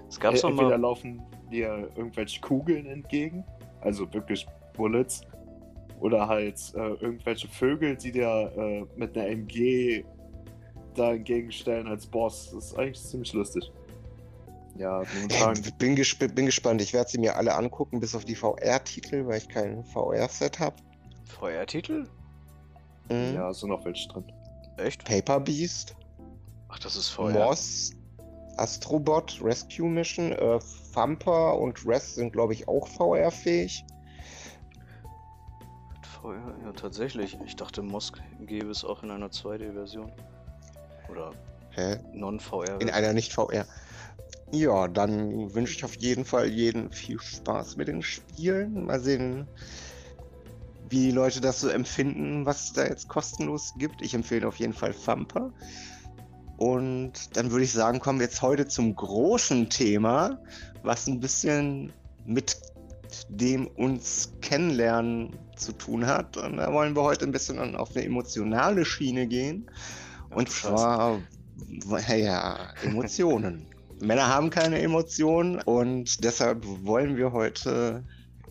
Es 0.08 0.20
gab 0.20 0.34
Äh, 0.34 0.38
Entweder 0.38 0.70
mal. 0.70 0.80
laufen 0.82 1.22
dir 1.52 1.90
irgendwelche 1.96 2.40
Kugeln 2.42 2.86
entgegen, 2.86 3.44
also 3.82 4.12
wirklich 4.14 4.46
Bullets, 4.74 5.22
oder 6.00 6.28
halt 6.28 6.60
äh, 6.76 6.94
irgendwelche 7.02 7.48
Vögel, 7.48 7.96
die 7.96 8.12
dir 8.12 8.52
äh, 8.56 8.86
mit 9.00 9.18
einer 9.18 9.28
MG 9.28 10.04
da 10.94 11.14
entgegenstellen 11.14 11.88
als 11.88 12.06
Boss. 12.06 12.52
Das 12.54 12.66
ist 12.72 12.78
eigentlich 12.78 13.02
ziemlich 13.02 13.34
lustig. 13.34 13.72
Ja, 14.78 15.02
momentan. 15.14 15.54
Ich 15.54 15.74
bin, 15.76 15.96
gesp 15.96 16.20
bin 16.36 16.46
gespannt. 16.46 16.82
Ich 16.82 16.94
werde 16.94 17.10
sie 17.10 17.18
mir 17.18 17.36
alle 17.36 17.56
angucken, 17.56 18.00
bis 18.00 18.14
auf 18.16 18.26
die 18.26 18.36
VR-Titel, 18.36 19.26
weil 19.26 19.40
ich 19.40 19.50
kein 19.50 19.84
VR-Set 19.86 20.60
habe. 20.60 20.76
VR-Titel? 21.26 22.08
Mhm. 23.10 23.34
Ja, 23.36 23.54
sind 23.54 23.70
noch 23.70 23.84
welche 23.86 24.08
drin. 24.10 24.32
Echt? 24.78 25.04
Paper 25.06 25.40
Beast, 25.40 25.96
Ach, 26.70 26.80
das 26.80 26.96
ist 26.96 27.10
VR. 27.10 27.32
Moss, 27.32 27.92
Astrobot, 28.58 29.40
Rescue 29.42 29.90
Mission, 29.90 30.32
äh, 30.34 30.60
Thumper 30.94 31.58
und 31.58 31.86
Rest 31.86 32.16
sind, 32.16 32.34
glaube 32.34 32.54
ich, 32.54 32.68
auch 32.68 32.88
VR-fähig. 32.88 33.86
VR, 36.22 36.56
ja, 36.64 36.72
tatsächlich. 36.74 37.38
Ich 37.46 37.56
dachte, 37.56 37.82
Mosk 37.82 38.22
gäbe 38.42 38.70
es 38.70 38.84
auch 38.84 39.04
in 39.04 39.12
einer 39.12 39.30
2D-Version. 39.30 40.12
Oder 41.10 41.32
Hä? 41.72 42.00
Non-VR. 42.12 42.82
In 42.82 42.90
einer 42.90 43.14
Nicht-VR. 43.14 43.66
Ja, 44.52 44.88
dann 44.88 45.54
wünsche 45.54 45.76
ich 45.76 45.84
auf 45.84 45.96
jeden 45.98 46.24
Fall 46.24 46.48
jeden 46.48 46.92
viel 46.92 47.20
Spaß 47.20 47.76
mit 47.76 47.90
den 47.90 48.02
Spielen. 48.02 48.86
Mal 48.86 49.00
sehen, 49.00 49.48
wie 50.90 51.08
die 51.08 51.12
Leute 51.12 51.42
das 51.42 51.60
so 51.60 51.68
empfinden, 51.68 52.46
was 52.46 52.66
es 52.66 52.74
da 52.74 52.86
jetzt 52.86 53.10
kostenlos 53.10 53.74
gibt. 53.78 54.02
Ich 54.02 54.14
empfehle 54.14 54.48
auf 54.48 54.58
jeden 54.58 54.74
Fall 54.74 54.94
Thumper. 54.94 55.52
Und 56.58 57.36
dann 57.36 57.52
würde 57.52 57.66
ich 57.66 57.74
sagen, 57.74 58.00
kommen 58.00 58.20
wir 58.20 58.26
jetzt 58.26 58.42
heute 58.42 58.68
zum 58.68 58.96
großen 58.96 59.70
Thema, 59.70 60.40
was 60.82 61.08
ein 61.08 61.20
bisschen 61.20 61.92
mit 62.26 62.58
dem 63.30 63.68
uns 63.68 64.34
kennenlernen 64.42 65.38
zu 65.56 65.74
tun 65.74 66.06
hat. 66.06 66.38
Und 66.38 66.58
da 66.58 66.72
wollen 66.72 66.96
wir 66.96 67.04
heute 67.04 67.26
ein 67.26 67.32
bisschen 67.32 67.76
auf 67.76 67.96
eine 67.96 68.06
emotionale 68.06 68.86
Schiene 68.86 69.28
gehen. 69.28 69.70
Und 70.30 70.50
zwar, 70.50 71.20
ja, 72.16 72.74
Emotionen. 72.82 73.68
Männer 74.00 74.28
haben 74.28 74.50
keine 74.50 74.80
Emotionen 74.80 75.60
und 75.62 76.24
deshalb 76.24 76.66
wollen 76.86 77.18
wir 77.18 77.32
heute 77.32 78.04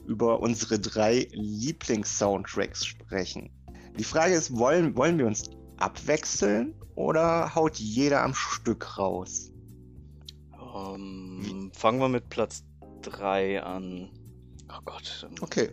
über 0.07 0.41
unsere 0.41 0.79
drei 0.79 1.29
Lieblings-Soundtracks 1.33 2.85
sprechen. 2.85 3.51
Die 3.99 4.05
Frage 4.05 4.35
ist, 4.35 4.57
wollen, 4.57 4.97
wollen 4.97 5.19
wir 5.19 5.27
uns 5.27 5.45
abwechseln 5.79 6.75
oder 6.95 7.55
haut 7.55 7.77
jeder 7.77 8.23
am 8.23 8.35
Stück 8.35 8.99
raus? 8.99 9.53
Ähm, 10.77 11.71
fangen 11.75 11.99
wir 12.01 12.09
mit 12.09 12.29
Platz 12.29 12.65
3 13.03 13.63
an. 13.63 14.11
Oh 14.69 14.81
Gott. 14.85 15.29
Okay, 15.41 15.71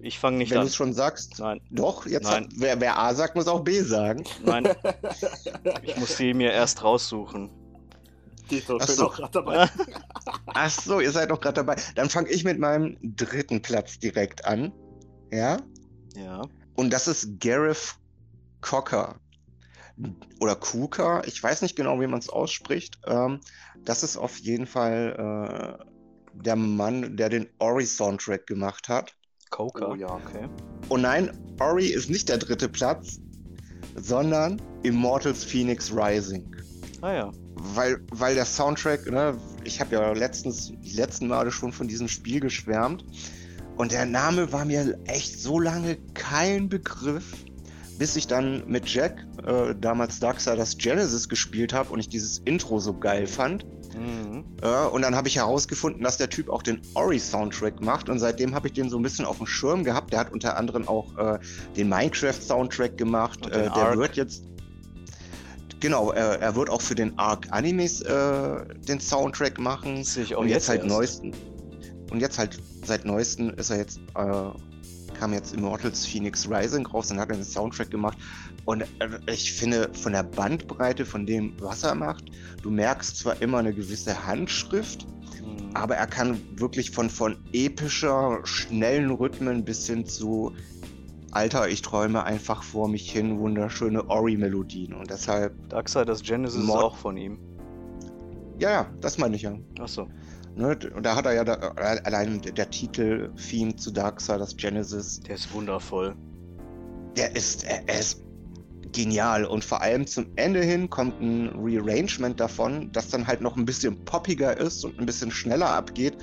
Ich 0.00 0.18
fange 0.18 0.38
nicht 0.38 0.50
wenn 0.50 0.56
du 0.56 0.60
an. 0.62 0.66
es 0.66 0.74
schon 0.74 0.92
sagst, 0.92 1.38
Nein, 1.38 1.60
doch, 1.70 2.06
jetzt 2.06 2.24
Nein. 2.24 2.44
Hat, 2.44 2.52
wer, 2.56 2.80
wer 2.80 2.98
A 2.98 3.14
sagt, 3.14 3.36
muss 3.36 3.46
auch 3.46 3.60
B 3.60 3.80
sagen. 3.82 4.24
nein. 4.44 4.68
ich 5.82 5.96
muss 5.96 6.16
die 6.16 6.34
mir 6.34 6.52
erst 6.52 6.82
raussuchen. 6.82 7.50
Dieter, 8.50 8.78
Ach 8.80 8.86
bin 8.86 8.94
so. 8.94 9.06
auch 9.06 9.16
gerade 9.16 9.32
dabei. 9.32 9.68
Ach 10.46 10.70
so, 10.70 11.00
ihr 11.00 11.12
seid 11.12 11.30
doch 11.30 11.40
gerade 11.40 11.54
dabei. 11.54 11.76
Dann 11.94 12.10
fange 12.10 12.30
ich 12.30 12.44
mit 12.44 12.58
meinem 12.58 12.96
dritten 13.02 13.62
Platz 13.62 13.98
direkt 13.98 14.44
an. 14.44 14.72
Ja? 15.30 15.58
Ja. 16.14 16.42
Und 16.74 16.92
das 16.92 17.08
ist 17.08 17.40
Gareth 17.40 17.96
Cocker. 18.60 19.16
Oder 20.40 20.56
Kuka, 20.56 21.22
ich 21.24 21.42
weiß 21.42 21.62
nicht 21.62 21.74
genau, 21.74 22.00
wie 22.00 22.06
man 22.06 22.18
es 22.18 22.28
ausspricht. 22.28 22.98
Ähm, 23.06 23.40
das 23.84 24.02
ist 24.02 24.16
auf 24.16 24.36
jeden 24.38 24.66
Fall 24.66 25.78
äh, 25.80 25.84
der 26.44 26.56
Mann, 26.56 27.16
der 27.16 27.30
den 27.30 27.48
Ori-Soundtrack 27.58 28.46
gemacht 28.46 28.88
hat. 28.88 29.16
Coca. 29.50 29.92
Oh 29.92 29.94
ja. 29.94 30.08
Okay. 30.08 30.48
Und 30.88 31.02
nein, 31.02 31.30
Ori 31.60 31.86
ist 31.86 32.10
nicht 32.10 32.28
der 32.28 32.38
dritte 32.38 32.68
Platz, 32.68 33.20
sondern 33.94 34.60
Immortals 34.82 35.44
Phoenix 35.44 35.92
Rising. 35.94 36.54
Ah 37.00 37.12
ja. 37.12 37.32
Weil, 37.58 38.00
weil 38.12 38.34
der 38.34 38.44
Soundtrack, 38.44 39.10
ne, 39.10 39.36
ich 39.64 39.80
habe 39.80 39.94
ja 39.94 40.12
letztens, 40.12 40.72
die 40.82 40.94
letzten 40.94 41.26
Male 41.28 41.50
schon 41.50 41.72
von 41.72 41.88
diesem 41.88 42.06
Spiel 42.06 42.40
geschwärmt. 42.40 43.04
Und 43.76 43.92
der 43.92 44.06
Name 44.06 44.52
war 44.52 44.64
mir 44.64 44.98
echt 45.06 45.40
so 45.40 45.58
lange 45.58 45.96
kein 46.14 46.68
Begriff, 46.68 47.32
bis 47.98 48.16
ich 48.16 48.26
dann 48.26 48.64
mit 48.66 48.86
Jack, 48.88 49.26
äh, 49.46 49.74
damals 49.78 50.20
Darksiders 50.20 50.76
Genesis 50.76 51.28
gespielt 51.28 51.72
habe 51.72 51.92
und 51.92 52.00
ich 52.00 52.08
dieses 52.08 52.38
Intro 52.44 52.78
so 52.78 52.92
geil 52.98 53.26
fand. 53.26 53.64
Mhm. 53.96 54.44
Äh, 54.62 54.86
und 54.88 55.02
dann 55.02 55.14
habe 55.14 55.28
ich 55.28 55.36
herausgefunden, 55.36 56.02
dass 56.02 56.18
der 56.18 56.28
Typ 56.28 56.50
auch 56.50 56.62
den 56.62 56.80
Ori-Soundtrack 56.94 57.80
macht. 57.80 58.08
Und 58.08 58.18
seitdem 58.18 58.54
habe 58.54 58.68
ich 58.68 58.74
den 58.74 58.90
so 58.90 58.98
ein 58.98 59.02
bisschen 59.02 59.24
auf 59.24 59.38
dem 59.38 59.46
Schirm 59.46 59.84
gehabt. 59.84 60.12
Der 60.12 60.20
hat 60.20 60.32
unter 60.32 60.56
anderem 60.56 60.86
auch 60.88 61.16
äh, 61.16 61.38
den 61.76 61.88
Minecraft-Soundtrack 61.88 62.96
gemacht. 62.96 63.46
Äh, 63.46 63.62
der 63.62 63.72
Ark. 63.72 63.96
wird 63.96 64.16
jetzt. 64.16 64.44
Genau, 65.80 66.10
er, 66.12 66.40
er 66.40 66.54
wird 66.56 66.70
auch 66.70 66.80
für 66.80 66.94
den 66.94 67.18
Arc 67.18 67.46
Animes 67.50 68.00
äh, 68.02 68.64
den 68.88 69.00
Soundtrack 69.00 69.58
machen. 69.58 70.04
Sehe 70.04 70.24
ich 70.24 70.34
auch 70.34 70.40
und 70.40 70.48
jetzt, 70.48 70.54
jetzt 70.54 70.68
halt 70.70 70.82
erst. 70.82 70.90
neuesten. 70.90 71.32
Und 72.10 72.20
jetzt 72.20 72.38
halt 72.38 72.58
seit 72.84 73.04
neuesten 73.04 73.50
ist 73.50 73.70
er 73.70 73.78
jetzt, 73.78 73.98
äh, 74.14 75.18
kam 75.18 75.32
jetzt 75.32 75.54
Immortals 75.54 76.06
Phoenix 76.06 76.48
Rising 76.48 76.86
raus 76.86 77.10
und 77.10 77.18
hat 77.18 77.30
einen 77.30 77.44
Soundtrack 77.44 77.90
gemacht. 77.90 78.16
Und 78.64 78.82
äh, 78.82 78.86
ich 79.26 79.52
finde, 79.52 79.90
von 79.92 80.12
der 80.12 80.22
Bandbreite 80.22 81.04
von 81.04 81.26
dem, 81.26 81.52
was 81.60 81.82
er 81.82 81.94
macht, 81.94 82.24
du 82.62 82.70
merkst 82.70 83.18
zwar 83.18 83.40
immer 83.42 83.58
eine 83.58 83.74
gewisse 83.74 84.26
Handschrift, 84.26 85.06
Mhm. 85.46 85.70
aber 85.74 85.96
er 85.96 86.06
kann 86.06 86.40
wirklich 86.58 86.90
von, 86.90 87.10
von 87.10 87.36
epischer, 87.52 88.40
schnellen 88.44 89.10
Rhythmen 89.10 89.64
bis 89.64 89.86
hin 89.86 90.06
zu 90.06 90.52
Alter, 91.32 91.68
ich 91.68 91.82
träume 91.82 92.24
einfach 92.24 92.62
vor 92.62 92.88
mich 92.88 93.10
hin, 93.10 93.38
wunderschöne 93.38 94.08
Ori-Melodien. 94.08 94.94
Und 94.94 95.10
deshalb, 95.10 95.54
Darksiders 95.68 96.22
Genesis 96.22 96.60
ist 96.60 96.66
Mod- 96.66 96.82
auch 96.82 96.96
von 96.96 97.16
ihm. 97.16 97.38
ja, 98.58 98.70
ja, 98.70 98.86
das 99.00 99.18
meine 99.18 99.36
ich 99.36 99.42
ja. 99.42 99.54
Achso. 99.78 100.08
Ne, 100.54 100.78
und 100.94 101.04
da 101.04 101.14
hat 101.16 101.26
er 101.26 101.34
ja 101.34 101.44
da, 101.44 101.54
allein 101.54 102.40
der 102.40 102.70
Titel-Theme 102.70 103.76
zu 103.76 103.90
Darksiders 103.90 104.56
Genesis, 104.56 105.20
Der 105.20 105.34
ist 105.34 105.52
wundervoll. 105.52 106.16
der 107.16 107.36
ist, 107.36 107.64
er, 107.64 107.86
er 107.86 108.00
ist 108.00 108.22
genial. 108.92 109.44
Und 109.44 109.64
vor 109.64 109.82
allem 109.82 110.06
zum 110.06 110.26
Ende 110.36 110.62
hin 110.62 110.88
kommt 110.88 111.20
ein 111.20 111.48
Rearrangement 111.62 112.40
davon, 112.40 112.90
das 112.92 113.10
dann 113.10 113.26
halt 113.26 113.42
noch 113.42 113.56
ein 113.56 113.66
bisschen 113.66 114.02
poppiger 114.06 114.56
ist 114.56 114.82
und 114.84 114.98
ein 114.98 115.04
bisschen 115.04 115.30
schneller 115.30 115.68
abgeht. 115.68 116.16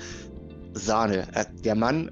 Sahne. 0.72 1.28
Er- 1.32 1.44
Der 1.62 1.76
Mann, 1.76 2.10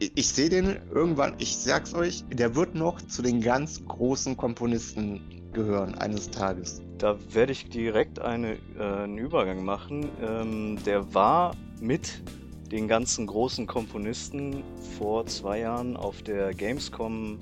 ich, 0.00 0.28
sehe 0.28 0.48
den 0.48 0.78
irgendwann, 0.92 1.34
ich 1.38 1.56
sag's 1.56 1.94
euch, 1.94 2.24
der 2.32 2.54
wird 2.54 2.74
noch 2.74 3.00
zu 3.02 3.22
den 3.22 3.40
ganz 3.40 3.84
großen 3.86 4.36
Komponisten 4.36 5.20
gehören 5.52 5.94
eines 5.96 6.30
Tages. 6.30 6.80
Da 6.98 7.16
werde 7.32 7.52
ich 7.52 7.68
direkt 7.68 8.18
eine, 8.20 8.54
äh, 8.78 8.82
einen 8.82 9.18
Übergang 9.18 9.64
machen. 9.64 10.08
Ähm, 10.22 10.78
der 10.86 11.12
war 11.14 11.54
mit 11.80 12.22
den 12.70 12.86
ganzen 12.88 13.26
großen 13.26 13.66
Komponisten 13.66 14.62
vor 14.98 15.26
zwei 15.26 15.60
Jahren 15.60 15.96
auf 15.96 16.22
der 16.22 16.54
Gamescom 16.54 17.40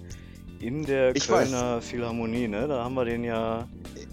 in 0.59 0.85
der 0.85 1.15
Ich 1.15 1.29
Kölner 1.29 1.81
Philharmonie. 1.83 2.49
Ne? 2.49 2.67
Da 2.67 2.83
haben 2.85 2.95
wir 2.95 3.05
den 3.05 3.25
ja. 3.25 3.69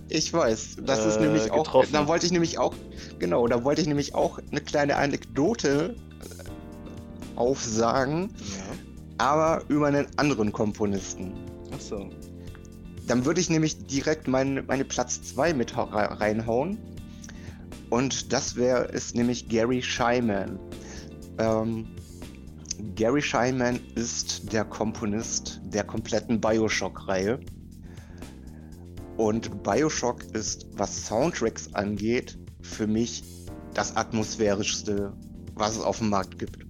Ich 0.10 0.32
weiß, 0.34 0.78
das 0.86 1.06
ist 1.06 1.18
Äh, 1.18 1.22
nämlich 1.22 1.52
auch, 1.52 1.64
getroffen. 1.64 1.90
da 1.94 2.08
wollte 2.08 2.26
ich 2.26 2.32
nämlich 2.32 2.60
auch, 2.60 2.76
genau, 3.18 3.48
da 3.48 3.64
wollte 3.64 3.82
ich 3.82 3.88
nämlich 3.88 4.14
auch 4.14 4.40
eine 4.52 4.62
kleine 4.62 4.98
Anekdote 4.98 5.96
aufsagen, 7.38 8.30
ja. 8.38 8.64
aber 9.18 9.64
über 9.68 9.88
einen 9.88 10.08
anderen 10.18 10.52
Komponisten. 10.52 11.34
Achso. 11.72 12.10
Dann 13.08 13.26
würde 13.26 13.40
ich 13.40 13.50
nämlich 13.50 13.86
direkt 13.86 14.28
meine, 14.28 14.64
meine 14.64 14.86
Platz 14.86 15.22
2 15.24 15.54
mit 15.54 15.76
hau- 15.76 15.84
reinhauen. 15.84 16.78
Und 17.90 18.34
das 18.34 18.56
wäre 18.56 18.86
ist 18.86 19.16
nämlich 19.16 19.48
Gary 19.48 19.82
Shyman. 19.82 20.60
Ähm, 21.38 21.86
Gary 22.96 23.22
Shyman 23.22 23.80
ist 23.94 24.52
der 24.52 24.66
Komponist 24.66 25.62
der 25.66 25.84
kompletten 25.84 26.42
Bioshock-Reihe. 26.42 27.40
Und 29.18 29.64
Bioshock 29.64 30.24
ist, 30.34 30.68
was 30.74 31.06
Soundtracks 31.06 31.74
angeht, 31.74 32.38
für 32.62 32.88
mich 32.88 33.24
das 33.74 33.96
atmosphärischste, 33.96 35.14
was 35.54 35.78
es 35.78 35.82
auf 35.84 36.00
dem 36.00 36.10
Markt 36.10 36.40
gibt. 36.40 36.65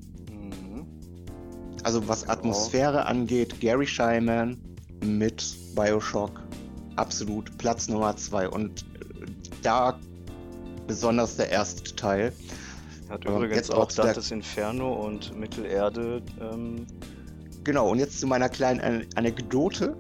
Also 1.86 2.08
was 2.08 2.28
Atmosphäre 2.28 3.06
angeht, 3.06 3.60
Gary 3.62 3.86
Shyman 3.86 4.58
mit 5.04 5.56
Bioshock 5.76 6.32
absolut 6.96 7.56
Platz 7.60 7.88
Nummer 7.88 8.18
zwei 8.18 8.50
und 8.50 8.82
äh, 8.82 9.26
da 9.62 10.00
besonders 10.88 11.38
der 11.38 11.52
erste 11.52 11.96
Teil. 11.96 12.34
Hat 13.10 13.24
Ähm, 13.28 13.36
übrigens 13.36 13.56
jetzt 13.56 13.72
auch 13.74 13.92
Dantes 13.92 14.32
Inferno 14.32 14.94
und 15.06 15.38
Mittelerde. 15.38 16.24
Ähm, 16.42 16.88
Genau, 17.64 17.90
und 17.90 17.98
jetzt 18.00 18.20
zu 18.20 18.28
meiner 18.28 18.48
kleinen 18.50 18.80
An 18.82 19.06
Anekdote. 19.16 19.90
mhm. 19.90 19.96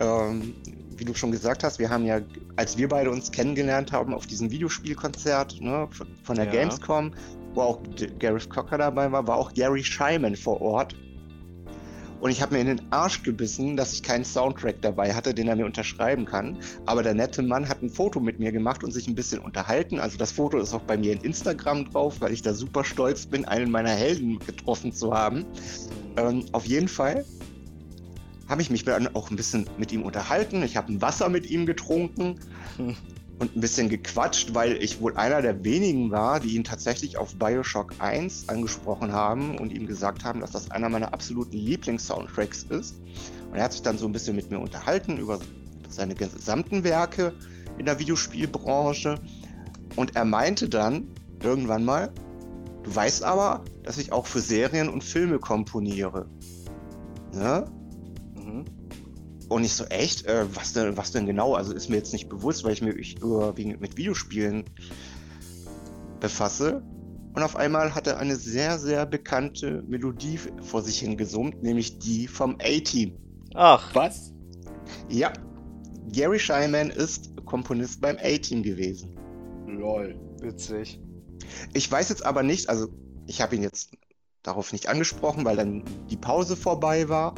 Ähm, 0.00 0.54
wie 0.96 1.04
du 1.04 1.12
schon 1.14 1.30
gesagt 1.32 1.62
hast, 1.64 1.78
wir 1.80 1.90
haben 1.90 2.04
ja, 2.04 2.20
als 2.56 2.78
wir 2.78 2.88
beide 2.88 3.10
uns 3.10 3.30
kennengelernt 3.32 3.90
haben 3.92 4.12
auf 4.14 4.26
diesem 4.26 4.50
Videospielkonzert 4.52 5.60
ne, 5.60 5.88
von- 5.90 6.06
von 6.22 6.36
der 6.36 6.44
Ja. 6.46 6.50
Gamescom, 6.52 7.12
wo 7.54 7.62
auch 7.62 7.80
Gareth 8.18 8.50
Cocker 8.50 8.78
dabei 8.78 9.10
war, 9.10 9.26
war 9.26 9.36
auch 9.36 9.52
Gary 9.54 9.82
Shyman 9.82 10.36
vor 10.36 10.60
Ort. 10.60 10.94
Und 12.20 12.30
ich 12.30 12.40
habe 12.40 12.54
mir 12.54 12.62
in 12.62 12.68
den 12.68 12.80
Arsch 12.90 13.22
gebissen, 13.22 13.76
dass 13.76 13.92
ich 13.92 14.02
keinen 14.02 14.24
Soundtrack 14.24 14.80
dabei 14.80 15.12
hatte, 15.12 15.34
den 15.34 15.46
er 15.46 15.56
mir 15.56 15.66
unterschreiben 15.66 16.24
kann. 16.24 16.56
Aber 16.86 17.02
der 17.02 17.12
nette 17.12 17.42
Mann 17.42 17.68
hat 17.68 17.82
ein 17.82 17.90
Foto 17.90 18.18
mit 18.18 18.38
mir 18.38 18.50
gemacht 18.50 18.82
und 18.82 18.92
sich 18.92 19.06
ein 19.06 19.14
bisschen 19.14 19.40
unterhalten. 19.40 20.00
Also 20.00 20.16
das 20.16 20.32
Foto 20.32 20.58
ist 20.58 20.72
auch 20.72 20.80
bei 20.80 20.96
mir 20.96 21.12
in 21.12 21.20
Instagram 21.20 21.90
drauf, 21.90 22.22
weil 22.22 22.32
ich 22.32 22.40
da 22.40 22.54
super 22.54 22.82
stolz 22.82 23.26
bin, 23.26 23.44
einen 23.44 23.70
meiner 23.70 23.90
Helden 23.90 24.38
getroffen 24.38 24.90
zu 24.90 25.12
haben. 25.12 25.44
Ähm, 26.16 26.46
auf 26.52 26.64
jeden 26.64 26.88
Fall 26.88 27.26
habe 28.48 28.62
ich 28.62 28.70
mich 28.70 28.84
dann 28.84 29.14
auch 29.14 29.30
ein 29.30 29.36
bisschen 29.36 29.68
mit 29.76 29.92
ihm 29.92 30.02
unterhalten. 30.02 30.62
Ich 30.62 30.78
habe 30.78 30.92
ein 30.92 31.02
Wasser 31.02 31.28
mit 31.28 31.50
ihm 31.50 31.66
getrunken. 31.66 32.40
und 33.38 33.56
ein 33.56 33.60
bisschen 33.60 33.88
gequatscht, 33.88 34.54
weil 34.54 34.82
ich 34.82 35.00
wohl 35.00 35.16
einer 35.16 35.42
der 35.42 35.64
wenigen 35.64 36.10
war, 36.10 36.40
die 36.40 36.54
ihn 36.54 36.64
tatsächlich 36.64 37.18
auf 37.18 37.34
Bioshock 37.36 37.94
1 37.98 38.48
angesprochen 38.48 39.12
haben 39.12 39.58
und 39.58 39.72
ihm 39.72 39.86
gesagt 39.86 40.24
haben, 40.24 40.40
dass 40.40 40.52
das 40.52 40.70
einer 40.70 40.88
meiner 40.88 41.12
absoluten 41.12 41.56
Lieblings-Soundtracks 41.56 42.64
ist. 42.64 43.00
Und 43.50 43.56
er 43.56 43.64
hat 43.64 43.72
sich 43.72 43.82
dann 43.82 43.98
so 43.98 44.06
ein 44.06 44.12
bisschen 44.12 44.36
mit 44.36 44.50
mir 44.50 44.60
unterhalten 44.60 45.16
über 45.18 45.40
seine 45.88 46.14
gesamten 46.14 46.84
Werke 46.84 47.34
in 47.78 47.86
der 47.86 47.98
Videospielbranche. 47.98 49.20
Und 49.96 50.16
er 50.16 50.24
meinte 50.24 50.68
dann 50.68 51.08
irgendwann 51.42 51.84
mal, 51.84 52.12
du 52.84 52.94
weißt 52.94 53.24
aber, 53.24 53.64
dass 53.82 53.98
ich 53.98 54.12
auch 54.12 54.26
für 54.26 54.40
Serien 54.40 54.88
und 54.88 55.02
Filme 55.02 55.38
komponiere. 55.38 56.28
Ne? 57.32 57.66
Mhm. 58.34 58.64
Und 59.48 59.64
ich 59.64 59.74
so, 59.74 59.84
echt? 59.84 60.26
Äh, 60.26 60.46
was, 60.54 60.72
denn, 60.72 60.96
was 60.96 61.12
denn 61.12 61.26
genau? 61.26 61.54
Also 61.54 61.72
ist 61.72 61.88
mir 61.88 61.96
jetzt 61.96 62.12
nicht 62.12 62.28
bewusst, 62.28 62.64
weil 62.64 62.72
ich 62.72 62.82
mich 62.82 63.18
überwiegend 63.20 63.80
mit 63.80 63.96
Videospielen 63.96 64.64
befasse. 66.20 66.82
Und 67.34 67.42
auf 67.42 67.56
einmal 67.56 67.94
hat 67.94 68.06
er 68.06 68.18
eine 68.18 68.36
sehr, 68.36 68.78
sehr 68.78 69.06
bekannte 69.06 69.82
Melodie 69.88 70.38
vor 70.62 70.82
sich 70.82 71.00
hingesummt, 71.00 71.62
nämlich 71.62 71.98
die 71.98 72.28
vom 72.28 72.56
A-Team. 72.62 73.16
Ach, 73.54 73.94
Was? 73.94 74.32
Ja, 75.08 75.32
Gary 76.12 76.38
Shyman 76.38 76.90
ist 76.90 77.32
Komponist 77.44 78.00
beim 78.00 78.16
A-Team 78.22 78.62
gewesen. 78.62 79.16
Lol. 79.66 80.16
witzig. 80.40 81.00
Ich 81.72 81.90
weiß 81.90 82.08
jetzt 82.08 82.24
aber 82.24 82.42
nicht, 82.42 82.68
also 82.68 82.88
ich 83.26 83.40
habe 83.40 83.56
ihn 83.56 83.62
jetzt 83.62 83.90
darauf 84.42 84.72
nicht 84.72 84.88
angesprochen, 84.88 85.44
weil 85.44 85.56
dann 85.56 85.84
die 86.10 86.16
Pause 86.16 86.56
vorbei 86.56 87.08
war. 87.08 87.34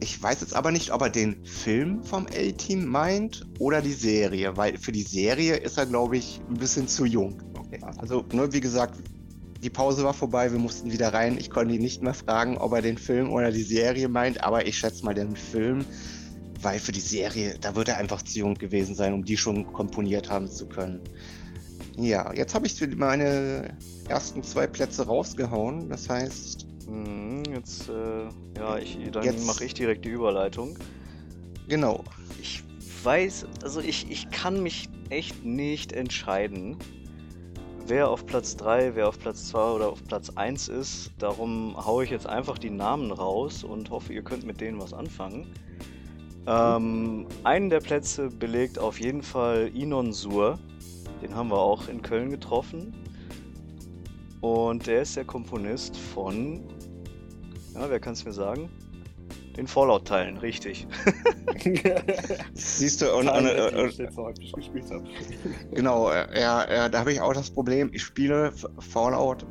Ich 0.00 0.22
weiß 0.22 0.40
jetzt 0.42 0.54
aber 0.54 0.70
nicht, 0.70 0.92
ob 0.92 1.02
er 1.02 1.10
den 1.10 1.44
Film 1.44 2.04
vom 2.04 2.26
A-Team 2.26 2.86
meint 2.86 3.46
oder 3.58 3.82
die 3.82 3.92
Serie, 3.92 4.56
weil 4.56 4.78
für 4.78 4.92
die 4.92 5.02
Serie 5.02 5.56
ist 5.56 5.76
er, 5.76 5.86
glaube 5.86 6.16
ich, 6.16 6.40
ein 6.48 6.54
bisschen 6.54 6.86
zu 6.86 7.04
jung. 7.04 7.42
Also, 7.98 8.24
nur 8.32 8.52
wie 8.52 8.60
gesagt, 8.60 8.94
die 9.62 9.70
Pause 9.70 10.04
war 10.04 10.14
vorbei, 10.14 10.52
wir 10.52 10.58
mussten 10.58 10.92
wieder 10.92 11.12
rein. 11.12 11.36
Ich 11.36 11.50
konnte 11.50 11.74
ihn 11.74 11.82
nicht 11.82 12.00
mehr 12.02 12.14
fragen, 12.14 12.58
ob 12.58 12.72
er 12.74 12.82
den 12.82 12.96
Film 12.96 13.32
oder 13.32 13.50
die 13.50 13.64
Serie 13.64 14.08
meint, 14.08 14.44
aber 14.44 14.66
ich 14.66 14.78
schätze 14.78 15.04
mal 15.04 15.14
den 15.14 15.34
Film, 15.34 15.84
weil 16.62 16.78
für 16.78 16.92
die 16.92 17.00
Serie, 17.00 17.56
da 17.60 17.74
wird 17.74 17.88
er 17.88 17.98
einfach 17.98 18.22
zu 18.22 18.38
jung 18.38 18.54
gewesen 18.54 18.94
sein, 18.94 19.12
um 19.12 19.24
die 19.24 19.36
schon 19.36 19.66
komponiert 19.72 20.30
haben 20.30 20.48
zu 20.48 20.66
können. 20.66 21.00
Ja, 21.96 22.32
jetzt 22.32 22.54
habe 22.54 22.68
ich 22.68 22.80
meine 22.96 23.76
ersten 24.08 24.44
zwei 24.44 24.68
Plätze 24.68 25.06
rausgehauen. 25.06 25.88
Das 25.88 26.08
heißt, 26.08 26.67
jetzt, 27.52 27.88
äh, 27.88 28.28
ja, 28.58 28.78
ich, 28.78 28.98
dann 29.12 29.44
mache 29.44 29.64
ich 29.64 29.74
direkt 29.74 30.04
die 30.04 30.10
Überleitung. 30.10 30.76
genau. 31.68 32.04
Ich 32.40 32.62
weiß, 33.02 33.46
also 33.62 33.80
ich, 33.80 34.10
ich 34.10 34.30
kann 34.30 34.62
mich 34.62 34.88
echt 35.10 35.44
nicht 35.44 35.92
entscheiden, 35.92 36.76
wer 37.86 38.08
auf 38.10 38.26
Platz 38.26 38.56
3, 38.56 38.94
wer 38.94 39.08
auf 39.08 39.18
Platz 39.18 39.48
2 39.48 39.70
oder 39.72 39.88
auf 39.90 40.04
Platz 40.04 40.30
1 40.30 40.68
ist. 40.68 41.10
Darum 41.18 41.76
haue 41.84 42.04
ich 42.04 42.10
jetzt 42.10 42.26
einfach 42.26 42.58
die 42.58 42.70
Namen 42.70 43.10
raus 43.10 43.64
und 43.64 43.90
hoffe, 43.90 44.12
ihr 44.12 44.22
könnt 44.22 44.44
mit 44.44 44.60
denen 44.60 44.78
was 44.78 44.92
anfangen. 44.92 45.52
Ähm, 46.46 47.26
einen 47.44 47.70
der 47.70 47.80
Plätze 47.80 48.28
belegt 48.28 48.78
auf 48.78 49.00
jeden 49.00 49.22
Fall 49.22 49.70
Inon 49.74 50.12
Sur. 50.12 50.58
Den 51.22 51.34
haben 51.34 51.50
wir 51.50 51.58
auch 51.58 51.88
in 51.88 52.00
Köln 52.02 52.30
getroffen. 52.30 52.94
Und 54.40 54.86
der 54.86 55.02
ist 55.02 55.16
der 55.16 55.24
Komponist 55.24 55.96
von. 55.96 56.62
Ja, 57.78 57.88
wer 57.88 58.00
kann 58.00 58.14
es 58.14 58.24
mir 58.24 58.32
sagen? 58.32 58.68
Den 59.56 59.68
Fallout-Teilen, 59.68 60.38
richtig. 60.38 60.88
Siehst 62.54 63.02
du, 63.02 63.14
und, 63.14 63.28
und, 63.28 63.46
und, 63.46 63.98
habe. 64.90 65.04
genau, 65.72 66.10
äh, 66.10 66.40
ja, 66.40 66.72
ja, 66.72 66.88
da 66.88 66.98
habe 66.98 67.12
ich 67.12 67.20
auch 67.20 67.34
das 67.34 67.50
Problem, 67.50 67.90
ich 67.92 68.02
spiele 68.02 68.52
Fallout 68.78 69.46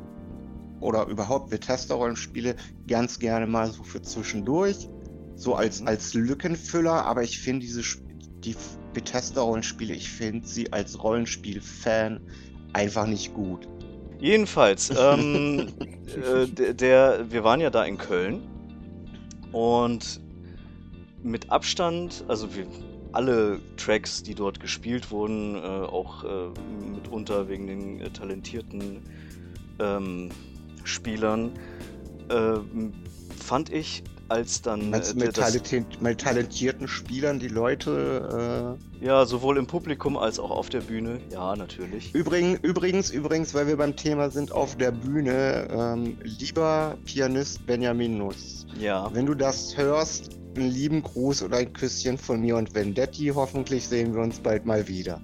oder 0.80 1.06
überhaupt 1.06 1.48
Bethesda-Rollenspiele 1.50 2.56
ganz 2.86 3.18
gerne 3.18 3.46
mal 3.46 3.70
so 3.70 3.82
für 3.82 4.02
zwischendurch, 4.02 4.88
so 5.34 5.54
als, 5.54 5.80
Mhm. 5.80 5.88
als 5.88 6.12
Lückenfüller, 6.12 7.06
aber 7.06 7.22
ich 7.22 7.40
finde 7.40 7.64
diese 7.64 7.82
die 8.44 8.56
Bethesda-Rollenspiele. 8.92 9.94
Ich 9.94 10.10
finde 10.10 10.46
sie 10.46 10.70
als 10.72 11.02
Rollenspiel-Fan 11.02 12.20
einfach 12.74 13.06
nicht 13.06 13.32
gut. 13.32 13.68
Jedenfalls, 14.20 14.90
ähm, 14.98 15.68
äh, 16.06 16.46
der, 16.46 16.74
der, 16.74 17.30
wir 17.30 17.44
waren 17.44 17.60
ja 17.60 17.70
da 17.70 17.84
in 17.84 17.98
Köln 17.98 18.42
und 19.52 20.20
mit 21.22 21.50
Abstand, 21.50 22.24
also 22.28 22.54
wir, 22.54 22.66
alle 23.12 23.60
Tracks, 23.76 24.22
die 24.22 24.34
dort 24.34 24.60
gespielt 24.60 25.10
wurden, 25.10 25.56
äh, 25.56 25.58
auch 25.58 26.24
äh, 26.24 26.50
mitunter 26.92 27.48
wegen 27.48 27.66
den 27.66 28.00
äh, 28.00 28.10
talentierten 28.10 29.02
ähm, 29.78 30.28
Spielern, 30.84 31.52
ähm, 32.30 32.92
fand 33.38 33.70
ich 33.72 34.02
als 34.28 34.62
dann. 34.62 34.90
Meinst 34.90 35.14
du 35.14 35.20
äh, 35.20 35.26
mit, 35.26 35.36
talenti 35.36 35.84
mit 36.00 36.20
talentierten 36.20 36.88
Spielern 36.88 37.38
die 37.38 37.48
Leute. 37.48 38.78
Äh... 39.00 39.04
Ja, 39.04 39.24
sowohl 39.24 39.58
im 39.58 39.66
Publikum 39.66 40.16
als 40.16 40.38
auch 40.38 40.50
auf 40.50 40.68
der 40.68 40.80
Bühne. 40.80 41.20
Ja, 41.30 41.56
natürlich. 41.56 42.14
Übrigens, 42.14 42.60
übrigens, 42.62 43.10
übrigens, 43.10 43.54
weil 43.54 43.66
wir 43.66 43.76
beim 43.76 43.96
Thema 43.96 44.30
sind, 44.30 44.52
auf 44.52 44.76
der 44.76 44.90
Bühne, 44.90 45.68
ähm, 45.70 46.18
lieber 46.22 46.96
Pianist 47.04 47.64
Benjamin 47.66 48.18
Nuss. 48.18 48.66
Ja. 48.78 49.10
Wenn 49.12 49.26
du 49.26 49.34
das 49.34 49.76
hörst, 49.76 50.38
einen 50.56 50.70
lieben 50.70 51.02
Gruß 51.02 51.42
oder 51.42 51.58
ein 51.58 51.72
Küsschen 51.72 52.18
von 52.18 52.40
mir 52.40 52.56
und 52.56 52.74
Vendetti. 52.74 53.32
Hoffentlich 53.34 53.86
sehen 53.86 54.14
wir 54.14 54.22
uns 54.22 54.40
bald 54.40 54.66
mal 54.66 54.86
wieder. 54.88 55.20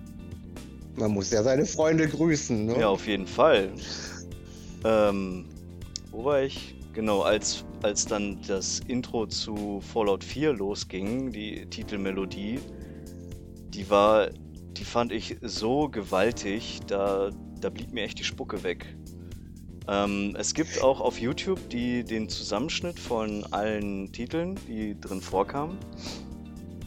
Man 0.97 1.11
muss 1.11 1.31
ja 1.31 1.43
seine 1.43 1.67
Freunde 1.67 2.09
grüßen, 2.09 2.67
ne? 2.67 2.79
Ja, 2.79 2.89
auf 2.89 3.07
jeden 3.07 3.27
Fall. 3.27 3.71
Ähm, 4.85 5.47
wo 6.13 6.25
war 6.25 6.43
ich? 6.43 6.77
Genau, 6.95 7.23
als, 7.23 7.65
als 7.83 8.07
dann 8.07 8.41
das 8.47 8.79
Intro 8.87 9.27
zu 9.27 9.81
Fallout 9.81 10.23
4 10.23 10.53
losging, 10.53 11.33
die 11.33 11.67
Titelmelodie, 11.67 12.61
die 13.71 13.91
war, 13.91 14.31
die 14.31 14.85
fand 14.85 15.11
ich 15.11 15.37
so 15.43 15.89
gewaltig, 15.89 16.83
da, 16.87 17.31
da 17.61 17.69
blieb 17.69 17.93
mir 17.93 18.05
echt 18.05 18.21
die 18.21 18.25
Spucke 18.25 18.63
weg. 18.63 18.97
Ähm, 19.89 20.37
es 20.39 20.55
gibt 20.55 20.83
auch 20.85 21.01
auf 21.01 21.21
YouTube 21.21 21.69
die, 21.69 22.05
den 22.05 22.29
Zusammenschnitt 22.29 23.01
von 23.01 23.45
allen 23.51 24.13
Titeln, 24.13 24.55
die 24.69 24.99
drin 24.99 25.21
vorkamen. 25.21 25.77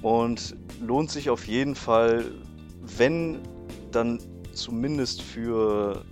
Und 0.01 0.55
lohnt 0.79 1.11
sich 1.11 1.29
auf 1.29 1.49
jeden 1.49 1.75
Fall, 1.75 2.31
wenn 2.79 3.39
dann 3.91 4.19
zumindest 4.53 5.21
für 5.21 6.05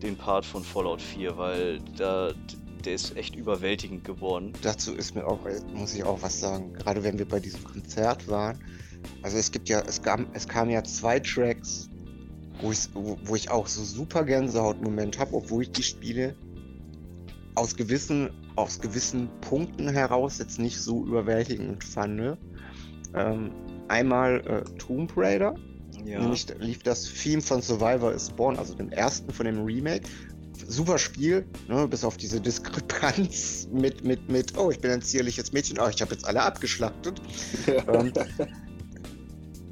den 0.00 0.16
Part 0.16 0.44
von 0.44 0.62
Fallout 0.62 1.02
4, 1.02 1.36
weil 1.36 1.80
da, 1.96 2.32
der 2.86 2.94
ist 2.94 3.16
echt 3.16 3.36
überwältigend 3.36 4.04
geworden. 4.04 4.52
Dazu 4.62 4.94
ist 4.94 5.14
mir 5.14 5.26
auch, 5.26 5.40
muss 5.74 5.94
ich 5.94 6.04
auch 6.04 6.22
was 6.22 6.40
sagen, 6.40 6.72
gerade 6.74 7.02
wenn 7.02 7.18
wir 7.18 7.26
bei 7.26 7.40
diesem 7.40 7.62
Konzert 7.64 8.28
waren. 8.28 8.58
Also 9.22 9.36
es 9.36 9.50
gibt 9.50 9.68
ja, 9.68 9.80
es 9.80 10.02
kam, 10.02 10.26
es 10.32 10.46
kamen 10.46 10.70
ja 10.70 10.82
zwei 10.84 11.20
Tracks, 11.20 11.88
wo 12.60 12.72
ich, 12.72 12.88
wo, 12.94 13.18
wo 13.24 13.34
ich 13.34 13.50
auch 13.50 13.66
so 13.66 13.82
super 13.82 14.24
Gänsehaut-Moment 14.24 15.18
habe, 15.18 15.34
obwohl 15.34 15.62
ich 15.62 15.70
die 15.72 15.82
Spiele 15.82 16.34
aus 17.54 17.76
gewissen, 17.76 18.30
aus 18.56 18.80
gewissen 18.80 19.28
Punkten 19.40 19.88
heraus 19.88 20.38
jetzt 20.38 20.58
nicht 20.58 20.78
so 20.78 21.04
überwältigend 21.04 21.82
fand. 21.84 22.16
Ne? 22.16 22.38
Ähm, 23.14 23.52
einmal 23.88 24.40
äh, 24.46 24.78
Tomb 24.78 25.12
Raider. 25.16 25.54
Ja. 26.04 26.20
Nämlich 26.20 26.46
lief 26.58 26.82
das 26.82 27.04
Theme 27.04 27.42
von 27.42 27.60
Survivor 27.60 28.12
is 28.12 28.30
Born, 28.30 28.56
also 28.56 28.74
dem 28.74 28.90
ersten 28.90 29.30
von 29.30 29.46
dem 29.46 29.62
Remake. 29.64 30.08
Super 30.68 30.98
Spiel, 30.98 31.46
ne? 31.68 31.86
bis 31.88 32.04
auf 32.04 32.16
diese 32.16 32.40
Diskrepanz 32.40 33.68
mit, 33.72 34.04
mit, 34.04 34.30
mit, 34.30 34.56
oh, 34.56 34.70
ich 34.70 34.80
bin 34.80 34.90
ein 34.90 35.02
zierliches 35.02 35.52
Mädchen, 35.52 35.78
oh, 35.78 35.88
ich 35.88 36.00
habe 36.00 36.12
jetzt 36.12 36.24
alle 36.24 36.42
abgeschlachtet. 36.42 37.20
ähm, 37.66 38.12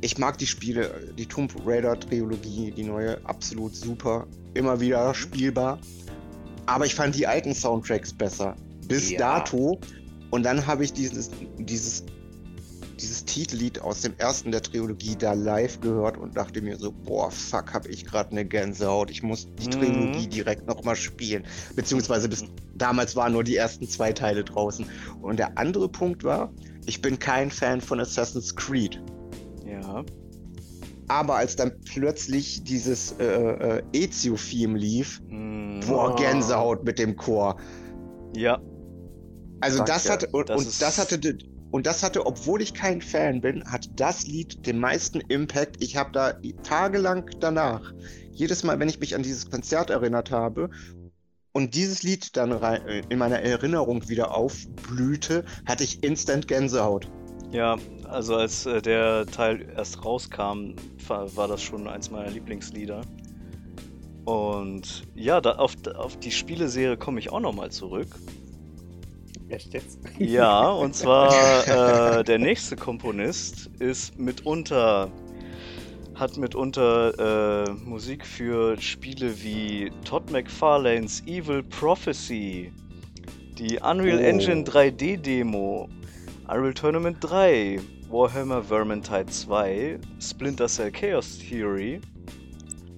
ich 0.00 0.18
mag 0.18 0.38
die 0.38 0.46
Spiele, 0.46 1.12
die 1.16 1.26
Tomb 1.26 1.54
Raider 1.64 1.98
Trilogie, 1.98 2.70
die 2.70 2.84
neue, 2.84 3.22
absolut 3.24 3.74
super. 3.74 4.26
Immer 4.54 4.80
wieder 4.80 5.08
mhm. 5.08 5.14
spielbar. 5.14 5.78
Aber 6.66 6.86
ich 6.86 6.94
fand 6.94 7.14
die 7.14 7.26
alten 7.26 7.54
Soundtracks 7.54 8.12
besser. 8.12 8.56
Bis 8.88 9.10
ja. 9.10 9.18
dato. 9.18 9.80
Und 10.30 10.44
dann 10.44 10.66
habe 10.66 10.84
ich 10.84 10.92
dieses, 10.92 11.30
dieses, 11.58 12.04
dieses 12.04 12.04
Titellied 13.30 13.80
aus 13.80 14.00
dem 14.00 14.14
ersten 14.18 14.50
der 14.50 14.60
Trilogie 14.60 15.14
da 15.14 15.34
live 15.34 15.80
gehört 15.80 16.18
und 16.18 16.36
dachte 16.36 16.60
mir 16.60 16.76
so, 16.76 16.90
boah, 16.90 17.30
fuck, 17.30 17.72
habe 17.72 17.88
ich 17.88 18.04
gerade 18.04 18.32
eine 18.32 18.44
Gänsehaut. 18.44 19.08
Ich 19.08 19.22
muss 19.22 19.46
die 19.54 19.66
mhm. 19.66 19.70
Trilogie 19.70 20.26
direkt 20.26 20.66
nochmal 20.66 20.96
spielen. 20.96 21.46
Beziehungsweise 21.76 22.28
bis 22.28 22.44
damals 22.74 23.14
waren 23.14 23.32
nur 23.32 23.44
die 23.44 23.54
ersten 23.54 23.88
zwei 23.88 24.12
Teile 24.12 24.42
draußen. 24.42 24.84
Und 25.22 25.38
der 25.38 25.56
andere 25.58 25.88
Punkt 25.88 26.24
war, 26.24 26.52
ich 26.86 27.00
bin 27.02 27.20
kein 27.20 27.52
Fan 27.52 27.80
von 27.80 28.00
Assassin's 28.00 28.56
Creed. 28.56 29.00
Ja. 29.64 30.04
Aber 31.06 31.36
als 31.36 31.54
dann 31.54 31.72
plötzlich 31.84 32.64
dieses 32.64 33.12
äh, 33.20 33.24
äh, 33.24 33.82
Ezio-Theme 33.92 34.76
lief, 34.76 35.20
mm. 35.28 35.80
boah, 35.86 36.16
Gänsehaut 36.16 36.84
mit 36.84 36.98
dem 36.98 37.14
Chor. 37.14 37.56
Ja. 38.36 38.60
Also 39.60 39.78
Danke. 39.78 39.92
das 39.92 40.10
hatte 40.10 40.28
und, 40.32 40.48
das, 40.48 40.58
und 40.58 40.82
das 40.82 40.98
hatte 40.98 41.18
und 41.70 41.86
das 41.86 42.02
hatte, 42.02 42.26
obwohl 42.26 42.62
ich 42.62 42.74
kein 42.74 43.00
Fan 43.00 43.40
bin, 43.40 43.64
hat 43.64 43.88
das 43.96 44.26
Lied 44.26 44.66
den 44.66 44.78
meisten 44.78 45.20
Impact. 45.20 45.82
Ich 45.82 45.96
habe 45.96 46.10
da 46.12 46.32
tagelang 46.62 47.30
danach, 47.38 47.92
jedes 48.32 48.64
Mal, 48.64 48.78
wenn 48.78 48.88
ich 48.88 49.00
mich 49.00 49.14
an 49.14 49.22
dieses 49.22 49.50
Konzert 49.50 49.90
erinnert 49.90 50.30
habe 50.30 50.70
und 51.52 51.74
dieses 51.74 52.02
Lied 52.02 52.36
dann 52.36 52.50
in 53.08 53.18
meiner 53.18 53.40
Erinnerung 53.40 54.08
wieder 54.08 54.34
aufblühte, 54.34 55.44
hatte 55.66 55.84
ich 55.84 56.02
instant 56.02 56.48
Gänsehaut. 56.48 57.08
Ja, 57.52 57.76
also 58.04 58.36
als 58.36 58.66
äh, 58.66 58.80
der 58.80 59.26
Teil 59.26 59.68
erst 59.76 60.04
rauskam, 60.04 60.74
war, 61.08 61.34
war, 61.36 61.48
das 61.48 61.60
schon 61.62 61.88
eins 61.88 62.08
meiner 62.10 62.30
Lieblingslieder. 62.30 63.02
Und 64.24 65.02
ja, 65.16 65.40
da, 65.40 65.56
auf, 65.56 65.74
auf 65.96 66.16
die 66.18 66.30
Spieleserie 66.30 66.96
komme 66.96 67.18
ich 67.18 67.32
auch 67.32 67.40
nochmal 67.40 67.72
zurück. 67.72 68.16
Echt 69.50 69.74
jetzt? 69.74 69.98
Ja, 70.18 70.70
und 70.70 70.94
zwar 70.94 72.18
äh, 72.18 72.24
der 72.24 72.38
nächste 72.38 72.76
Komponist 72.76 73.68
ist 73.80 74.18
mitunter 74.18 75.10
hat 76.14 76.36
mitunter 76.36 77.66
äh, 77.66 77.72
Musik 77.72 78.26
für 78.26 78.78
Spiele 78.80 79.42
wie 79.42 79.90
Todd 80.04 80.30
McFarlanes 80.30 81.22
Evil 81.26 81.62
Prophecy, 81.62 82.70
die 83.58 83.78
Unreal 83.78 84.18
oh. 84.18 84.22
Engine 84.22 84.62
3D 84.64 85.16
Demo 85.16 85.88
Unreal 86.46 86.74
Tournament 86.74 87.16
3, 87.20 87.80
Warhammer 88.10 88.62
Vermintide 88.62 89.26
2, 89.26 89.98
Splinter 90.20 90.68
Cell 90.68 90.90
Chaos 90.92 91.38
Theory, 91.38 92.00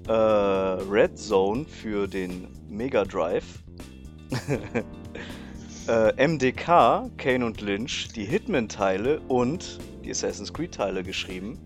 äh, 0.08 0.12
Red 0.12 1.16
Zone 1.16 1.64
für 1.64 2.08
den 2.08 2.48
Mega 2.68 3.04
Drive, 3.04 3.62
äh, 5.88 6.26
MDK, 6.26 7.10
Kane 7.16 7.44
und 7.44 7.60
Lynch, 7.60 8.08
die 8.14 8.24
Hitman-Teile 8.24 9.20
und 9.28 9.78
die 10.04 10.10
Assassin's 10.10 10.52
Creed-Teile 10.52 11.02
geschrieben. 11.02 11.58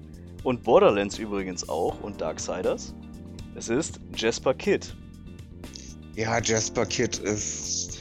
Und 0.42 0.62
Borderlands 0.62 1.18
übrigens 1.18 1.68
auch 1.68 2.00
und 2.02 2.20
Darksiders. 2.20 2.94
Es 3.54 3.68
ist 3.68 4.00
Jasper 4.14 4.54
Kidd. 4.54 4.86
Ja, 6.14 6.40
Jasper 6.40 6.86
Kidd 6.86 7.18
ist. 7.22 8.00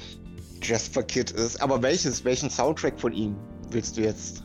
Jasper 0.61 1.03
Kidd 1.03 1.31
ist. 1.31 1.61
Aber 1.61 1.81
welches, 1.81 2.23
welchen 2.23 2.49
Soundtrack 2.49 2.99
von 2.99 3.13
ihm? 3.13 3.35
willst 3.75 3.97
du 3.97 4.01
jetzt? 4.01 4.43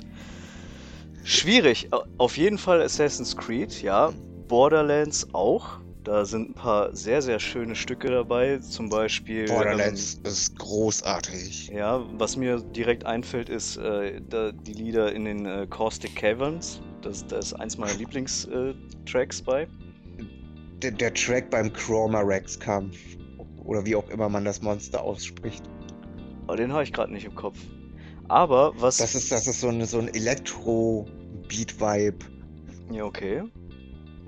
Schwierig. 1.25 1.89
Auf 2.19 2.37
jeden 2.37 2.59
Fall 2.59 2.83
Assassin's 2.83 3.37
Creed, 3.37 3.83
ja. 3.83 4.13
Borderlands 4.49 5.29
auch. 5.33 5.79
Da 6.05 6.25
sind 6.25 6.51
ein 6.51 6.55
paar 6.55 6.95
sehr, 6.97 7.21
sehr 7.21 7.39
schöne 7.39 7.75
Stücke 7.75 8.09
dabei. 8.09 8.57
Zum 8.59 8.89
Beispiel. 8.89 9.47
Borderlands 9.47 10.21
ähm, 10.25 10.31
ist 10.31 10.59
großartig. 10.59 11.69
Ja, 11.69 12.03
was 12.13 12.37
mir 12.37 12.61
direkt 12.61 13.05
einfällt, 13.05 13.51
ist 13.51 13.77
äh, 13.77 14.21
da, 14.29 14.53
die 14.53 14.73
Lieder 14.73 15.13
in 15.13 15.27
den 15.27 15.45
äh, 15.45 15.67
Caustic 15.69 16.17
Caverns. 16.17 16.81
Das, 17.03 17.27
das 17.27 17.47
ist 17.47 17.55
eins 17.55 17.77
meiner 17.77 17.95
Lieblingstracks 17.95 19.41
äh, 19.41 19.45
bei. 19.45 19.67
Der, 20.83 20.93
der, 20.93 21.13
Track 21.13 21.51
beim 21.51 21.71
Chroma 21.73 22.21
Rex 22.21 22.59
Kampf. 22.59 22.97
Oder 23.65 23.85
wie 23.85 23.95
auch 23.95 24.09
immer 24.09 24.31
man 24.31 24.47
das 24.47 24.63
Monster 24.63 25.03
ausspricht. 25.03 25.63
Aber 26.47 26.57
den 26.57 26.73
habe 26.73 26.83
ich 26.83 26.95
gerade 26.95 27.13
nicht 27.13 27.27
im 27.27 27.35
Kopf. 27.35 27.59
Aber 28.29 28.73
was. 28.77 28.97
Das 28.97 29.15
ist, 29.15 29.31
das 29.31 29.47
ist 29.47 29.61
so, 29.61 29.69
eine, 29.69 29.85
so 29.85 29.99
ein 29.99 30.09
Elektro-Beat-Vibe. 30.09 32.25
Ja, 32.91 33.05
okay. 33.05 33.43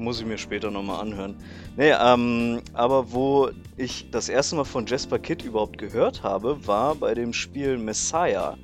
Muss 0.03 0.18
ich 0.18 0.26
mir 0.26 0.36
später 0.36 0.70
nochmal 0.70 1.00
anhören. 1.00 1.36
Nee, 1.76 1.92
ähm, 1.92 2.61
aber 2.72 3.12
wo 3.12 3.50
ich 3.76 4.11
das 4.11 4.28
erste 4.28 4.57
Mal 4.57 4.64
von 4.64 4.84
Jasper 4.84 5.20
Kidd 5.20 5.44
überhaupt 5.44 5.78
gehört 5.78 6.24
habe, 6.24 6.66
war 6.66 6.96
bei 6.96 7.14
dem 7.14 7.32
Spiel 7.32 7.78
Messiah. 7.78 8.59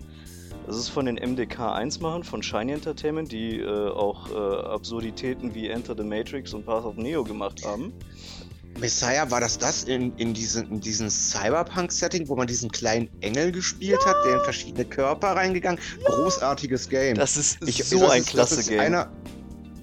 Das 0.66 0.76
ist 0.76 0.89
von 0.89 1.07
den 1.07 1.14
MDK 1.14 1.61
1 1.61 2.01
machen, 2.01 2.24
von 2.24 2.43
Shiny 2.43 2.72
Entertainment, 2.72 3.30
die 3.30 3.61
äh, 3.61 3.91
auch 3.91 4.30
äh, 4.30 4.66
Absurditäten 4.66 5.55
wie 5.55 5.68
Enter 5.68 5.95
the 5.97 6.03
Matrix 6.03 6.53
und 6.53 6.66
Path 6.66 6.84
of 6.84 6.97
Neo 6.97 7.22
gemacht 7.22 7.64
haben. 7.64 7.93
Messiah, 8.80 9.30
war 9.30 9.41
das 9.41 9.59
das 9.59 9.84
in, 9.84 10.14
in, 10.16 10.34
diesen, 10.34 10.70
in 10.70 10.80
diesem 10.80 11.09
Cyberpunk-Setting, 11.09 12.28
wo 12.28 12.36
man 12.36 12.47
diesen 12.47 12.70
kleinen 12.70 13.09
Engel 13.20 13.53
gespielt 13.53 14.01
ja. 14.05 14.11
hat, 14.11 14.16
der 14.24 14.39
in 14.39 14.45
verschiedene 14.45 14.84
Körper 14.84 15.28
reingegangen? 15.28 15.80
Ja. 16.03 16.11
Großartiges 16.11 16.89
Game. 16.89 17.16
Das 17.16 17.36
ist 17.36 17.59
ich, 17.66 17.82
so 17.84 18.01
das 18.01 18.11
ein 18.11 18.20
ist, 18.22 18.28
klasse 18.28 18.57
das 18.57 18.68
Game. 18.68 18.80
Einer, 18.80 19.11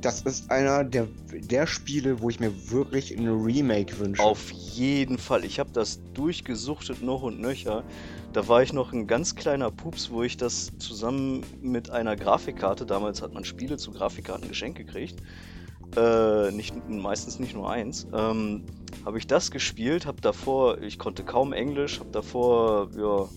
das 0.06 0.22
ist 0.22 0.52
einer 0.52 0.84
der, 0.84 1.08
der 1.32 1.66
Spiele, 1.66 2.22
wo 2.22 2.30
ich 2.30 2.40
mir 2.40 2.72
wirklich 2.72 3.18
ein 3.18 3.28
Remake 3.28 3.98
wünsche. 3.98 4.22
Auf 4.22 4.52
jeden 4.52 5.18
Fall. 5.18 5.44
Ich 5.44 5.60
habe 5.60 5.72
das 5.74 6.00
durchgesuchtet 6.14 7.02
noch 7.02 7.24
und 7.24 7.42
nöcher. 7.42 7.84
Da 8.32 8.48
war 8.48 8.62
ich 8.62 8.72
noch 8.72 8.94
ein 8.94 9.08
ganz 9.08 9.36
kleiner 9.36 9.72
Pups, 9.72 10.12
wo 10.12 10.22
ich 10.22 10.38
das 10.38 10.72
zusammen 10.78 11.44
mit 11.60 11.90
einer 11.90 12.16
Grafikkarte, 12.16 12.86
damals 12.86 13.24
hat 13.24 13.34
man 13.34 13.46
Spiele 13.46 13.78
zu 13.78 13.92
Grafikkarten 13.92 14.48
geschenkt 14.48 14.78
gekriegt, 14.78 15.22
äh, 15.98 16.52
nicht, 16.52 16.76
meistens 16.88 17.40
nicht 17.40 17.56
nur 17.56 17.72
eins, 17.72 18.06
ähm, 18.14 18.64
habe 19.06 19.18
ich 19.18 19.26
das 19.26 19.50
gespielt, 19.50 20.06
habe 20.06 20.22
davor, 20.22 20.82
ich 20.82 21.00
konnte 21.00 21.24
kaum 21.24 21.52
Englisch, 21.52 22.00
habe 22.00 22.12
davor, 22.12 22.90
ja, 22.96 23.28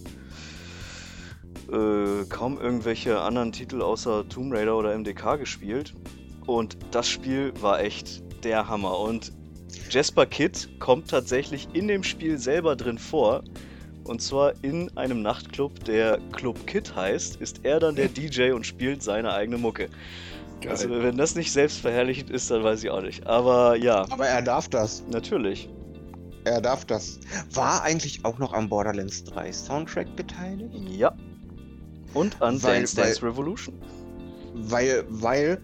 äh, 1.74 2.24
kaum 2.28 2.58
irgendwelche 2.58 3.20
anderen 3.20 3.52
Titel 3.52 3.80
außer 3.80 4.28
Tomb 4.28 4.52
Raider 4.52 4.76
oder 4.76 4.94
MDK 4.98 5.36
gespielt. 5.36 5.94
Und 6.48 6.78
das 6.92 7.06
Spiel 7.06 7.52
war 7.60 7.80
echt 7.80 8.22
der 8.42 8.66
Hammer. 8.66 8.98
Und 8.98 9.32
Jasper 9.90 10.24
Kidd 10.24 10.66
kommt 10.78 11.10
tatsächlich 11.10 11.68
in 11.74 11.88
dem 11.88 12.02
Spiel 12.02 12.38
selber 12.38 12.74
drin 12.74 12.96
vor. 12.96 13.44
Und 14.04 14.22
zwar 14.22 14.54
in 14.62 14.90
einem 14.96 15.20
Nachtclub, 15.20 15.84
der 15.84 16.18
Club 16.32 16.66
Kid 16.66 16.96
heißt, 16.96 17.36
ist 17.36 17.60
er 17.64 17.80
dann 17.80 17.96
der 17.96 18.08
DJ 18.08 18.52
und 18.52 18.64
spielt 18.64 19.02
seine 19.02 19.34
eigene 19.34 19.58
Mucke. 19.58 19.90
Geil. 20.62 20.70
Also 20.70 20.88
wenn 20.88 21.18
das 21.18 21.34
nicht 21.34 21.52
selbstverherrlichend 21.52 22.30
ist, 22.30 22.50
dann 22.50 22.64
weiß 22.64 22.82
ich 22.82 22.88
auch 22.88 23.02
nicht. 23.02 23.26
Aber 23.26 23.76
ja. 23.76 24.06
Aber 24.08 24.26
er 24.26 24.40
darf 24.40 24.70
das. 24.70 25.04
Natürlich. 25.10 25.68
Er 26.44 26.62
darf 26.62 26.86
das. 26.86 27.20
War 27.52 27.82
eigentlich 27.82 28.24
auch 28.24 28.38
noch 28.38 28.54
am 28.54 28.70
Borderlands 28.70 29.22
3 29.24 29.52
Soundtrack 29.52 30.16
beteiligt? 30.16 30.74
Ja. 30.88 31.14
Und 32.14 32.40
an 32.40 32.62
weil, 32.62 32.76
Dance 32.76 32.96
Dance 32.96 33.22
Revolution. 33.22 33.74
Weil, 34.54 35.04
weil 35.10 35.60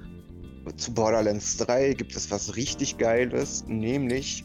zu 0.77 0.93
Borderlands 0.93 1.57
3 1.59 1.95
gibt 1.95 2.17
es 2.17 2.31
was 2.31 2.57
richtig 2.57 2.99
Geiles, 2.99 3.65
nämlich 3.67 4.45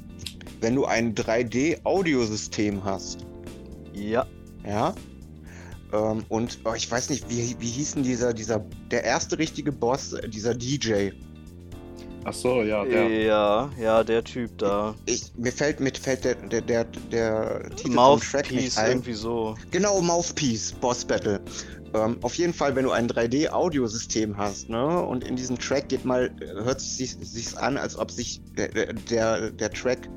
wenn 0.61 0.75
du 0.75 0.85
ein 0.85 1.15
3D-Audiosystem 1.15 2.83
hast. 2.83 3.25
Ja. 3.93 4.25
Ja. 4.65 4.93
Ähm, 5.93 6.23
und 6.29 6.59
oh, 6.65 6.73
ich 6.73 6.89
weiß 6.89 7.09
nicht, 7.09 7.29
wie, 7.29 7.55
wie 7.59 7.69
hieß 7.69 7.93
denn 7.93 8.03
dieser, 8.03 8.33
dieser, 8.33 8.59
der 8.91 9.03
erste 9.03 9.37
richtige 9.37 9.71
Boss, 9.71 10.13
äh, 10.13 10.27
dieser 10.29 10.53
DJ. 10.53 11.11
Ach 12.25 12.33
so, 12.33 12.61
ja, 12.63 12.83
der. 12.83 13.09
Ja, 13.09 13.69
ja, 13.79 14.03
der 14.03 14.23
Typ 14.23 14.57
da. 14.57 14.93
Ich, 15.05 15.31
mir 15.37 15.51
fällt, 15.51 15.79
mir 15.79 15.91
fällt 15.93 16.25
der, 16.25 16.35
der, 16.35 16.61
der, 16.61 16.83
der 17.11 17.69
Titel 17.75 17.91
Mouthpiece, 17.91 18.77
irgendwie 18.77 19.13
so. 19.13 19.55
Genau, 19.71 20.01
Mouthpiece, 20.01 20.73
Boss 20.73 21.05
Battle. 21.05 21.39
Ähm, 21.93 22.17
auf 22.21 22.35
jeden 22.35 22.53
Fall, 22.53 22.75
wenn 22.75 22.83
du 22.83 22.91
ein 22.91 23.07
3D-Audiosystem 23.07 24.37
hast, 24.37 24.69
ne, 24.69 25.01
und 25.01 25.23
in 25.23 25.35
diesem 25.35 25.57
Track 25.57 25.89
geht 25.89 26.05
mal, 26.05 26.29
hört 26.39 26.81
sich 26.81 27.17
sich's 27.19 27.55
an, 27.55 27.77
als 27.77 27.97
ob 27.97 28.11
sich 28.11 28.41
der, 28.57 28.93
der, 28.93 29.49
der 29.51 29.71
Track 29.71 30.09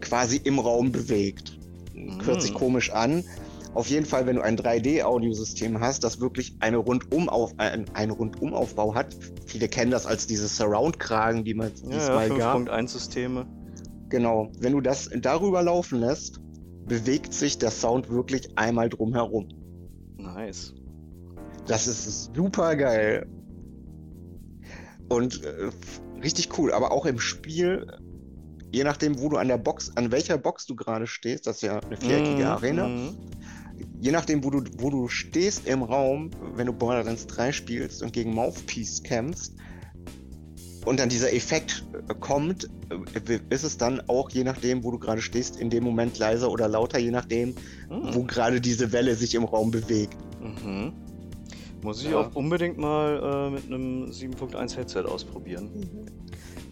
quasi 0.00 0.40
im 0.44 0.58
Raum 0.58 0.92
bewegt. 0.92 1.58
Mm. 1.94 2.24
Hört 2.24 2.42
sich 2.42 2.54
komisch 2.54 2.90
an. 2.90 3.24
Auf 3.74 3.88
jeden 3.88 4.06
Fall, 4.06 4.26
wenn 4.26 4.36
du 4.36 4.42
ein 4.42 4.56
3D-Audiosystem 4.56 5.80
hast, 5.80 6.04
das 6.04 6.20
wirklich 6.20 6.56
eine 6.60 6.76
Rundumauf, 6.76 7.52
ein, 7.56 7.86
einen 7.94 8.12
Rundumaufbau 8.12 8.94
hat. 8.94 9.16
Viele 9.46 9.68
kennen 9.68 9.90
das 9.90 10.06
als 10.06 10.28
diese 10.28 10.46
Surround-Kragen, 10.46 11.44
die 11.44 11.54
man 11.54 11.72
ja, 11.82 11.98
diesmal 11.98 12.28
ja, 12.38 12.54
5.1-Systeme. 12.54 13.46
Genau. 14.10 14.52
Wenn 14.60 14.72
du 14.72 14.80
das 14.80 15.10
darüber 15.20 15.62
laufen 15.62 15.98
lässt, 15.98 16.40
bewegt 16.86 17.34
sich 17.34 17.58
der 17.58 17.72
Sound 17.72 18.10
wirklich 18.10 18.56
einmal 18.56 18.88
drumherum. 18.88 19.48
Nice. 20.18 20.72
Das 21.66 21.88
ist 21.88 22.34
super 22.34 22.76
geil. 22.76 23.26
Und 25.08 25.42
äh, 25.42 25.70
richtig 26.22 26.56
cool. 26.58 26.72
Aber 26.72 26.92
auch 26.92 27.06
im 27.06 27.18
Spiel, 27.18 27.86
je 28.70 28.84
nachdem, 28.84 29.18
wo 29.18 29.30
du 29.30 29.36
an 29.36 29.48
der 29.48 29.58
Box, 29.58 29.90
an 29.96 30.12
welcher 30.12 30.38
Box 30.38 30.66
du 30.66 30.76
gerade 30.76 31.06
stehst, 31.06 31.46
das 31.46 31.56
ist 31.56 31.62
ja 31.62 31.80
eine 31.80 31.96
viereckige 31.96 32.44
mm, 32.44 32.46
Arena. 32.46 32.88
Mm. 32.88 33.16
Je 34.00 34.12
nachdem, 34.12 34.44
wo 34.44 34.50
du, 34.50 34.62
wo 34.78 34.90
du 34.90 35.08
stehst 35.08 35.66
im 35.66 35.82
Raum, 35.82 36.30
wenn 36.54 36.66
du 36.66 36.72
Borderlands 36.72 37.26
3 37.26 37.52
spielst 37.52 38.02
und 38.02 38.12
gegen 38.12 38.34
Mouthpiece 38.34 39.02
kämpfst, 39.02 39.54
und 40.84 41.00
dann 41.00 41.08
dieser 41.08 41.32
Effekt 41.32 41.84
äh, 42.08 42.14
kommt, 42.14 42.68
äh, 42.90 43.40
ist 43.50 43.64
es 43.64 43.78
dann 43.78 44.02
auch 44.08 44.30
je 44.30 44.44
nachdem, 44.44 44.84
wo 44.84 44.90
du 44.90 44.98
gerade 44.98 45.22
stehst, 45.22 45.56
in 45.56 45.70
dem 45.70 45.84
Moment 45.84 46.18
leiser 46.18 46.50
oder 46.50 46.68
lauter, 46.68 46.98
je 46.98 47.10
nachdem, 47.10 47.50
mm. 47.88 48.12
wo 48.12 48.22
gerade 48.24 48.60
diese 48.60 48.92
Welle 48.92 49.14
sich 49.14 49.34
im 49.34 49.44
Raum 49.44 49.70
bewegt. 49.70 50.16
Mhm. 50.40 50.92
Muss 51.82 52.02
ich 52.02 52.10
ja. 52.10 52.20
auch 52.20 52.34
unbedingt 52.34 52.78
mal 52.78 53.48
äh, 53.48 53.50
mit 53.50 53.66
einem 53.66 54.10
7.1 54.10 54.76
Headset 54.76 55.04
ausprobieren. 55.04 55.70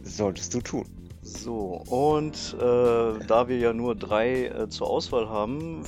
Solltest 0.03 0.55
du 0.55 0.61
tun. 0.61 0.85
So, 1.23 1.83
und 1.89 2.57
äh, 2.59 3.27
da 3.27 3.47
wir 3.49 3.59
ja 3.59 3.73
nur 3.73 3.95
drei 3.95 4.47
äh, 4.47 4.69
zur 4.69 4.91
Auswahl 4.91 5.29
haben, 5.29 5.85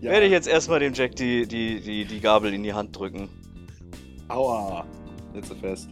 ja. 0.00 0.10
werde 0.10 0.26
ich 0.26 0.32
jetzt 0.32 0.48
erstmal 0.48 0.80
dem 0.80 0.94
Jack 0.94 1.16
die, 1.16 1.46
die, 1.46 1.80
die, 1.80 2.04
die 2.04 2.20
Gabel 2.20 2.54
in 2.54 2.62
die 2.62 2.72
Hand 2.72 2.96
drücken. 2.98 3.28
Aua, 4.28 4.84
nicht 5.34 5.46
so 5.46 5.54
fest. 5.54 5.88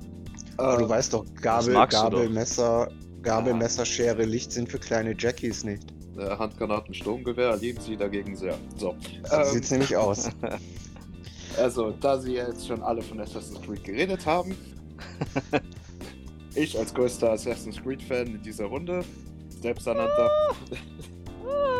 Aber 0.57 0.79
du 0.79 0.89
weißt 0.89 1.13
doch, 1.15 1.25
Gabel, 1.41 1.75
Gabel, 1.89 2.29
Messer, 2.29 2.91
Gabel, 3.23 3.53
ja. 3.53 3.59
Messer, 3.59 3.87
Schere, 3.87 4.25
Licht 4.25 4.53
sind 4.53 4.69
für 4.69 4.79
kleine 4.79 5.15
Jackies 5.17 5.65
nicht. 5.65 5.85
Handgranaten, 6.19 6.95
Sturmgewehr 6.95 7.57
lieben 7.57 7.81
sie 7.81 7.97
dagegen 7.97 8.37
sehr. 8.37 8.59
So. 8.77 8.97
so 9.25 9.37
ähm, 9.37 9.45
sieht's 9.45 9.71
nämlich 9.71 9.97
aus. 9.97 10.31
Also, 11.57 11.91
da 11.91 12.19
sie 12.19 12.35
jetzt 12.35 12.69
schon 12.69 12.83
alle 12.83 13.03
von 13.03 13.19
Assassin's 13.21 13.61
Creed 13.63 13.83
geredet 13.83 14.25
haben, 14.27 14.57
ich 16.55 16.79
als 16.79 16.95
größter 16.95 17.33
Assassin's 17.33 17.83
Creed-Fan 17.83 18.29
in 18.29 18.43
dieser 18.43 18.67
Runde, 18.67 19.05
selbsternannter, 19.61 20.31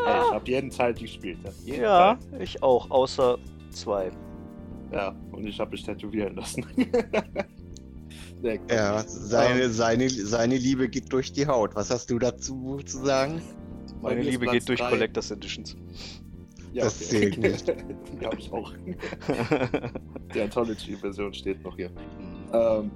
hey, 0.07 0.23
ich 0.27 0.33
habe 0.33 0.51
jeden 0.51 0.71
Teil 0.71 0.95
gespielt. 0.95 1.39
Jeden 1.65 1.83
ja, 1.83 2.15
Teil. 2.15 2.43
ich 2.43 2.63
auch, 2.63 2.91
außer 2.91 3.39
zwei. 3.71 4.11
Ja, 4.93 5.15
und 5.33 5.47
ich 5.47 5.61
habe 5.61 5.73
mich 5.73 5.83
tätowieren 5.85 6.37
lassen. 6.37 6.65
ja, 8.71 9.03
seine, 9.07 9.69
seine, 9.69 10.09
seine 10.09 10.57
Liebe 10.57 10.89
geht 10.89 11.13
durch 11.13 11.33
die 11.33 11.47
Haut. 11.47 11.75
Was 11.75 11.91
hast 11.91 12.11
du 12.11 12.19
dazu 12.19 12.81
zu 12.85 13.05
sagen? 13.05 13.43
Meine 14.01 14.23
Liebe 14.23 14.47
geht 14.47 14.69
durch 14.69 14.81
drei. 14.81 14.91
Collectors 14.91 15.31
Editions. 15.31 15.77
Ja, 16.73 16.85
das 16.85 16.97
okay. 16.97 17.05
zählt 17.05 17.39
nicht. 17.39 17.69
Die 18.21 18.27
habe 18.27 18.37
ich 18.39 18.53
auch. 18.53 18.73
Die 20.35 20.41
Anthology-Version 20.41 21.35
steht 21.35 21.63
noch 21.65 21.77
hier. 21.77 21.91
Ähm, 22.53 22.91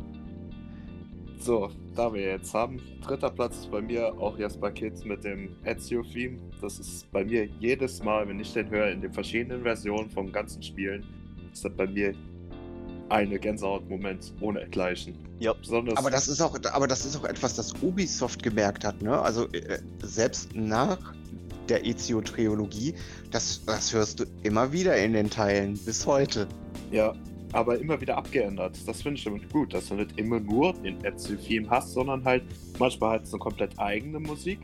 so, 1.44 1.70
da 1.94 2.12
wir 2.12 2.22
jetzt 2.22 2.54
haben, 2.54 2.80
dritter 3.04 3.30
Platz 3.30 3.56
ist 3.58 3.70
bei 3.70 3.80
mir 3.80 4.12
auch 4.18 4.38
Jasper 4.38 4.70
Kids 4.70 5.04
mit 5.04 5.24
dem 5.24 5.56
Ezio-Theme. 5.64 6.38
Das 6.60 6.78
ist 6.78 7.10
bei 7.10 7.24
mir 7.24 7.46
jedes 7.58 8.02
Mal, 8.02 8.28
wenn 8.28 8.38
ich 8.40 8.52
den 8.52 8.70
höre, 8.70 8.90
in 8.90 9.00
den 9.00 9.12
verschiedenen 9.12 9.62
Versionen 9.62 10.08
vom 10.10 10.30
ganzen 10.30 10.62
Spielen, 10.62 11.04
ist 11.52 11.64
das 11.64 11.72
bei 11.72 11.86
mir 11.86 12.14
eine 13.08 13.38
Gänsehaut-Moment 13.38 14.32
ohne 14.40 14.66
Gleichen. 14.68 15.14
Ja. 15.38 15.52
Besonders 15.52 15.98
aber 15.98 16.10
das 16.10 16.28
ist 16.28 16.40
auch, 16.40 16.56
aber 16.72 16.86
das 16.86 17.04
ist 17.04 17.16
auch 17.16 17.24
etwas, 17.24 17.56
das 17.56 17.74
Ubisoft 17.82 18.42
gemerkt 18.42 18.84
hat, 18.84 19.02
ne? 19.02 19.20
Also 19.20 19.48
äh, 19.48 19.80
selbst 20.02 20.54
nach 20.54 20.98
der 21.68 21.84
Ezio-Trilogie, 21.84 22.94
das, 23.30 23.64
das 23.66 23.92
hörst 23.92 24.20
du 24.20 24.24
immer 24.42 24.72
wieder 24.72 24.96
in 24.96 25.12
den 25.12 25.28
Teilen, 25.28 25.78
bis 25.84 26.06
heute. 26.06 26.46
Ja, 26.90 27.14
aber 27.52 27.78
immer 27.78 28.00
wieder 28.00 28.16
abgeändert. 28.16 28.76
Das 28.86 29.02
finde 29.02 29.18
ich 29.18 29.24
damit 29.24 29.52
gut, 29.52 29.74
dass 29.74 29.88
du 29.88 29.94
nicht 29.94 30.18
immer 30.18 30.40
nur 30.40 30.72
den 30.72 31.04
Ezio-Theme 31.04 31.68
hast, 31.68 31.92
sondern 31.92 32.24
halt 32.24 32.42
manchmal 32.78 33.10
halt 33.10 33.26
so 33.26 33.38
komplett 33.38 33.78
eigene 33.78 34.18
Musik, 34.18 34.58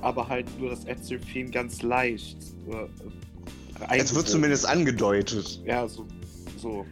aber 0.00 0.28
halt 0.28 0.46
nur 0.58 0.70
das 0.70 0.86
Ezio-Theme 0.86 1.50
ganz 1.50 1.82
leicht. 1.82 2.38
Äh, 2.68 3.98
es 3.98 4.14
wird 4.14 4.28
zumindest 4.28 4.66
angedeutet. 4.66 5.60
Ja, 5.64 5.86
so. 5.86 6.06
So, 6.56 6.86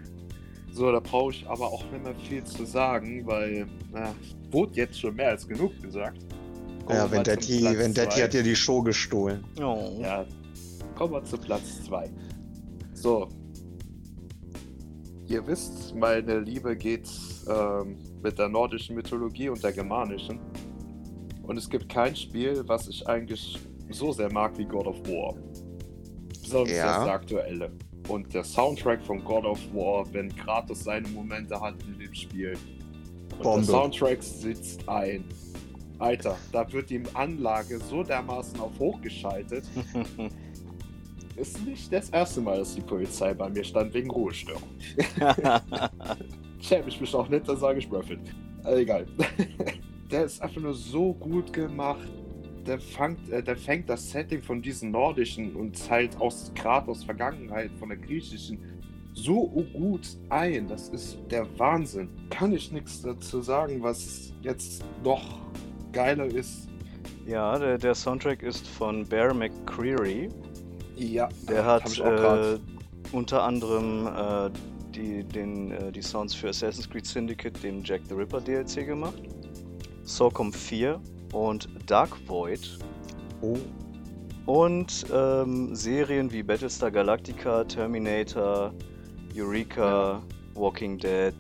so 0.73 0.93
da 0.93 1.01
brauche 1.01 1.33
ich 1.33 1.47
aber 1.49 1.67
auch 1.67 1.85
nicht 1.91 2.05
mehr 2.05 2.15
viel 2.29 2.45
zu 2.45 2.67
sagen, 2.67 3.27
weil, 3.27 3.67
na, 3.91 4.15
wurde 4.51 4.75
jetzt 4.75 5.01
schon 5.01 5.15
mehr 5.15 5.31
als 5.31 5.49
genug 5.49 5.81
gesagt. 5.81 6.19
Ja, 6.89 7.11
Vendetti, 7.11 7.63
Vendetti 7.65 8.21
hat 8.21 8.35
dir 8.35 8.43
die 8.43 8.57
Show 8.57 8.83
gestohlen. 8.83 9.45
Oh. 9.63 9.99
Ja, 10.01 10.27
kommen 10.95 11.15
wir 11.15 11.25
zu 11.25 11.39
Platz 11.39 11.85
2. 11.87 12.11
So. 12.95 13.29
Ihr 15.33 15.47
wisst, 15.47 15.95
meine 15.95 16.41
Liebe 16.41 16.77
geht 16.77 17.09
ähm, 17.49 17.97
mit 18.23 18.39
der 18.39 18.51
nordischen 18.51 18.95
Mythologie 18.95 19.49
und 19.49 19.65
der 19.65 19.73
germanischen. 19.73 20.39
Und 21.43 21.57
es 21.57 21.71
gibt 21.71 21.89
kein 21.89 22.15
Spiel, 22.15 22.63
was 22.67 22.87
ich 22.87 23.09
eigentlich 23.09 23.59
so 23.89 24.13
sehr 24.13 24.31
mag 24.31 24.59
wie 24.59 24.67
God 24.67 24.87
of 24.87 24.99
War. 25.09 25.35
Besonders 26.29 26.77
ja. 26.77 26.99
das 26.99 27.09
aktuelle. 27.09 27.73
Und 28.09 28.35
der 28.35 28.45
Soundtrack 28.45 29.03
von 29.03 29.25
God 29.25 29.47
of 29.47 29.59
War, 29.73 30.05
wenn 30.13 30.37
Kratos 30.37 30.85
seine 30.85 31.09
Momente 31.09 31.59
hat 31.59 31.77
in 31.85 31.99
dem 31.99 32.13
Spiel. 32.13 32.53
Und 33.31 33.43
Bombe. 33.43 33.65
der 33.65 33.75
Soundtrack 33.75 34.23
sitzt 34.23 34.87
ein. 34.87 35.25
Alter, 35.99 36.37
da 36.53 36.71
wird 36.71 36.91
die 36.91 37.01
Anlage 37.15 37.79
so 37.79 38.03
dermaßen 38.03 38.61
auf 38.61 38.79
hoch 38.79 39.01
geschaltet. 39.01 39.65
Ist 41.37 41.65
nicht 41.65 41.93
das 41.93 42.11
erste 42.11 42.41
Mal, 42.41 42.59
dass 42.59 42.75
die 42.75 42.83
Polizei 42.83 43.33
bei 43.33 43.49
mir 43.49 43.65
stand 43.65 43.95
wegen 43.95 44.11
Ruhestörung. 44.11 44.69
Schäme 46.61 46.89
ich 46.89 47.01
mich 47.01 47.15
auch 47.15 47.29
nicht, 47.29 47.49
da 47.49 47.57
sage 47.57 47.79
ich 47.79 47.91
Ruffin. 47.91 48.21
egal. 48.65 49.07
der 50.11 50.25
ist 50.25 50.43
einfach 50.43 50.61
nur 50.61 50.75
so 50.75 51.15
gut 51.15 51.53
gemacht. 51.53 52.09
Der, 52.67 52.79
fangt, 52.79 53.29
äh, 53.31 53.43
der 53.43 53.57
fängt 53.57 53.89
das 53.89 54.11
Setting 54.11 54.43
von 54.43 54.63
diesen 54.63 54.93
nordischen 54.93 55.57
und 55.57 55.91
halt 55.91 56.17
aus 56.21 56.53
Kratos 56.55 57.03
Vergangenheit, 57.03 57.73
von 57.79 57.89
der 57.89 57.99
griechischen, 57.99 58.59
so 59.15 59.49
gut 59.73 60.07
ein. 60.29 60.69
Das 60.69 60.89
ist 60.91 61.19
der 61.31 61.47
Wahnsinn. 61.59 62.11
Kann 62.31 62.53
ich 62.53 62.71
nichts 62.71 63.03
dazu 63.03 63.41
sagen, 63.41 63.83
was 63.83 64.33
jetzt 64.43 64.85
noch 65.03 65.41
geiler 65.93 66.27
ist. 66.27 66.69
Ja, 67.27 67.59
der, 67.59 67.79
der 67.79 67.95
Soundtrack 67.95 68.43
ist 68.43 68.67
von 68.67 69.07
Bear 69.07 69.35
McCreary. 69.35 70.29
Ja, 70.97 71.29
Der 71.49 71.65
hat 71.65 71.99
äh, 71.99 72.59
unter 73.13 73.43
anderem 73.43 74.07
äh, 74.07 74.51
die, 74.95 75.25
den, 75.25 75.73
äh, 75.73 75.93
die 75.93 76.03
Sounds 76.03 76.35
für 76.35 76.49
Assassin's 76.49 76.89
Creed 76.89 77.07
Syndicate, 77.07 77.63
den 77.63 77.83
Jack 77.83 78.03
the 78.09 78.15
Ripper 78.15 78.41
DLC 78.41 78.87
gemacht. 78.87 79.23
SOCOM 80.05 80.53
4 80.53 81.01
und 81.33 81.69
Dark 81.87 82.17
Void. 82.29 82.79
Oh. 83.41 83.57
Und 84.47 85.07
ähm, 85.13 85.75
Serien 85.75 86.33
wie 86.33 86.43
Battlestar 86.43 86.91
Galactica, 86.91 87.65
Terminator, 87.65 88.75
Eureka, 89.37 90.21
Walking 90.55 90.99
Dead, 90.99 91.35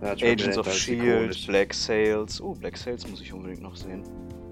ja, 0.00 0.12
Agents 0.12 0.58
of 0.58 0.72
Shield, 0.72 1.02
ikonisch. 1.02 1.46
Black 1.46 1.74
Sails. 1.74 2.40
Oh, 2.40 2.54
Black 2.54 2.76
Sails 2.76 3.06
muss 3.08 3.20
ich 3.20 3.32
unbedingt 3.32 3.62
noch 3.62 3.76
sehen. 3.76 4.02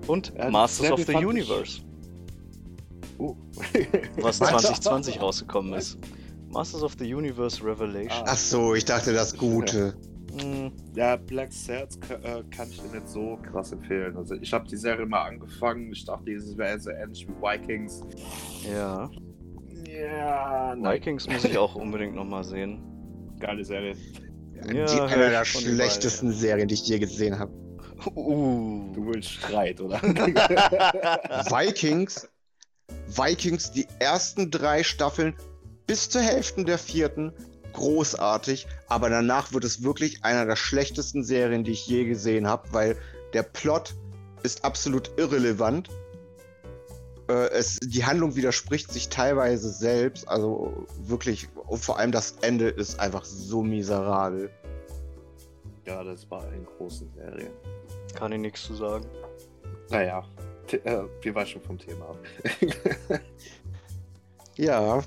Und 0.07 0.33
Ja, 0.37 0.51
Masters 0.51 0.93
of 0.93 1.05
the 1.05 1.15
Universe, 1.15 1.81
Oh. 3.21 3.37
was 4.17 4.41
Was? 4.41 4.49
2020 4.51 5.21
rausgekommen 5.21 5.75
ist. 5.75 5.99
Masters 6.49 6.83
of 6.83 6.97
the 6.99 7.15
Universe 7.15 7.63
Revelation. 7.65 8.25
Ach 8.27 8.37
so, 8.37 8.75
ich 8.75 8.85
dachte 8.85 9.13
das 9.13 9.37
Gute. 9.37 9.95
Hm, 10.41 10.73
Ja, 10.95 11.17
Black 11.17 11.53
Sales 11.53 11.99
äh, 12.09 12.43
kann 12.51 12.71
ich 12.71 12.81
dir 12.81 12.89
nicht 12.99 13.09
so 13.09 13.39
krass 13.51 13.73
empfehlen. 13.73 14.17
Also 14.17 14.35
ich 14.37 14.53
habe 14.53 14.67
die 14.69 14.77
Serie 14.77 15.05
mal 15.07 15.23
angefangen. 15.25 15.93
Ich 15.93 16.05
dachte, 16.05 16.33
es 16.33 16.57
wäre 16.57 16.81
so 16.81 16.91
ähnlich 16.91 17.27
wie 17.29 17.33
Vikings. 17.43 18.01
ja. 18.73 19.11
Ja, 19.87 20.77
Vikings 20.79 21.27
muss 21.29 21.45
ich 21.45 21.59
auch 21.59 21.75
unbedingt 21.75 22.15
nochmal 22.15 22.45
sehen. 22.45 22.81
Geile 23.41 23.65
Serie. 23.65 23.97
Ja, 24.73 24.85
die 24.85 25.01
einer 25.01 25.31
der 25.31 25.45
von 25.45 25.63
überall, 25.63 25.77
schlechtesten 25.77 26.33
Serien, 26.33 26.69
die 26.69 26.75
ich 26.75 26.87
je 26.87 26.99
gesehen 27.01 27.37
habe. 27.39 27.53
Uh. 28.15 28.93
Du 28.95 29.07
willst 29.07 29.31
Streit, 29.31 29.81
oder? 29.81 30.01
Vikings, 31.51 32.29
Vikings, 33.17 33.73
die 33.73 33.87
ersten 33.99 34.51
drei 34.51 34.83
Staffeln 34.83 35.35
bis 35.87 36.09
zur 36.09 36.23
Hälfte 36.23 36.65
der 36.65 36.79
vierten, 36.79 37.33
großartig, 37.73 38.67
aber 38.89 39.11
danach 39.11 39.53
wird 39.53 39.65
es 39.65 39.83
wirklich 39.83 40.25
einer 40.25 40.47
der 40.47 40.57
schlechtesten 40.57 41.25
Serien, 41.25 41.65
die 41.65 41.73
ich 41.73 41.87
je 41.87 42.05
gesehen 42.05 42.47
habe, 42.47 42.73
weil 42.73 42.97
der 43.33 43.43
Plot 43.43 43.95
ist 44.43 44.65
absolut 44.65 45.11
irrelevant. 45.17 45.89
Äh, 47.29 47.51
es, 47.51 47.79
die 47.81 48.05
Handlung 48.05 48.37
widerspricht 48.37 48.93
sich 48.93 49.09
teilweise 49.09 49.71
selbst, 49.71 50.29
also 50.29 50.87
wirklich, 50.99 51.49
und 51.67 51.79
vor 51.79 51.99
allem 51.99 52.13
das 52.13 52.37
Ende 52.41 52.69
ist 52.69 52.99
einfach 52.99 53.25
so 53.25 53.63
miserabel. 53.63 54.51
ja, 55.87 56.03
das 56.05 56.31
war 56.31 56.43
eine 56.45 56.65
große 56.65 57.07
Serie. 57.15 57.51
Kann 58.15 58.33
ich 58.33 58.41
nichts 58.41 58.65
zu 58.65 58.75
sagen. 58.75 59.07
Naja, 59.91 60.25
äh, 60.73 61.03
wir 61.23 61.35
weichen 61.35 61.61
vom 61.63 61.79
Thema 61.79 62.11
ab. 62.11 62.19
Ja, 64.57 65.03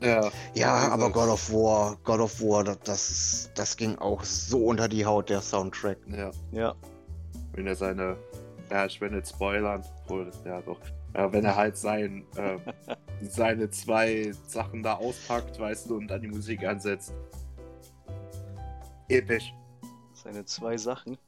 ja, 0.00 0.30
ja, 0.54 0.88
aber 0.88 1.10
God 1.10 1.28
of 1.28 1.52
War, 1.52 1.96
God 2.04 2.20
of 2.20 2.40
War, 2.40 2.64
das, 2.64 3.50
das 3.54 3.76
ging 3.76 3.98
auch 3.98 4.24
so 4.24 4.66
unter 4.66 4.88
die 4.88 5.04
Haut, 5.04 5.28
der 5.28 5.42
Soundtrack. 5.42 5.98
Ja, 6.08 6.30
Ja. 6.52 6.74
wenn 7.52 7.66
er 7.66 7.74
seine, 7.74 8.16
ja, 8.70 8.86
ich 8.86 8.98
will 9.02 9.10
nicht 9.10 9.28
spoilern, 9.28 9.84
obwohl, 10.04 10.30
ja 10.46 10.62
doch, 10.62 10.78
ja, 11.14 11.30
wenn 11.30 11.44
er 11.44 11.54
halt 11.54 11.76
sein, 11.76 12.24
äh, 12.36 12.56
seine 13.28 13.68
zwei 13.68 14.32
Sachen 14.46 14.82
da 14.82 14.94
auspackt, 14.94 15.58
weißt 15.58 15.90
du, 15.90 15.96
und 15.96 16.08
dann 16.08 16.22
die 16.22 16.28
Musik 16.28 16.64
ansetzt. 16.64 17.12
Episch. 19.08 19.52
Seine 20.14 20.46
zwei 20.46 20.78
Sachen. 20.78 21.18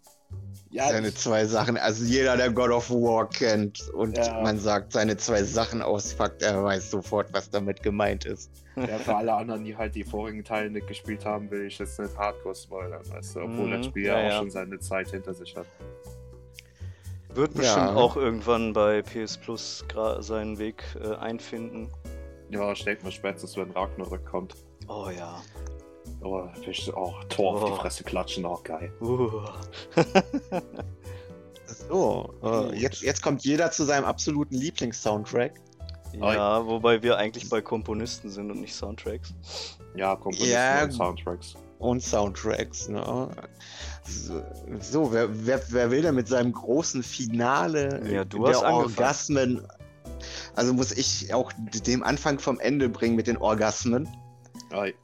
Ja, 0.70 0.88
seine 0.88 1.14
zwei 1.14 1.44
Sachen. 1.46 1.76
Also 1.76 2.04
jeder, 2.04 2.36
der 2.36 2.50
God 2.50 2.70
of 2.70 2.90
War 2.90 3.28
kennt 3.30 3.88
und 3.90 4.16
Ja. 4.18 4.40
man 4.42 4.58
sagt, 4.58 4.92
seine 4.92 5.16
zwei 5.16 5.42
Sachen 5.44 5.80
auspackt, 5.80 6.42
er 6.42 6.62
weiß 6.62 6.90
sofort, 6.90 7.32
was 7.32 7.48
damit 7.50 7.82
gemeint 7.82 8.24
ist. 8.24 8.50
ja, 8.76 8.98
für 8.98 9.14
alle 9.16 9.32
anderen, 9.32 9.64
die 9.64 9.76
halt 9.76 9.94
die 9.94 10.04
vorigen 10.04 10.44
Teile 10.44 10.68
nicht 10.70 10.86
gespielt 10.86 11.24
haben, 11.24 11.50
will 11.50 11.66
ich 11.66 11.78
jetzt 11.78 11.98
nicht 11.98 12.16
hardcore 12.18 12.54
spoilern, 12.54 13.02
weißt 13.10 13.36
du, 13.36 13.40
obwohl 13.42 13.68
Mhm, 13.68 13.70
das 13.72 13.86
Spiel 13.86 14.04
ja, 14.06 14.16
auch 14.16 14.22
ja. 14.28 14.38
schon 14.38 14.50
seine 14.50 14.78
Zeit 14.80 15.08
hinter 15.10 15.32
sich 15.34 15.56
hat. 15.56 15.66
Wird 17.34 17.54
bestimmt 17.54 17.90
auch 17.90 18.16
irgendwann 18.16 18.72
bei 18.72 19.02
PS 19.02 19.36
Plus 19.38 19.84
seinen 20.20 20.58
Weg 20.58 20.82
äh, 21.02 21.14
einfinden. 21.16 21.90
Ja, 22.50 22.72
ich 22.72 22.82
denke 22.84 23.04
mal 23.04 23.12
spätestens, 23.12 23.56
wenn 23.56 23.70
Ragnarök 23.72 24.24
kommt. 24.24 24.54
Oh 24.88 25.08
ja. 25.16 25.42
Aber 26.26 26.52
ich 26.68 26.92
auch 26.92 27.22
Tor 27.24 27.54
auf 27.54 27.62
Oh. 27.62 27.66
die 27.70 27.76
Fresse 27.80 28.02
klatschen, 28.04 28.44
auch 28.44 28.62
geil. 28.64 28.92
Uh. 29.00 29.30
So, 31.88 32.32
äh, 32.44 32.76
jetzt, 32.78 33.02
jetzt 33.02 33.22
kommt 33.22 33.44
jeder 33.44 33.70
zu 33.70 33.84
seinem 33.84 34.04
absoluten 34.04 34.54
Lieblings-Soundtrack. 34.54 35.60
ja, 36.14 36.64
wobei 36.64 37.02
wir 37.02 37.16
eigentlich 37.16 37.48
bei 37.48 37.60
Komponisten 37.60 38.30
sind 38.30 38.50
und 38.50 38.60
nicht 38.60 38.74
Soundtracks. 38.74 39.34
Ja, 39.94 40.14
Komponisten 40.16 40.50
Ja. 40.52 40.84
und 40.84 40.92
Soundtracks. 40.92 41.54
Und 41.78 42.02
Soundtracks, 42.02 42.88
ne? 42.88 43.28
So, 44.04 44.42
so 44.80 45.12
wer, 45.12 45.28
wer, 45.46 45.60
wer 45.70 45.90
will 45.90 46.02
denn 46.02 46.14
mit 46.14 46.28
seinem 46.28 46.52
großen 46.52 47.02
Finale 47.02 48.00
Ja, 48.10 48.24
du 48.24 48.44
der 48.44 48.54
hast 48.54 48.62
angefangen. 48.62 48.84
Orgasmen? 48.96 49.66
Also 50.54 50.72
muss 50.72 50.92
ich 50.92 51.34
auch 51.34 51.52
dem 51.86 52.02
Anfang 52.02 52.38
vom 52.38 52.58
Ende 52.60 52.88
bringen 52.88 53.16
mit 53.16 53.26
den 53.26 53.36
Orgasmen. 53.36 54.08
Ei. 54.72 54.94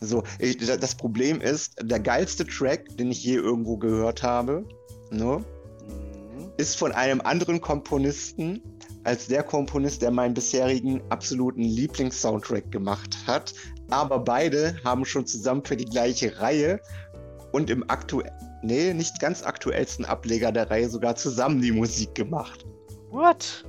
So, 0.00 0.22
ich, 0.38 0.56
das 0.56 0.94
Problem 0.94 1.40
ist, 1.40 1.74
der 1.82 2.00
geilste 2.00 2.46
Track, 2.46 2.96
den 2.96 3.10
ich 3.10 3.22
je 3.22 3.34
irgendwo 3.34 3.76
gehört 3.76 4.22
habe, 4.22 4.64
ne, 5.10 5.44
Mhm. 6.40 6.52
ist 6.56 6.76
von 6.76 6.92
einem 6.92 7.20
anderen 7.20 7.60
Komponisten 7.60 8.62
als 9.04 9.26
der 9.26 9.42
Komponist, 9.42 10.02
der 10.02 10.10
meinen 10.10 10.34
bisherigen 10.34 11.00
absoluten 11.10 11.62
Lieblings-Soundtrack 11.62 12.70
gemacht 12.70 13.16
hat. 13.26 13.54
Aber 13.90 14.18
beide 14.20 14.76
haben 14.84 15.04
schon 15.04 15.26
zusammen 15.26 15.64
für 15.64 15.76
die 15.76 15.86
gleiche 15.86 16.38
Reihe 16.38 16.80
und 17.52 17.70
im 17.70 17.88
aktuell, 17.88 18.30
nee, 18.62 18.92
nicht 18.92 19.18
ganz 19.20 19.42
aktuellsten 19.42 20.04
Ableger 20.04 20.52
der 20.52 20.70
Reihe 20.70 20.88
sogar 20.88 21.16
zusammen 21.16 21.60
die 21.60 21.72
Musik 21.72 22.14
gemacht. 22.14 22.64
What? 23.10 23.64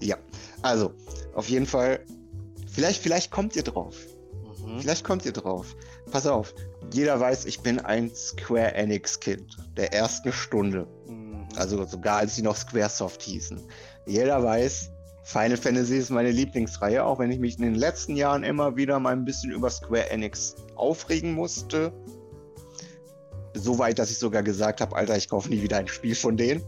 Ja, 0.00 0.16
also 0.62 0.92
auf 1.34 1.48
jeden 1.48 1.66
Fall, 1.66 2.04
vielleicht, 2.70 3.02
vielleicht 3.02 3.30
kommt 3.30 3.56
ihr 3.56 3.64
drauf. 3.64 3.96
Mhm. 4.68 4.80
Vielleicht 4.80 5.04
kommt 5.04 5.24
ihr 5.24 5.32
drauf. 5.32 5.74
Pass 6.10 6.26
auf, 6.26 6.54
jeder 6.92 7.18
weiß, 7.18 7.46
ich 7.46 7.60
bin 7.60 7.78
ein 7.80 8.14
Square 8.14 8.74
Enix-Kind 8.74 9.56
der 9.76 9.92
ersten 9.92 10.32
Stunde. 10.32 10.86
Mhm. 11.06 11.48
Also 11.56 11.84
sogar 11.84 12.18
als 12.18 12.36
sie 12.36 12.42
noch 12.42 12.56
Squaresoft 12.56 13.22
hießen. 13.22 13.60
Jeder 14.06 14.42
weiß, 14.42 14.90
Final 15.24 15.56
Fantasy 15.56 15.98
ist 15.98 16.10
meine 16.10 16.30
Lieblingsreihe, 16.30 17.04
auch 17.04 17.18
wenn 17.18 17.30
ich 17.30 17.38
mich 17.38 17.58
in 17.58 17.64
den 17.64 17.74
letzten 17.74 18.16
Jahren 18.16 18.44
immer 18.44 18.76
wieder 18.76 18.98
mal 18.98 19.12
ein 19.12 19.24
bisschen 19.24 19.50
über 19.50 19.70
Square 19.70 20.10
Enix 20.10 20.56
aufregen 20.74 21.32
musste. 21.32 21.92
So 23.54 23.78
weit, 23.78 23.98
dass 23.98 24.10
ich 24.10 24.18
sogar 24.18 24.42
gesagt 24.42 24.80
habe, 24.80 24.94
Alter, 24.96 25.16
ich 25.16 25.28
kaufe 25.28 25.50
nie 25.50 25.62
wieder 25.62 25.78
ein 25.78 25.88
Spiel 25.88 26.14
von 26.14 26.36
denen. 26.36 26.62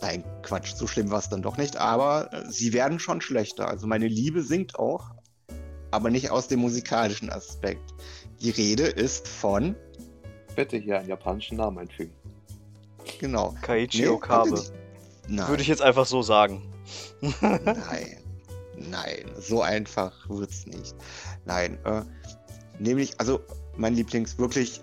Nein, 0.00 0.24
Quatsch, 0.42 0.74
so 0.74 0.86
schlimm 0.86 1.10
war 1.10 1.18
es 1.18 1.28
dann 1.28 1.42
doch 1.42 1.58
nicht, 1.58 1.76
aber 1.76 2.32
äh, 2.32 2.50
sie 2.50 2.72
werden 2.72 2.98
schon 2.98 3.20
schlechter. 3.20 3.68
Also 3.68 3.86
meine 3.86 4.08
Liebe 4.08 4.42
sinkt 4.42 4.78
auch, 4.78 5.10
aber 5.90 6.10
nicht 6.10 6.30
aus 6.30 6.48
dem 6.48 6.60
musikalischen 6.60 7.30
Aspekt. 7.30 7.94
Die 8.40 8.50
Rede 8.50 8.84
ist 8.84 9.28
von, 9.28 9.74
Bitte 10.56 10.76
hier 10.76 10.98
einen 10.98 11.08
japanischen 11.08 11.56
Namen 11.58 11.78
einfügen. 11.78 12.12
genau. 13.18 13.54
Kaiichi 13.62 14.02
Nee, 14.02 14.08
Okabe. 14.08 14.62
Nein. 15.28 15.48
Würde 15.48 15.62
ich 15.62 15.68
jetzt 15.68 15.82
einfach 15.82 16.06
so 16.06 16.22
sagen. 16.22 16.62
Nein, 17.40 18.16
nein, 18.76 19.30
so 19.38 19.62
einfach 19.62 20.28
wird's 20.28 20.66
nicht. 20.66 20.94
Nein, 21.44 21.78
äh, 21.84 22.02
nämlich, 22.78 23.14
also 23.18 23.40
mein 23.76 23.94
Lieblings 23.94 24.38
wirklich, 24.38 24.80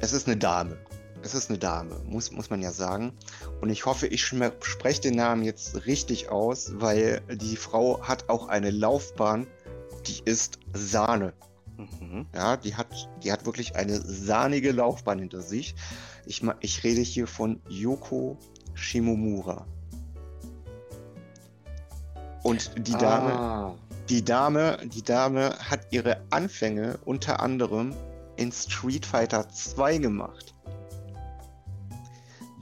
es 0.00 0.12
ist 0.12 0.26
eine 0.26 0.36
Dame. 0.36 0.76
Es 1.24 1.34
ist 1.34 1.48
eine 1.50 1.58
Dame, 1.58 2.00
muss, 2.04 2.32
muss 2.32 2.50
man 2.50 2.60
ja 2.60 2.72
sagen. 2.72 3.12
Und 3.60 3.70
ich 3.70 3.86
hoffe, 3.86 4.08
ich 4.08 4.24
spreche 4.24 5.00
den 5.00 5.14
Namen 5.14 5.44
jetzt 5.44 5.86
richtig 5.86 6.30
aus, 6.30 6.72
weil 6.74 7.20
die 7.30 7.56
Frau 7.56 8.00
hat 8.02 8.28
auch 8.28 8.48
eine 8.48 8.70
Laufbahn, 8.72 9.46
die 10.06 10.22
ist 10.24 10.58
Sahne. 10.72 11.32
Mhm. 11.76 12.26
Ja, 12.34 12.56
die 12.56 12.74
hat, 12.74 13.08
die 13.22 13.32
hat 13.32 13.46
wirklich 13.46 13.76
eine 13.76 14.00
sahnige 14.00 14.72
Laufbahn 14.72 15.18
hinter 15.18 15.40
sich. 15.40 15.74
Ich, 16.26 16.42
ich 16.60 16.84
rede 16.84 17.00
hier 17.00 17.26
von 17.26 17.60
Yoko 17.68 18.38
Shimomura. 18.74 19.66
Und 22.42 22.72
die 22.86 22.92
Dame, 22.92 23.32
Ah, 23.32 23.74
die 24.08 24.24
Dame, 24.24 24.78
die 24.84 25.02
Dame 25.02 25.56
hat 25.58 25.86
ihre 25.90 26.22
Anfänge 26.30 26.98
unter 27.04 27.40
anderem 27.40 27.94
in 28.36 28.50
Street 28.50 29.06
Fighter 29.06 29.48
2 29.48 29.98
gemacht. 29.98 30.54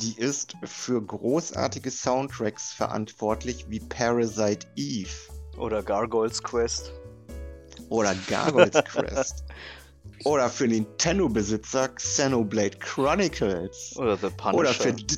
Die 0.01 0.19
ist 0.19 0.55
für 0.65 1.03
großartige 1.03 1.91
Soundtracks 1.91 2.73
verantwortlich 2.73 3.67
wie 3.69 3.81
Parasite 3.81 4.67
Eve. 4.77 5.11
Oder 5.59 5.83
Gargoyles 5.83 6.43
Quest. 6.43 6.93
Oder 7.91 8.15
Gargoyles 8.29 8.83
Quest. 8.85 9.45
Oder 10.25 10.49
für 10.49 10.67
Nintendo-Besitzer 10.67 11.89
Xenoblade 11.89 12.79
Chronicles. 12.79 13.95
Oder 13.97 14.17
The 14.17 14.29
Punisher. 14.37 14.59
Oder 14.59 14.73
für, 14.75 14.93
Di 14.93 15.17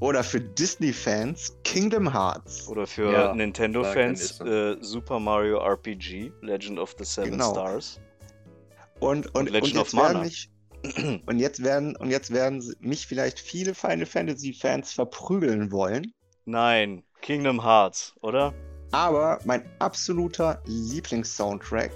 oder 0.00 0.24
für 0.24 0.40
Disney-Fans 0.40 1.56
Kingdom 1.62 2.12
Hearts. 2.12 2.66
Oder 2.68 2.86
für 2.86 3.12
Ja, 3.12 3.34
Nintendo-Fans 3.34 4.40
äh, 4.40 4.76
Super 4.80 5.20
Mario 5.20 5.58
RPG, 5.58 6.32
Legend 6.40 6.78
of 6.78 6.94
the 6.98 7.04
Seven 7.04 7.32
Genau. 7.32 7.52
Stars. 7.52 8.00
Und, 9.00 9.26
und, 9.26 9.36
und, 9.36 9.50
Legend 9.50 9.76
of 9.78 9.92
jetzt 9.92 9.94
werden 9.96 10.12
Mana. 10.12 10.24
mich, 10.24 10.50
und 11.26 11.38
jetzt 11.38 11.62
werden 11.62 11.96
und 11.96 12.10
jetzt 12.10 12.32
werden 12.32 12.74
mich 12.80 13.06
vielleicht 13.06 13.38
viele 13.38 13.74
Final 13.74 14.06
Fantasy 14.06 14.52
Fans 14.52 14.92
verprügeln 14.92 15.70
wollen. 15.70 16.12
Nein, 16.44 17.04
Kingdom 17.20 17.62
Hearts, 17.62 18.14
oder? 18.20 18.52
Aber 18.92 19.38
mein 19.44 19.64
absoluter 19.78 20.62
Lieblings-Soundtrack, 20.66 21.90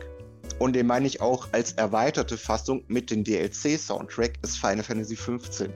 und 0.58 0.74
den 0.74 0.86
meine 0.86 1.06
ich 1.06 1.20
auch 1.20 1.48
als 1.52 1.72
erweiterte 1.72 2.36
Fassung 2.38 2.82
mit 2.88 3.10
dem 3.10 3.22
DLC-Soundtrack, 3.24 4.34
ist 4.42 4.58
Final 4.58 4.82
Fantasy 4.82 5.16
15. 5.16 5.72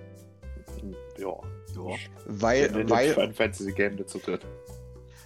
Ja. 1.18 1.26
Ja. 1.28 1.96
Weil, 2.26 2.74
Weil, 2.74 2.90
weil, 2.90 3.14
Final 3.14 3.34
Fantasy 3.34 3.72
Game 3.72 3.96
dazu 3.96 4.18
dritt. 4.18 4.46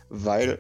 weil, 0.09 0.59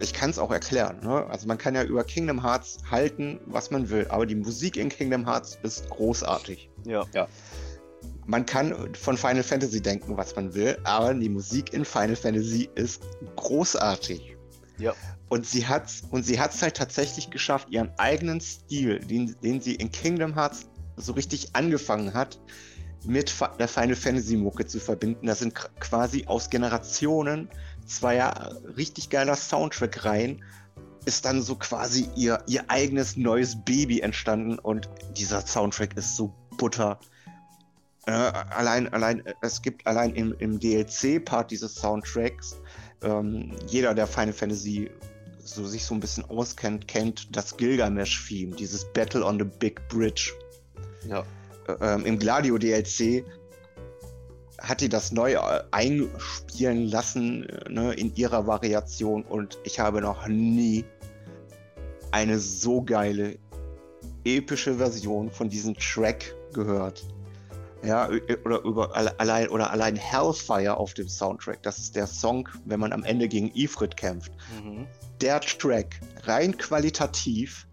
ich 0.00 0.12
kann 0.12 0.30
es 0.30 0.38
auch 0.38 0.50
erklären. 0.50 1.00
Ne? 1.02 1.26
Also 1.26 1.46
man 1.46 1.58
kann 1.58 1.74
ja 1.74 1.82
über 1.82 2.04
Kingdom 2.04 2.42
Hearts 2.42 2.78
halten, 2.90 3.40
was 3.46 3.70
man 3.70 3.90
will, 3.90 4.06
aber 4.08 4.26
die 4.26 4.34
Musik 4.34 4.76
in 4.76 4.88
Kingdom 4.88 5.26
Hearts 5.26 5.58
ist 5.62 5.88
großartig. 5.90 6.70
Ja. 6.84 7.04
Man 8.26 8.46
kann 8.46 8.94
von 8.94 9.16
Final 9.16 9.42
Fantasy 9.42 9.80
denken, 9.80 10.16
was 10.16 10.34
man 10.36 10.54
will, 10.54 10.78
aber 10.84 11.14
die 11.14 11.28
Musik 11.28 11.72
in 11.72 11.84
Final 11.84 12.16
Fantasy 12.16 12.68
ist 12.74 13.02
großartig. 13.36 14.33
Ja. 14.78 14.94
Und 15.28 15.46
sie 15.46 15.66
hat 15.66 15.90
und 16.10 16.24
sie 16.24 16.40
hat 16.40 16.54
es 16.54 16.62
halt 16.62 16.76
tatsächlich 16.76 17.30
geschafft, 17.30 17.68
ihren 17.70 17.90
eigenen 17.98 18.40
Stil, 18.40 18.98
den, 18.98 19.36
den 19.42 19.60
sie 19.60 19.74
in 19.74 19.90
Kingdom 19.90 20.34
Hearts 20.34 20.66
so 20.96 21.12
richtig 21.12 21.50
angefangen 21.54 22.14
hat, 22.14 22.38
mit 23.04 23.34
der 23.58 23.68
Final 23.68 23.96
Fantasy 23.96 24.36
Mucke 24.36 24.66
zu 24.66 24.80
verbinden. 24.80 25.26
Das 25.26 25.40
sind 25.40 25.54
quasi 25.54 26.24
aus 26.26 26.50
Generationen 26.50 27.48
zweier 27.86 28.56
richtig 28.76 29.10
geiler 29.10 29.36
Soundtrack-Reihen 29.36 30.42
ist 31.04 31.24
dann 31.24 31.42
so 31.42 31.56
quasi 31.56 32.08
ihr, 32.16 32.42
ihr 32.46 32.64
eigenes 32.68 33.16
neues 33.16 33.56
Baby 33.64 34.00
entstanden 34.00 34.58
und 34.58 34.88
dieser 35.16 35.46
Soundtrack 35.46 35.96
ist 35.96 36.16
so 36.16 36.32
butter. 36.56 36.98
Äh, 38.06 38.12
allein, 38.12 38.92
allein, 38.92 39.22
es 39.40 39.62
gibt 39.62 39.86
allein 39.86 40.14
im, 40.14 40.34
im 40.38 40.58
DLC-Part 40.58 41.50
dieses 41.50 41.74
Soundtracks, 41.74 42.60
ähm, 43.04 43.52
jeder, 43.68 43.94
der 43.94 44.06
Final 44.06 44.32
Fantasy 44.32 44.90
so 45.44 45.64
sich 45.66 45.84
so 45.84 45.94
ein 45.94 46.00
bisschen 46.00 46.24
auskennt, 46.30 46.88
kennt 46.88 47.36
das 47.36 47.56
Gilgamesh-Theme, 47.56 48.56
dieses 48.56 48.84
Battle 48.92 49.24
on 49.24 49.38
the 49.38 49.44
Big 49.44 49.86
Bridge. 49.88 50.32
Ja. 51.06 51.24
Äh, 51.68 51.76
ähm, 51.80 52.06
Im 52.06 52.18
Gladio 52.18 52.58
DLC 52.58 53.24
hat 54.58 54.80
die 54.80 54.88
das 54.88 55.12
neu 55.12 55.34
äh, 55.34 55.62
einspielen 55.70 56.86
lassen 56.86 57.48
äh, 57.48 57.70
ne, 57.70 57.92
in 57.94 58.14
ihrer 58.16 58.46
Variation 58.46 59.22
und 59.22 59.58
ich 59.64 59.78
habe 59.78 60.00
noch 60.00 60.26
nie 60.26 60.84
eine 62.10 62.38
so 62.38 62.82
geile 62.82 63.36
epische 64.24 64.74
Version 64.74 65.30
von 65.30 65.48
diesem 65.48 65.74
Track 65.74 66.34
gehört. 66.52 67.04
Ja, 67.84 68.08
oder 68.44 68.62
über 68.62 68.94
alle- 68.96 69.18
allein 69.20 69.48
oder 69.48 69.70
allein 69.70 69.96
Hellfire 69.96 70.76
auf 70.76 70.94
dem 70.94 71.08
Soundtrack. 71.08 71.62
Das 71.62 71.78
ist 71.78 71.94
der 71.96 72.06
Song, 72.06 72.48
wenn 72.64 72.80
man 72.80 72.92
am 72.92 73.04
Ende 73.04 73.28
gegen 73.28 73.50
Ifrit 73.54 73.96
kämpft. 73.96 74.32
Mhm. 74.62 74.86
Der 75.20 75.40
Track, 75.40 76.00
rein 76.24 76.56
qualitativ, 76.56 77.66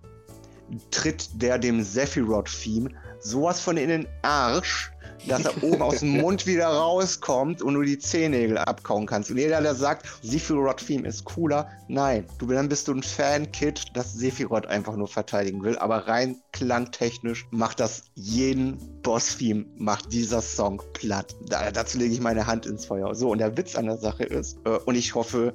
tritt 0.89 1.29
der 1.41 1.57
dem 1.57 1.81
Sephiroth-Theme 1.83 2.89
sowas 3.19 3.59
von 3.59 3.77
in 3.77 3.89
den 3.89 4.07
Arsch, 4.21 4.90
dass 5.27 5.45
er 5.45 5.63
oben 5.63 5.81
aus 5.81 5.99
dem 5.99 6.17
Mund 6.17 6.45
wieder 6.47 6.67
rauskommt 6.67 7.61
und 7.61 7.75
du 7.75 7.81
die 7.81 7.99
Zehennägel 7.99 8.57
abkauen 8.57 9.05
kannst. 9.05 9.29
Und 9.31 9.37
jeder, 9.37 9.61
der 9.61 9.75
sagt, 9.75 10.07
Sephiroth-Theme 10.21 11.07
ist 11.07 11.25
cooler, 11.25 11.69
nein, 11.87 12.25
du, 12.37 12.47
dann 12.47 12.69
bist 12.69 12.87
du 12.87 12.93
ein 12.93 13.03
Fan-Kid, 13.03 13.85
das 13.93 14.13
Sephiroth 14.13 14.65
einfach 14.65 14.95
nur 14.95 15.07
verteidigen 15.07 15.63
will. 15.63 15.77
Aber 15.77 16.07
rein 16.07 16.41
klangtechnisch 16.51 17.47
macht 17.51 17.79
das 17.79 18.03
jeden 18.15 18.77
Boss-Theme, 19.01 19.65
macht 19.77 20.11
dieser 20.11 20.41
Song 20.41 20.81
platt. 20.93 21.35
Da, 21.47 21.71
dazu 21.71 21.97
lege 21.97 22.13
ich 22.13 22.21
meine 22.21 22.47
Hand 22.47 22.65
ins 22.65 22.85
Feuer. 22.85 23.13
So, 23.15 23.29
und 23.31 23.37
der 23.37 23.57
Witz 23.57 23.75
an 23.75 23.85
der 23.85 23.97
Sache 23.97 24.23
ist, 24.23 24.57
äh, 24.65 24.77
und 24.85 24.95
ich 24.95 25.15
hoffe, 25.15 25.53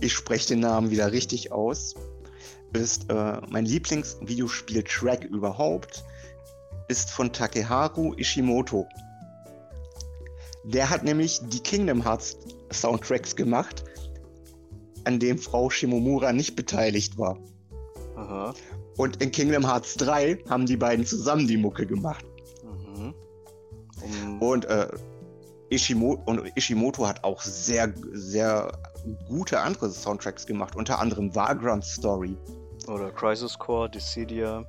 ich 0.00 0.12
spreche 0.12 0.48
den 0.48 0.60
Namen 0.60 0.90
wieder 0.90 1.12
richtig 1.12 1.52
aus, 1.52 1.94
ist 2.72 3.10
äh, 3.10 3.40
mein 3.48 3.64
Lieblingsvideospiel-Track 3.64 5.24
überhaupt, 5.24 6.04
ist 6.88 7.10
von 7.10 7.32
Takeharu 7.32 8.14
Ishimoto. 8.16 8.88
Der 10.64 10.90
hat 10.90 11.04
nämlich 11.04 11.40
die 11.48 11.60
Kingdom 11.60 12.02
Hearts 12.02 12.36
Soundtracks 12.72 13.36
gemacht, 13.36 13.84
an 15.04 15.18
dem 15.18 15.38
Frau 15.38 15.70
Shimomura 15.70 16.32
nicht 16.32 16.56
beteiligt 16.56 17.16
war. 17.18 17.38
Aha. 18.16 18.52
Und 18.96 19.22
in 19.22 19.30
Kingdom 19.30 19.64
Hearts 19.66 19.94
3 19.94 20.42
haben 20.48 20.66
die 20.66 20.76
beiden 20.76 21.06
zusammen 21.06 21.46
die 21.46 21.56
Mucke 21.56 21.86
gemacht. 21.86 22.24
Mhm. 22.64 23.14
Um, 24.02 24.42
Und, 24.42 24.64
äh, 24.66 24.88
Ishimo 25.70 26.22
und 26.26 26.50
Ishimoto 26.56 27.06
hat 27.06 27.24
auch 27.24 27.42
sehr, 27.42 27.92
sehr 28.12 28.72
gute 29.28 29.60
andere 29.60 29.90
Soundtracks 29.90 30.46
gemacht, 30.46 30.74
unter 30.76 30.98
anderem 30.98 31.34
Vagrant 31.34 31.84
Story. 31.84 32.36
oder 32.86 33.10
Crisis 33.10 33.58
Core, 33.58 33.90
Dissidia. 33.90 34.66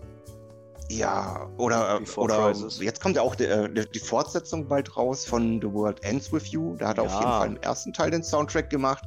Ja, 0.92 1.48
oder, 1.58 2.02
äh, 2.02 2.20
oder 2.20 2.54
jetzt 2.80 3.00
kommt 3.02 3.16
ja 3.16 3.22
auch 3.22 3.36
die, 3.36 3.46
äh, 3.46 3.86
die, 3.94 4.00
Fortsetzung 4.00 4.68
bald 4.68 4.98
raus 4.98 5.26
von 5.26 5.62
The 5.62 5.72
World 5.72 6.04
Ends 6.04 6.34
With 6.34 6.48
You. 6.48 6.76
Da 6.78 6.90
hat 6.90 6.98
er 6.98 7.04
auf 7.04 7.12
Ja. 7.12 7.20
jeden 7.20 7.32
Fall 7.32 7.48
im 7.50 7.58
ersten 7.58 7.94
Teil 7.94 8.10
den 8.10 8.24
Soundtrack 8.24 8.70
gemacht. 8.70 9.04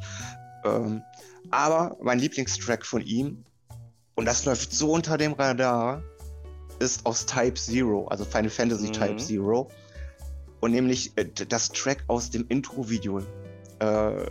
Ähm, 0.65 1.03
aber 1.51 1.97
mein 2.01 2.21
Lieblingstrack 2.21 2.87
von 2.87 3.03
ihm, 3.03 3.45
und 4.15 4.27
das 4.27 4.45
läuft 4.45 4.73
so 4.73 4.93
unter 4.93 5.19
dem 5.19 5.33
Radar, 5.33 6.03
ist 6.79 7.05
aus 7.05 7.27
Type 7.27 7.55
Zero, 7.55 8.07
also 8.09 8.25
Final 8.25 8.51
Fantasy 8.51 8.87
Mhm. 8.89 8.93
Type 8.93 9.17
Zero. 9.17 9.69
Und 10.61 10.71
nämlich 10.71 11.13
äh, 11.17 11.25
das 11.49 11.71
Track 11.71 12.05
aus 12.07 12.31
dem 12.31 12.47
Intro-Video. 12.49 13.21
Äh, 13.81 14.25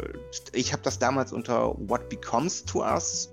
ich 0.54 0.72
habe 0.72 0.84
das 0.84 1.00
damals 1.00 1.34
unter 1.34 1.76
What 1.90 2.08
Becomes 2.08 2.64
to 2.64 2.82
Us 2.82 3.30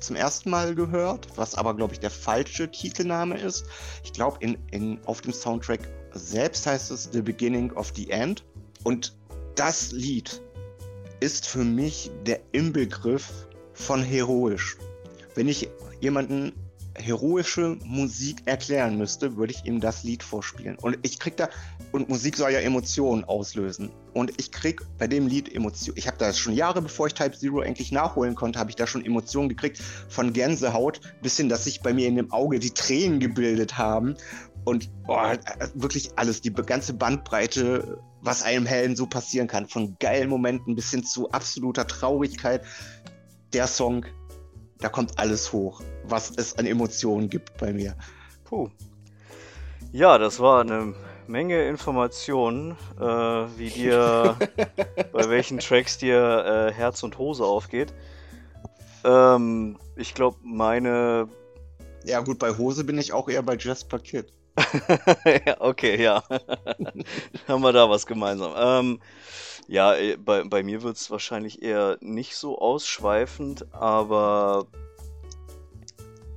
zum 0.00 0.16
ersten 0.16 0.50
Mal 0.50 0.74
gehört, 0.74 1.28
was 1.36 1.54
aber, 1.54 1.74
glaube 1.74 1.94
ich, 1.94 2.00
der 2.00 2.10
falsche 2.10 2.70
Titelname 2.70 3.38
ist. 3.38 3.64
Ich 4.04 4.12
glaube, 4.12 4.36
in, 4.40 4.58
in, 4.70 4.98
auf 5.06 5.20
dem 5.20 5.32
Soundtrack 5.32 5.80
selbst 6.12 6.66
heißt 6.66 6.90
es 6.90 7.08
The 7.12 7.22
Beginning 7.22 7.72
of 7.72 7.92
the 7.94 8.10
End. 8.10 8.44
Und 8.84 9.16
das 9.54 9.92
Lied 9.92 10.42
ist 11.20 11.46
für 11.46 11.64
mich 11.64 12.10
der 12.26 12.40
Inbegriff 12.52 13.30
von 13.74 14.02
heroisch. 14.02 14.76
Wenn 15.34 15.48
ich 15.48 15.68
jemanden 16.00 16.52
heroische 16.94 17.78
Musik 17.84 18.42
erklären 18.44 18.98
müsste, 18.98 19.36
würde 19.36 19.52
ich 19.52 19.64
ihm 19.64 19.80
das 19.80 20.02
Lied 20.02 20.22
vorspielen. 20.22 20.76
Und 20.78 20.98
ich 21.02 21.18
krieg 21.18 21.36
da, 21.36 21.48
und 21.92 22.08
Musik 22.08 22.36
soll 22.36 22.52
ja 22.52 22.60
Emotionen 22.60 23.24
auslösen. 23.24 23.90
Und 24.12 24.32
ich 24.38 24.52
krieg 24.52 24.82
bei 24.98 25.06
dem 25.06 25.26
Lied 25.26 25.54
Emotionen. 25.54 25.98
Ich 25.98 26.06
habe 26.06 26.18
da 26.18 26.32
schon 26.32 26.54
Jahre, 26.54 26.82
bevor 26.82 27.06
ich 27.06 27.14
Type 27.14 27.36
Zero 27.36 27.60
endlich 27.60 27.92
nachholen 27.92 28.34
konnte, 28.34 28.58
habe 28.58 28.70
ich 28.70 28.76
da 28.76 28.86
schon 28.86 29.04
Emotionen 29.04 29.48
gekriegt. 29.48 29.80
Von 30.08 30.32
Gänsehaut 30.32 31.00
bis 31.22 31.36
hin, 31.36 31.48
dass 31.48 31.64
sich 31.64 31.80
bei 31.80 31.92
mir 31.92 32.08
in 32.08 32.16
dem 32.16 32.30
Auge 32.30 32.58
die 32.58 32.70
Tränen 32.70 33.20
gebildet 33.20 33.78
haben. 33.78 34.16
Und 34.64 34.90
oh, 35.08 35.18
wirklich 35.74 36.10
alles, 36.16 36.40
die 36.40 36.52
ganze 36.52 36.94
Bandbreite, 36.94 37.98
was 38.20 38.42
einem 38.42 38.66
Helden 38.66 38.94
so 38.94 39.06
passieren 39.06 39.48
kann. 39.48 39.66
Von 39.66 39.96
geilen 39.98 40.28
Momenten 40.28 40.76
bis 40.76 40.90
hin 40.90 41.04
zu 41.04 41.30
absoluter 41.30 41.86
Traurigkeit. 41.86 42.62
Der 43.52 43.66
Song, 43.66 44.06
da 44.82 44.88
kommt 44.88 45.18
alles 45.18 45.52
hoch, 45.52 45.80
was 46.04 46.32
es 46.36 46.58
an 46.58 46.66
Emotionen 46.66 47.30
gibt 47.30 47.56
bei 47.56 47.72
mir. 47.72 47.94
Puh. 48.44 48.68
Ja, 49.92 50.18
das 50.18 50.40
war 50.40 50.62
eine 50.62 50.94
Menge 51.28 51.66
Informationen, 51.68 52.72
äh, 53.00 53.04
wie 53.04 53.70
dir, 53.70 54.36
bei 55.12 55.28
welchen 55.30 55.58
Tracks 55.58 55.98
dir 55.98 56.68
äh, 56.68 56.72
Herz 56.72 57.02
und 57.02 57.16
Hose 57.18 57.44
aufgeht. 57.44 57.94
Ähm, 59.04 59.78
ich 59.96 60.14
glaube, 60.14 60.38
meine. 60.42 61.28
Ja, 62.04 62.20
gut, 62.20 62.40
bei 62.40 62.56
Hose 62.56 62.82
bin 62.82 62.98
ich 62.98 63.12
auch 63.12 63.28
eher 63.28 63.42
bei 63.42 63.56
Jasper 63.56 64.00
Kid. 64.00 64.32
ja, 65.46 65.60
okay, 65.60 66.02
ja. 66.02 66.24
Haben 67.48 67.62
wir 67.62 67.72
da 67.72 67.88
was 67.88 68.06
gemeinsam. 68.06 68.52
Ähm, 68.56 69.00
ja, 69.72 69.94
äh, 69.94 70.18
bei, 70.18 70.44
bei 70.44 70.62
mir 70.62 70.82
wird 70.82 70.98
es 70.98 71.10
wahrscheinlich 71.10 71.62
eher 71.62 71.96
nicht 72.02 72.36
so 72.36 72.58
ausschweifend, 72.58 73.72
aber 73.72 74.66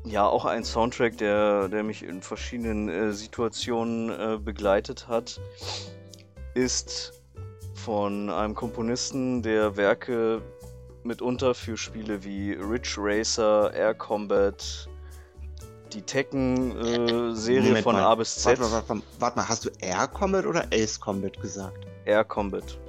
ja, 0.05 0.25
auch 0.25 0.45
ein 0.45 0.63
Soundtrack, 0.63 1.17
der, 1.17 1.67
der 1.67 1.83
mich 1.83 2.03
in 2.03 2.21
verschiedenen 2.21 2.87
äh, 2.87 3.11
Situationen 3.11 4.09
äh, 4.09 4.37
begleitet 4.37 5.09
hat. 5.09 5.41
ist 6.53 7.11
von 7.73 8.29
einem 8.29 8.55
Komponisten, 8.55 9.41
der 9.41 9.75
Werke 9.75 10.41
mitunter 11.03 11.53
für 11.53 11.75
Spiele 11.75 12.23
wie 12.23 12.53
Ridge 12.53 12.95
Racer, 12.97 13.73
Air 13.73 13.95
Combat, 13.95 14.87
die 15.91 16.01
Tekken-Serie 16.01 17.79
äh, 17.79 17.81
von 17.81 17.95
mal. 17.95 18.03
A 18.03 18.15
bis 18.15 18.33
Z. 18.35 18.61
Warte, 18.61 18.71
warte, 18.71 19.01
warte, 19.19 19.35
mal, 19.37 19.49
hast 19.49 19.65
du 19.65 19.69
Air 19.79 20.07
Combat 20.07 20.45
oder 20.45 20.65
Ace 20.71 20.97
Combat 20.97 21.37
gesagt? 21.41 21.85
Air 22.05 22.23
Combat. 22.23 22.79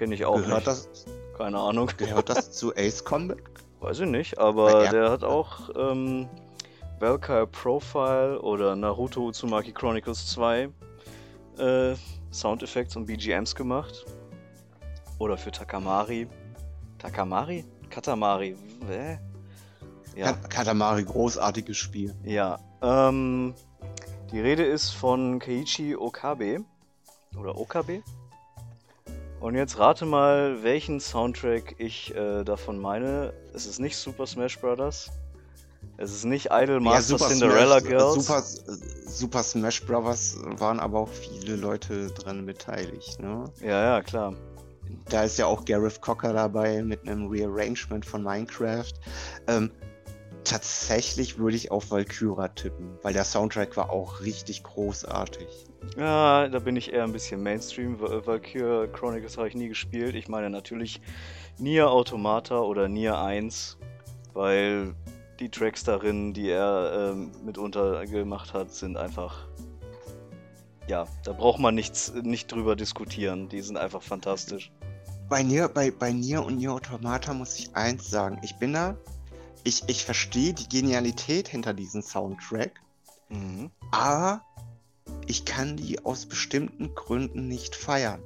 Kenne 0.00 0.14
ich 0.14 0.24
auch 0.24 0.36
Gehört 0.36 0.54
nicht. 0.54 0.66
Das, 0.66 0.88
Keine 1.36 1.58
Ahnung. 1.58 1.90
Gehört 1.98 2.30
das 2.30 2.52
zu 2.56 2.74
Ace 2.74 3.04
Combat? 3.04 3.36
Weiß 3.80 4.00
ich 4.00 4.08
nicht, 4.08 4.38
aber 4.38 4.88
der 4.88 5.10
hat 5.10 5.22
auch 5.22 5.68
ähm, 5.76 6.26
Valkyrie 6.98 7.46
Profile 7.46 8.40
oder 8.40 8.74
Naruto 8.76 9.26
Uzumaki 9.26 9.72
Chronicles 9.72 10.26
2 10.28 10.70
äh, 11.58 11.94
Soundeffekte 12.32 12.98
und 12.98 13.04
BGMs 13.04 13.54
gemacht. 13.54 14.06
Oder 15.18 15.36
für 15.36 15.50
Takamari. 15.50 16.26
Takamari? 16.96 17.66
Katamari. 17.90 18.56
Hä? 18.88 19.18
Ja. 20.16 20.32
Katamari, 20.32 21.04
großartiges 21.04 21.76
Spiel. 21.76 22.14
Ja. 22.24 22.58
Ähm, 22.80 23.52
die 24.32 24.40
Rede 24.40 24.64
ist 24.64 24.92
von 24.92 25.38
Keiichi 25.38 25.94
Okabe. 25.94 26.64
Oder 27.38 27.58
Okabe? 27.58 28.02
Und 29.40 29.54
jetzt 29.54 29.78
rate 29.78 30.04
mal, 30.04 30.62
welchen 30.62 31.00
Soundtrack 31.00 31.76
ich 31.78 32.14
äh, 32.14 32.44
davon 32.44 32.78
meine. 32.78 33.32
Es 33.54 33.64
ist 33.66 33.80
nicht 33.80 33.96
Super 33.96 34.26
Smash 34.26 34.58
Bros. 34.58 35.10
Es 35.96 36.12
ist 36.12 36.24
nicht 36.24 36.48
Idol 36.50 36.80
Master 36.80 37.16
ja, 37.16 37.28
Cinderella 37.28 37.80
Smash, 37.80 37.90
Girls. 37.90 38.14
Super, 38.14 38.42
Super 39.06 39.42
Smash 39.42 39.84
Bros. 39.86 40.36
waren 40.58 40.78
aber 40.78 41.00
auch 41.00 41.08
viele 41.08 41.56
Leute 41.56 42.08
dran 42.08 42.44
beteiligt, 42.44 43.18
ne? 43.18 43.44
Ja, 43.62 43.82
ja, 43.82 44.02
klar. 44.02 44.34
Da 45.08 45.24
ist 45.24 45.38
ja 45.38 45.46
auch 45.46 45.64
Gareth 45.64 46.02
Cocker 46.02 46.34
dabei 46.34 46.82
mit 46.82 47.08
einem 47.08 47.28
Rearrangement 47.28 48.04
von 48.04 48.22
Minecraft. 48.22 48.92
Ähm, 49.46 49.70
tatsächlich 50.44 51.38
würde 51.38 51.56
ich 51.56 51.70
auf 51.70 51.90
Valkyra 51.90 52.48
tippen, 52.48 52.98
weil 53.02 53.14
der 53.14 53.24
Soundtrack 53.24 53.76
war 53.76 53.90
auch 53.90 54.20
richtig 54.20 54.62
großartig. 54.64 55.69
Ja, 55.96 56.48
da 56.48 56.58
bin 56.58 56.76
ich 56.76 56.92
eher 56.92 57.04
ein 57.04 57.12
bisschen 57.12 57.42
Mainstream. 57.42 57.98
Valkyra 58.00 58.86
Chronicles 58.86 59.36
habe 59.36 59.48
ich 59.48 59.54
nie 59.54 59.68
gespielt. 59.68 60.14
Ich 60.14 60.28
meine 60.28 60.50
natürlich 60.50 61.00
Nier 61.58 61.90
Automata 61.90 62.60
oder 62.60 62.88
Nier 62.88 63.18
1, 63.18 63.76
weil 64.32 64.94
die 65.40 65.48
Tracks 65.48 65.84
darin, 65.84 66.32
die 66.32 66.50
er 66.50 67.12
ähm, 67.12 67.32
mitunter 67.44 68.06
gemacht 68.06 68.54
hat, 68.54 68.72
sind 68.72 68.96
einfach. 68.96 69.46
Ja, 70.86 71.06
da 71.24 71.32
braucht 71.32 71.60
man 71.60 71.74
nichts, 71.74 72.12
nicht 72.14 72.50
drüber 72.50 72.76
diskutieren. 72.76 73.48
Die 73.48 73.60
sind 73.60 73.76
einfach 73.76 74.02
fantastisch. 74.02 74.72
Bei 75.28 75.42
Nier, 75.42 75.68
bei, 75.68 75.90
bei 75.90 76.12
Nier 76.12 76.44
und 76.44 76.56
Nier 76.56 76.72
Automata 76.72 77.32
muss 77.32 77.58
ich 77.58 77.74
eins 77.76 78.10
sagen. 78.10 78.40
Ich 78.42 78.56
bin 78.56 78.72
da. 78.72 78.96
Ich, 79.62 79.84
ich 79.86 80.04
verstehe 80.04 80.52
die 80.52 80.68
Genialität 80.68 81.48
hinter 81.48 81.74
diesem 81.74 82.02
Soundtrack. 82.02 82.80
Mhm. 83.28 83.70
Aber 83.92 84.42
ich 85.26 85.44
kann 85.44 85.76
die 85.76 86.04
aus 86.04 86.26
bestimmten 86.26 86.94
Gründen 86.94 87.48
nicht 87.48 87.76
feiern. 87.76 88.22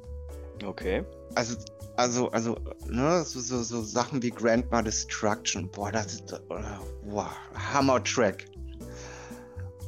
Okay. 0.63 1.05
Also 1.35 1.57
also, 1.97 2.31
also, 2.31 2.57
ne, 2.89 3.25
so, 3.25 3.41
so, 3.41 3.63
so 3.63 3.83
Sachen 3.83 4.23
wie 4.23 4.31
Grandma 4.31 4.83
Destruction, 4.83 5.71
boah, 5.71 5.93
das 5.93 6.15
ist, 6.15 6.43
boah, 6.49 7.31
Hammer-Track. 7.73 8.47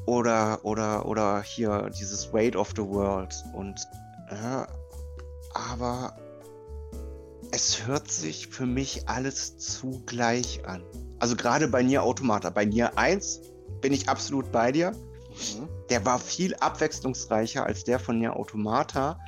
Oder, 0.06 0.64
oder, 0.64 1.04
oder 1.06 1.42
hier 1.42 1.90
dieses 1.98 2.32
Weight 2.32 2.54
of 2.54 2.70
the 2.76 2.82
World 2.82 3.34
und, 3.54 3.80
äh, 4.28 4.64
aber 5.52 6.16
es 7.50 7.84
hört 7.86 8.08
sich 8.10 8.46
für 8.46 8.66
mich 8.66 9.08
alles 9.08 9.58
zu 9.58 10.02
gleich 10.06 10.64
an. 10.64 10.84
Also 11.18 11.34
gerade 11.34 11.66
bei 11.66 11.82
Nier 11.82 12.04
Automata, 12.04 12.50
bei 12.50 12.64
Nier 12.64 12.96
1 12.96 13.40
bin 13.80 13.92
ich 13.92 14.08
absolut 14.08 14.52
bei 14.52 14.70
dir. 14.70 14.92
Mhm. 14.92 15.68
Der 15.90 16.04
war 16.04 16.18
viel 16.18 16.54
abwechslungsreicher 16.56 17.64
als 17.64 17.84
der 17.84 17.98
von 17.98 18.18
Nier 18.18 18.36
Automata 18.36 19.18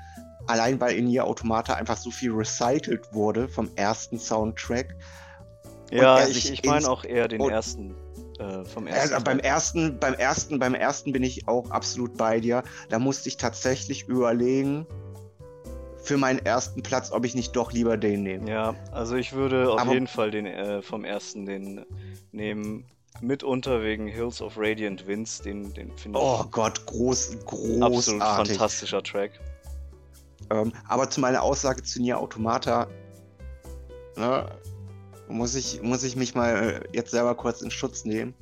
Allein 0.49 0.81
weil 0.81 0.97
in 0.97 1.05
Nier 1.05 1.27
Automata 1.27 1.75
einfach 1.75 1.99
so 1.99 2.11
viel 2.11 2.33
recycelt 2.33 3.13
wurde 3.13 3.49
vom 3.49 3.71
ersten 3.77 4.19
Soundtrack. 4.19 4.97
Ja, 5.91 6.27
ich, 6.27 6.51
ich 6.51 6.65
meine 6.65 6.89
auch 6.89 7.05
eher 7.05 7.29
den 7.29 7.43
ersten. 7.43 7.95
Äh, 8.39 8.65
vom 8.65 8.87
ersten. 8.87 9.15
Also 9.15 9.25
beim 9.25 9.41
ersten, 9.41 9.99
beim 9.99 10.15
ersten, 10.15 10.59
beim 10.59 10.75
ersten 10.75 11.13
bin 11.13 11.23
ich 11.23 11.47
auch 11.49 11.71
absolut 11.71 12.17
bei 12.17 12.41
dir. 12.41 12.63
Da 12.89 12.99
musste 12.99 13.29
ich 13.29 13.37
tatsächlich 13.37 14.09
überlegen, 14.09 14.87
für 15.99 16.17
meinen 16.17 16.39
ersten 16.39 16.83
Platz, 16.83 17.13
ob 17.13 17.27
ich 17.27 17.35
nicht 17.35 17.55
doch 17.55 17.71
lieber 17.71 17.99
den 17.99 18.23
nehme. 18.23 18.49
Ja, 18.51 18.75
also 18.91 19.17
ich 19.17 19.35
würde 19.35 19.71
auf 19.71 19.81
Aber 19.81 19.93
jeden 19.93 20.07
Fall 20.07 20.31
den 20.31 20.47
äh, 20.47 20.81
vom 20.81 21.05
ersten 21.05 21.45
den 21.45 21.85
nehmen. 22.33 22.87
Mitunter 23.21 23.83
wegen 23.83 24.07
Hills 24.07 24.41
of 24.41 24.55
Radiant 24.57 25.07
Winds, 25.07 25.41
den, 25.41 25.73
den 25.75 25.97
finde 25.97 26.19
ich. 26.19 26.25
Oh 26.25 26.45
Gott, 26.51 26.85
groß, 26.87 27.39
großartig. 27.45 27.83
Absolut 27.83 28.23
fantastischer 28.23 29.03
Track. 29.03 29.33
Ähm, 30.51 30.73
aber 30.87 31.11
zu 31.11 31.21
meiner 31.21 31.43
Aussage 31.43 31.83
zu 31.83 32.01
Nier 32.01 32.19
Automata 32.19 32.87
ne, 34.17 34.47
muss, 35.29 35.55
ich, 35.55 35.83
muss 35.83 36.05
ich 36.05 36.17
mich 36.17 36.35
mal 36.35 36.83
äh, 36.83 36.97
jetzt 36.97 37.11
selber 37.11 37.35
kurz 37.35 37.61
in 37.61 37.71
Schutz 37.71 38.05
nehmen. 38.05 38.35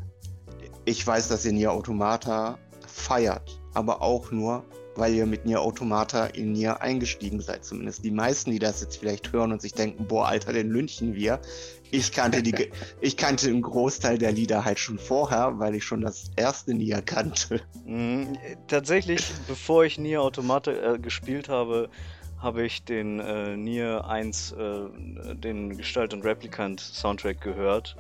Ich 0.85 1.05
weiß, 1.05 1.29
dass 1.29 1.45
ihr 1.45 1.53
Nier 1.53 1.73
Automata 1.73 2.59
feiert, 2.87 3.61
aber 3.77 4.03
auch 4.03 4.31
nur, 4.31 4.65
weil 4.97 5.15
ihr 5.15 5.27
mit 5.27 5.45
Nier 5.45 5.61
Automata 5.61 6.27
in 6.27 6.53
Nier 6.53 6.81
eingestiegen 6.81 7.41
seid. 7.41 7.65
Zumindest 7.65 8.05
die 8.05 8.11
meisten, 8.11 8.51
die 8.51 8.59
das 8.59 8.81
jetzt 8.81 8.97
vielleicht 8.97 9.33
hören 9.33 9.53
und 9.53 9.61
sich 9.61 9.75
denken, 9.75 10.07
boah, 10.07 10.29
Alter, 10.29 10.53
den 10.53 10.71
lynchen 10.71 11.15
wir. 11.15 11.41
Ich 11.91 12.13
kannte, 12.13 12.43
die, 12.43 12.71
ich 13.01 13.17
kannte 13.17 13.49
einen 13.49 13.63
Großteil 13.63 14.19
der 14.19 14.33
Lieder 14.33 14.65
halt 14.65 14.79
schon 14.79 14.99
vorher, 14.99 15.59
weil 15.59 15.75
ich 15.75 15.85
schon 15.85 16.01
das 16.01 16.31
erste 16.37 16.75
Nier 16.75 17.03
kannte. 17.03 17.61
Mhm, 17.85 18.39
tatsächlich, 18.67 19.25
bevor 19.47 19.85
ich 19.85 19.99
Nier 19.99 20.23
Automata 20.23 20.73
äh, 20.73 20.99
gespielt 20.99 21.49
habe, 21.49 21.91
habe 22.39 22.65
ich 22.65 22.85
den 22.85 23.21
äh, 23.21 23.57
Nier 23.57 24.07
1, 24.07 24.53
äh, 24.53 25.35
den 25.35 25.77
Gestalt- 25.77 26.15
und 26.15 26.25
Replicant-Soundtrack 26.25 27.41
gehört. 27.41 27.97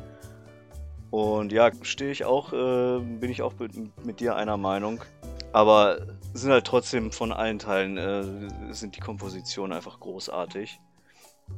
Und 1.11 1.53
ja, 1.53 1.70
stehe 1.83 2.11
ich 2.11 2.24
auch, 2.24 2.53
äh, 2.53 3.01
bin 3.01 3.31
ich 3.31 3.43
auch 3.43 3.55
mit, 3.59 4.05
mit 4.05 4.20
dir 4.20 4.37
einer 4.37 4.57
Meinung. 4.57 5.01
Aber 5.53 6.18
sind 6.34 6.51
halt 6.51 6.66
trotzdem 6.66 7.12
von 7.12 7.32
allen 7.32 7.59
Teilen, 7.59 7.97
äh, 7.97 8.74
sind 8.74 8.97
die 8.97 9.01
Kompositionen 9.01 9.74
einfach 9.74 10.01
großartig. 10.01 10.80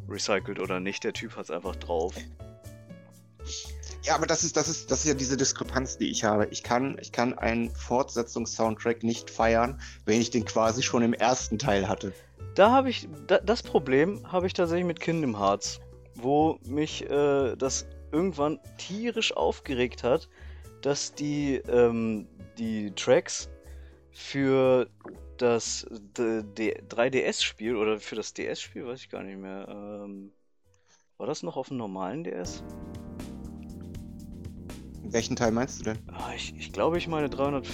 Recycelt 0.08 0.60
oder 0.60 0.80
nicht, 0.80 1.04
der 1.04 1.12
Typ 1.12 1.36
hat 1.36 1.44
es 1.44 1.50
einfach 1.50 1.76
drauf. 1.76 2.14
Ja, 4.02 4.14
aber 4.14 4.26
das 4.26 4.44
ist, 4.44 4.56
das 4.56 4.68
ist, 4.68 4.90
das 4.90 5.00
ist 5.00 5.06
ja 5.06 5.14
diese 5.14 5.36
Diskrepanz, 5.36 5.98
die 5.98 6.10
ich 6.10 6.24
habe. 6.24 6.46
Ich 6.50 6.62
kann, 6.62 6.96
ich 7.00 7.12
kann 7.12 7.36
einen 7.38 7.70
Fortsetzungs-Soundtrack 7.70 9.02
nicht 9.02 9.30
feiern, 9.30 9.80
wenn 10.04 10.20
ich 10.20 10.30
den 10.30 10.44
quasi 10.44 10.82
schon 10.82 11.02
im 11.02 11.12
ersten 11.12 11.58
Teil 11.58 11.88
hatte. 11.88 12.12
Da 12.54 12.70
habe 12.70 12.90
ich, 12.90 13.08
da, 13.26 13.38
das 13.38 13.62
Problem 13.62 14.30
habe 14.30 14.46
ich 14.46 14.52
tatsächlich 14.52 14.86
mit 14.86 15.00
Kingdom 15.00 15.38
Hearts, 15.38 15.80
wo 16.14 16.58
mich 16.64 17.08
äh, 17.10 17.56
das 17.56 17.86
irgendwann 18.12 18.58
tierisch 18.78 19.36
aufgeregt 19.36 20.04
hat, 20.04 20.28
dass 20.82 21.14
die, 21.14 21.56
ähm, 21.68 22.26
die 22.56 22.92
Tracks 22.92 23.48
für 24.18 24.90
das 25.38 25.86
3DS-Spiel 26.16 27.76
oder 27.76 28.00
für 28.00 28.16
das 28.16 28.34
DS-Spiel, 28.34 28.84
weiß 28.84 29.00
ich 29.00 29.08
gar 29.10 29.22
nicht 29.22 29.38
mehr. 29.38 29.66
Ähm, 29.70 30.32
war 31.16 31.28
das 31.28 31.44
noch 31.44 31.56
auf 31.56 31.68
dem 31.68 31.76
normalen 31.76 32.24
DS? 32.24 32.64
Welchen 35.04 35.36
Teil 35.36 35.52
meinst 35.52 35.78
du 35.78 35.84
denn? 35.84 35.98
Ah, 36.08 36.32
ich, 36.34 36.52
ich 36.58 36.72
glaube, 36.72 36.98
ich 36.98 37.06
meine 37.06 37.30
300, 37.30 37.66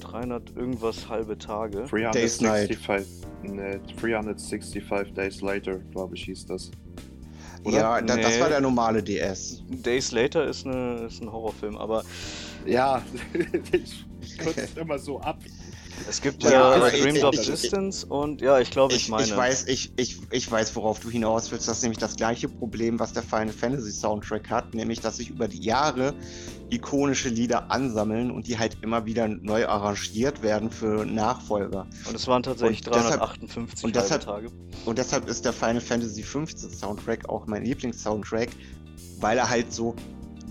300 0.00 0.54
irgendwas 0.54 1.08
halbe 1.08 1.38
Tage. 1.38 1.84
365, 1.84 2.78
ne, 3.42 3.80
365 3.98 5.14
Days 5.14 5.40
Later, 5.40 5.78
glaube 5.78 6.14
ich, 6.14 6.24
hieß 6.24 6.46
das. 6.46 6.70
Oder? 7.64 7.76
Ja, 7.78 8.00
nee. 8.00 8.22
das 8.22 8.38
war 8.38 8.50
der 8.50 8.60
normale 8.60 9.02
DS. 9.02 9.64
Days 9.68 10.12
Later 10.12 10.46
ist, 10.46 10.66
eine, 10.66 11.06
ist 11.06 11.22
ein 11.22 11.32
Horrorfilm, 11.32 11.76
aber. 11.78 12.04
Ja, 12.66 13.02
ich 13.72 14.38
kürze 14.38 14.80
immer 14.80 14.98
so 14.98 15.20
ab. 15.20 15.38
Es 16.08 16.20
gibt 16.20 16.42
ja, 16.42 16.76
ja 16.76 16.90
Dream 16.90 17.14
Drop 17.16 17.32
Distance 17.32 18.06
und 18.06 18.40
ja, 18.40 18.58
ich 18.58 18.70
glaube, 18.70 18.94
ich, 18.94 19.04
ich, 19.04 19.08
meine. 19.08 19.24
Ich 19.24 19.36
weiß, 19.36 19.66
ich, 19.68 19.92
ich, 19.96 20.18
ich 20.30 20.50
weiß, 20.50 20.74
worauf 20.76 21.00
du 21.00 21.10
hinaus 21.10 21.50
willst. 21.50 21.68
Das 21.68 21.78
ist 21.78 21.82
nämlich 21.82 21.98
das 21.98 22.16
gleiche 22.16 22.48
Problem, 22.48 22.98
was 22.98 23.12
der 23.12 23.22
Final 23.22 23.52
Fantasy 23.52 23.92
Soundtrack 23.92 24.50
hat, 24.50 24.74
nämlich 24.74 25.00
dass 25.00 25.16
sich 25.16 25.30
über 25.30 25.48
die 25.48 25.62
Jahre 25.62 26.14
ikonische 26.70 27.28
Lieder 27.28 27.70
ansammeln 27.70 28.30
und 28.30 28.46
die 28.46 28.58
halt 28.58 28.76
immer 28.82 29.06
wieder 29.06 29.28
neu 29.28 29.66
arrangiert 29.66 30.42
werden 30.42 30.70
für 30.70 31.04
Nachfolger. 31.06 31.86
Und 32.08 32.14
es 32.14 32.26
waren 32.26 32.42
tatsächlich 32.42 32.86
und 32.86 32.94
358 32.94 33.74
deshalb, 33.74 33.84
und 33.84 33.96
deshalb, 33.96 34.22
Tage. 34.22 34.48
Und 34.84 34.98
deshalb 34.98 35.28
ist 35.28 35.44
der 35.44 35.52
Final 35.52 35.80
Fantasy 35.80 36.22
15 36.22 36.70
Soundtrack 36.70 37.28
auch 37.28 37.46
mein 37.46 37.64
Lieblingssoundtrack, 37.64 38.48
weil 39.20 39.38
er 39.38 39.48
halt 39.48 39.72
so 39.72 39.94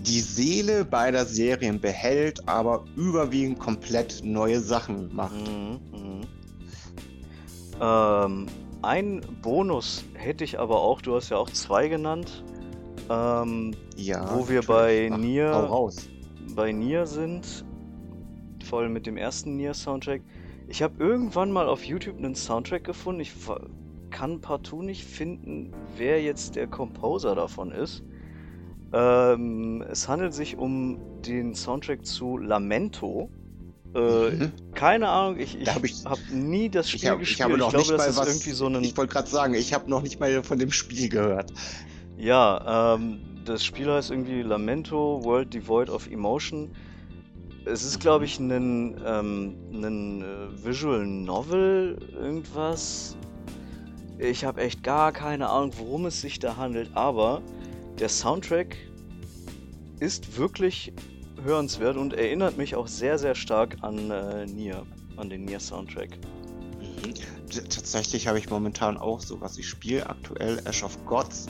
die 0.06 0.20
Seele 0.20 0.84
beider 0.84 1.24
Serien 1.26 1.80
behält, 1.80 2.48
aber 2.48 2.84
überwiegend 2.96 3.58
komplett 3.58 4.22
neue 4.24 4.60
Sachen 4.60 5.14
macht. 5.14 5.34
Mhm, 5.34 5.80
mhm. 5.92 6.20
Ähm, 7.80 8.46
ein 8.82 9.20
Bonus 9.42 10.04
hätte 10.14 10.44
ich 10.44 10.58
aber 10.58 10.80
auch, 10.80 11.00
du 11.02 11.14
hast 11.14 11.30
ja 11.30 11.36
auch 11.36 11.50
zwei 11.50 11.88
genannt. 11.88 12.44
Ähm, 13.10 13.74
Ja. 13.96 14.36
Wo 14.36 14.48
wir 14.48 14.62
bei 14.62 15.10
Ach, 15.12 15.18
Nier- 15.18 15.90
bei 16.54 16.72
Nier 16.72 17.06
sind, 17.06 17.64
vor 18.64 18.80
allem 18.80 18.92
mit 18.92 19.06
dem 19.06 19.16
ersten 19.16 19.56
Nier-Soundtrack. 19.56 20.22
Ich 20.68 20.82
habe 20.82 20.94
irgendwann 20.98 21.52
mal 21.52 21.68
auf 21.68 21.84
YouTube 21.84 22.16
einen 22.16 22.34
Soundtrack 22.34 22.82
gefunden. 22.84 23.20
Ich 23.20 23.32
kann 24.10 24.40
partout 24.40 24.82
nicht 24.82 25.04
finden, 25.04 25.72
wer 25.96 26.22
jetzt 26.22 26.56
der 26.56 26.66
Composer 26.66 27.34
davon 27.34 27.70
ist. 27.70 28.02
Ähm, 28.92 29.84
es 29.90 30.08
handelt 30.08 30.32
sich 30.34 30.56
um 30.56 30.98
den 31.26 31.54
Soundtrack 31.54 32.04
zu 32.06 32.38
Lamento. 32.38 33.30
Äh, 33.94 34.30
Mhm. 34.30 34.52
keine 34.74 35.08
Ahnung, 35.08 35.38
ich, 35.40 35.58
ich 35.60 35.68
hab 35.68 35.76
habe 35.76 35.86
ich- 35.86 36.04
nie 36.30 36.68
das 36.68 36.86
Ich, 36.86 36.92
Spiel 37.00 37.10
hab, 37.10 37.16
ich 37.20 37.28
gespielt. 37.28 37.44
habe 37.44 37.58
noch 37.58 37.70
glaube, 37.70 37.78
nicht 37.78 37.90
das 37.92 37.98
mal 37.98 38.08
ist 38.10 38.16
was. 38.18 38.28
irgendwie 38.28 38.50
so 38.50 38.66
ein. 38.66 38.84
Ich 38.84 38.96
wollte 38.96 39.12
gerade 39.12 39.28
sagen, 39.28 39.54
ich 39.54 39.72
habe 39.72 39.88
noch 39.90 40.02
nicht 40.02 40.20
mal 40.20 40.42
von 40.42 40.58
dem 40.58 40.70
Spiel 40.70 41.08
gehört. 41.08 41.52
Ja, 42.16 42.94
ähm, 42.94 43.18
das 43.44 43.64
Spiel 43.64 43.90
heißt 43.90 44.10
irgendwie 44.10 44.42
Lamento 44.42 45.22
World 45.24 45.52
Devoid 45.54 45.88
of 45.90 46.10
Emotion. 46.10 46.70
Es 47.64 47.84
ist, 47.84 47.98
glaube 47.98 48.24
ich, 48.24 48.38
ein, 48.38 48.96
ähm, 49.04 49.56
ein 49.72 50.22
äh, 50.22 50.64
Visual 50.64 51.04
Novel, 51.06 51.98
irgendwas. 52.14 53.16
Ich 54.18 54.44
habe 54.44 54.60
echt 54.60 54.82
gar 54.82 55.12
keine 55.12 55.48
Ahnung, 55.48 55.72
worum 55.78 56.06
es 56.06 56.20
sich 56.20 56.38
da 56.38 56.56
handelt, 56.56 56.90
aber 56.94 57.42
der 57.98 58.08
Soundtrack 58.08 58.76
ist 60.00 60.36
wirklich 60.36 60.92
hörenswert 61.42 61.96
und 61.96 62.12
erinnert 62.12 62.58
mich 62.58 62.74
auch 62.74 62.88
sehr, 62.88 63.18
sehr 63.18 63.34
stark 63.34 63.76
an 63.80 64.10
äh, 64.10 64.46
Nier, 64.46 64.84
an 65.16 65.30
den 65.30 65.44
Nier-Soundtrack. 65.44 66.10
Mhm. 66.80 67.14
Tatsächlich 67.50 68.26
habe 68.26 68.38
ich 68.38 68.50
momentan 68.50 68.96
auch 68.96 69.20
sowas. 69.20 69.56
Ich 69.56 69.68
spiele 69.68 70.08
aktuell 70.08 70.60
Ash 70.64 70.82
of 70.82 71.02
Gods. 71.06 71.46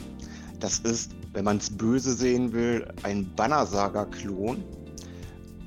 Das 0.61 0.79
ist, 0.81 1.13
wenn 1.33 1.45
man 1.45 1.57
es 1.57 1.77
böse 1.77 2.13
sehen 2.13 2.53
will, 2.53 2.87
ein 3.03 3.33
Bannersaga-Klon. 3.35 4.63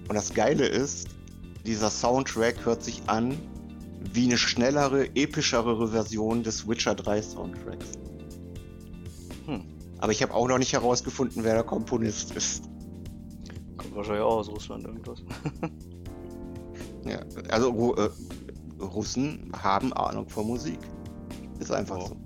Und 0.07 0.15
das 0.15 0.33
Geile 0.33 0.65
ist, 0.65 1.09
dieser 1.65 1.89
Soundtrack 1.89 2.65
hört 2.65 2.83
sich 2.83 3.01
an 3.07 3.37
wie 4.13 4.25
eine 4.25 4.37
schnellere, 4.37 5.07
epischere 5.15 5.89
Version 5.89 6.41
des 6.41 6.67
Witcher 6.67 6.95
3 6.95 7.21
Soundtracks. 7.21 7.98
Aber 9.99 10.11
ich 10.11 10.21
habe 10.23 10.33
auch 10.33 10.47
noch 10.47 10.57
nicht 10.57 10.73
herausgefunden, 10.73 11.43
wer 11.43 11.53
der 11.55 11.63
Komponist 11.63 12.35
ist. 12.35 12.63
Kommt 13.77 13.95
wahrscheinlich 13.95 14.23
auch 14.23 14.37
aus 14.37 14.49
Russland 14.49 14.85
irgendwas. 14.85 15.23
Ja, 17.05 17.21
also 17.49 17.69
Ru 17.69 17.93
äh, 17.93 18.09
Russen 18.83 19.49
haben 19.63 19.93
Ahnung 19.93 20.27
von 20.27 20.45
Musik. 20.47 20.77
Ist 21.59 21.71
einfach 21.71 21.97
Wow. 21.97 22.09
so. 22.09 22.17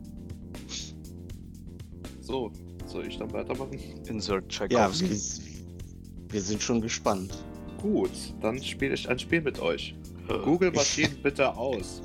So, 2.21 2.51
soll 2.87 3.05
ich 3.07 3.17
dann 3.19 3.31
weitermachen? 3.31 3.77
Insert 4.07 4.43
Ja, 4.51 4.67
Tchaikovsky. 4.89 5.09
wir, 5.11 6.33
wir 6.33 6.41
sind 6.41 6.61
schon 6.61 6.81
gespannt. 6.81 7.43
Gut, 7.81 8.09
dann 8.41 8.61
spiele 8.63 8.95
ich 8.95 9.07
ein 9.07 9.19
Spiel 9.19 9.41
mit 9.41 9.59
euch. 9.61 9.95
Google 10.43 10.71
Maschinen 10.75 11.17
bitte 11.21 11.55
aus. 11.55 12.01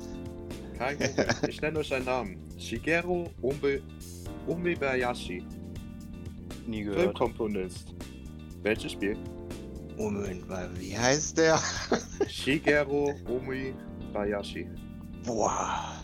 Kein 0.77 0.97
Google. 0.99 1.27
Ich 1.49 1.59
nenne 1.61 1.79
euch 1.79 1.91
einen 1.93 2.05
Namen. 2.05 2.37
Shigeru 2.57 3.25
Umbe 3.41 3.81
Umebayashi, 4.47 5.43
Nie 6.69 6.83
gehört. 6.83 7.01
Filmkomponist. 7.01 7.95
Welches 8.61 8.91
Spiel? 8.91 9.17
Moment 9.97 10.47
mal, 10.47 10.69
wie 10.77 10.95
heißt 10.95 11.39
der? 11.39 11.59
Shigeru 12.27 13.13
Umebayashi. 13.27 14.67
Boah. 15.25 15.95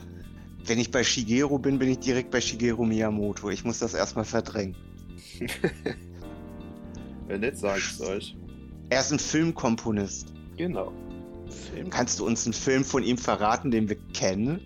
Wenn 0.66 0.80
ich 0.80 0.89
bei 0.89 1.03
Shigeru 1.03 1.59
bin, 1.59 1.78
bin 1.78 1.89
ich 1.89 1.99
direkt 1.99 2.32
bei 2.32 2.41
Shigeru 2.41 2.84
Miyamoto. 2.84 3.51
Ich 3.51 3.63
muss 3.63 3.78
das 3.78 3.93
erstmal 3.93 4.26
verdrängen. 4.26 4.76
Wenn 7.28 7.41
nicht, 7.41 7.57
sage 7.57 7.78
ich 7.80 7.91
es 7.91 8.01
euch. 8.01 8.36
Er 8.89 9.01
ist 9.01 9.11
ein 9.11 9.20
Filmkomponist. 9.20 10.34
Genau. 10.57 10.91
Film. 11.72 11.91
Kannst 11.91 12.20
du 12.20 12.26
uns 12.26 12.45
einen 12.45 12.53
Film 12.53 12.84
von 12.84 13.03
ihm 13.03 13.20
verraten, 13.20 13.70
den 13.70 13.88
wir 13.88 13.97
kennen? 14.13 14.59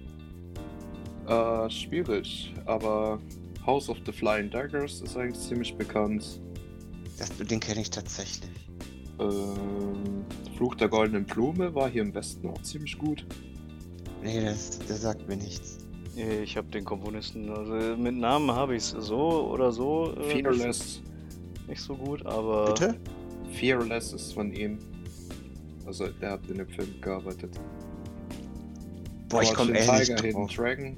Äh, 1.27 1.69
schwierig, 1.69 2.53
aber 2.65 3.19
House 3.69 3.87
of 3.87 3.97
the 4.03 4.11
Flying 4.11 4.49
Daggers 4.49 5.01
ist 5.01 5.15
eigentlich 5.15 5.39
ziemlich 5.39 5.75
bekannt. 5.75 6.41
Das, 7.19 7.29
den 7.37 7.59
kenne 7.59 7.81
ich 7.81 7.91
tatsächlich. 7.91 8.49
Ähm, 9.19 10.25
Fluch 10.57 10.73
der 10.73 10.87
goldenen 10.87 11.23
Blume 11.23 11.75
war 11.75 11.87
hier 11.87 12.01
im 12.01 12.11
Westen 12.15 12.49
auch 12.49 12.59
ziemlich 12.63 12.97
gut. 12.97 13.27
Nee, 14.23 14.43
das, 14.43 14.79
der 14.79 14.95
sagt 14.95 15.27
mir 15.27 15.37
nichts. 15.37 15.77
Ich 16.15 16.57
habe 16.57 16.67
den 16.69 16.83
Komponisten, 16.83 17.51
also 17.51 17.95
mit 17.95 18.15
Namen 18.15 18.49
habe 18.49 18.75
ich 18.75 18.81
es 18.81 18.89
so 18.89 19.51
oder 19.51 19.71
so 19.71 20.15
äh, 20.15 20.41
Fearless. 20.41 21.01
nicht, 21.59 21.69
nicht 21.69 21.81
so 21.81 21.95
gut, 21.95 22.25
aber 22.25 22.73
Bitte? 22.73 22.95
Fearless 23.53 24.13
ist 24.13 24.33
von 24.33 24.51
ihm. 24.51 24.79
Also, 25.85 26.07
der 26.07 26.31
hat 26.31 26.47
in 26.49 26.57
dem 26.57 26.67
Film 26.67 26.89
gearbeitet. 27.01 27.51
Boah, 29.29 29.43
ich 29.43 29.53
komme 29.53 29.77
ehrlich 29.77 30.07
Tiger, 30.07 30.21
Hidden 30.21 30.31
drauf. 30.31 30.55
Dragon. 30.55 30.97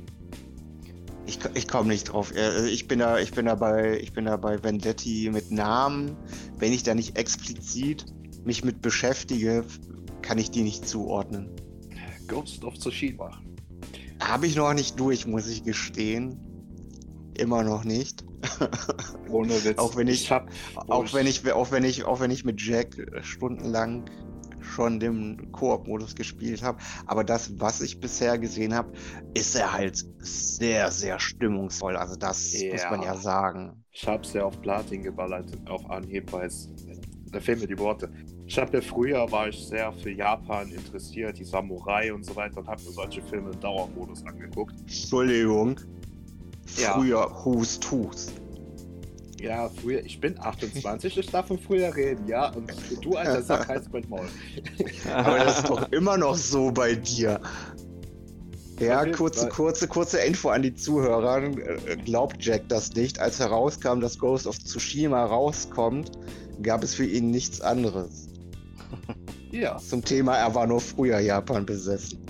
Ich, 1.26 1.40
ich 1.54 1.68
komme 1.68 1.90
nicht 1.90 2.06
drauf. 2.12 2.34
Äh, 2.36 2.68
Ich 2.70 2.88
bin 2.88 3.00
da, 3.00 3.20
ich 3.20 3.32
bin 3.32 3.46
da 3.46 3.56
bei, 3.56 4.00
ich 4.00 4.12
bin 4.14 4.26
da 4.26 4.38
bei 4.38 4.62
Vendetti 4.64 5.30
mit 5.32 5.52
Namen. 5.52 6.16
Wenn 6.58 6.74
ich 6.74 6.84
da 6.84 6.94
nicht 6.96 7.18
explizit 7.18 8.06
mich 8.44 8.64
mit 8.64 8.82
beschäftige, 8.82 9.64
kann 10.22 10.38
ich 10.38 10.52
die 10.52 10.64
nicht 10.64 10.88
zuordnen. 10.88 11.50
Ghost 12.28 12.64
of 12.64 12.78
Tsushima. 12.78 13.40
Habe 14.22 14.48
ich 14.48 14.56
noch 14.56 14.74
nicht 14.74 15.00
durch, 15.00 15.26
muss 15.28 15.48
ich 15.48 15.64
gestehen. 15.64 16.40
Immer 17.38 17.64
noch 17.64 17.84
nicht. 17.84 18.24
Ohne 19.30 19.64
Witz. 19.64 19.78
Auch 19.78 19.96
wenn 19.96 20.08
ich- 20.08 20.32
hab, 20.32 20.50
Auch 20.88 21.14
wenn 21.14 21.28
ich, 21.28 21.50
auch 21.52 21.72
wenn 21.72 21.84
ich, 21.84 22.04
auch 22.06 22.20
wenn 22.20 22.32
ich 22.32 22.44
mit 22.44 22.62
Jack 22.62 22.96
stundenlang 23.22 24.06
schon 24.72 25.00
den 25.00 25.52
Koop-Modus 25.52 26.16
gespielt 26.16 26.64
habe. 26.64 26.78
Aber 27.06 27.24
das, 27.24 27.60
was 27.60 27.82
ich 27.82 28.00
bisher 28.00 28.38
gesehen 28.40 28.74
habe, 28.74 28.92
ist 29.34 29.56
er 29.56 29.72
halt 29.72 30.04
sehr, 30.20 30.90
sehr 30.92 31.20
stimmungsvoll. 31.20 31.96
Also 31.96 32.16
das 32.16 32.54
muss 32.72 32.84
man 32.90 33.04
ja 33.04 33.16
sagen. 33.16 33.84
Ich 33.92 34.08
hab's 34.08 34.34
ja 34.34 34.46
auf 34.46 34.60
Platin 34.62 35.04
geballert, 35.04 35.52
auf 35.68 35.90
Anhieb, 35.90 36.32
weil 36.32 36.48
es. 36.48 36.70
Da 37.32 37.40
fehlen 37.40 37.62
mir 37.62 37.68
die 37.68 37.80
Worte. 37.80 38.12
Ich 38.46 38.60
habe 38.60 38.78
ja 38.78 38.82
früher 38.82 39.32
war 39.32 39.48
ich 39.48 39.66
sehr 39.66 39.94
für 39.94 40.12
Japan 40.12 40.70
interessiert, 40.70 41.40
die 41.40 41.46
Samurai 41.46 42.14
und 42.14 42.26
so 42.26 42.36
weiter 42.36 42.58
und 42.58 42.68
habe 42.68 42.82
mir 42.84 42.92
solche 42.92 43.22
Filme 43.22 43.52
im 43.52 43.60
Dauermodus 43.62 44.26
angeguckt. 44.26 44.78
Entschuldigung. 44.82 45.80
Ja. 46.78 46.94
Früher 46.94 47.46
Hust 47.46 47.90
Hust. 47.90 48.41
Ja, 49.42 49.70
früher, 49.70 50.06
ich 50.06 50.20
bin 50.20 50.40
28, 50.40 51.18
ich 51.18 51.32
darf 51.32 51.48
von 51.48 51.58
früher 51.58 51.96
reden, 51.96 52.28
ja. 52.28 52.50
Und 52.50 52.72
du, 53.02 53.16
alter 53.16 53.42
Sack, 53.42 53.68
heißt 53.68 53.92
mein 53.92 54.08
Maul. 54.08 54.28
Aber 55.14 55.40
das 55.40 55.60
ist 55.60 55.70
doch 55.70 55.92
immer 55.92 56.18
noch 56.18 56.36
so 56.36 56.72
bei 56.72 56.94
dir. 56.96 57.40
Ja, 58.80 59.06
kurze, 59.06 59.48
kurze, 59.50 59.88
kurze 59.88 60.20
Info 60.20 60.50
an 60.50 60.64
die 60.64 60.74
Zuhörer. 60.74 61.44
Äh, 61.44 61.98
Glaubt 62.04 62.44
Jack 62.44 62.68
das 62.68 62.94
nicht? 62.94 63.20
Als 63.20 63.40
herauskam, 63.40 64.00
dass 64.00 64.18
Ghost 64.18 64.48
of 64.48 64.58
Tsushima 64.58 65.24
rauskommt, 65.26 66.12
gab 66.64 66.84
es 66.84 66.96
für 66.96 67.06
ihn 67.06 67.30
nichts 67.30 67.62
anderes. 67.62 68.28
Ja, 69.52 69.78
Zum 69.78 70.04
Thema, 70.04 70.38
er 70.38 70.56
war 70.56 70.66
nur 70.66 70.82
früher 70.82 71.20
Japan 71.20 71.66
besessen. 71.66 72.26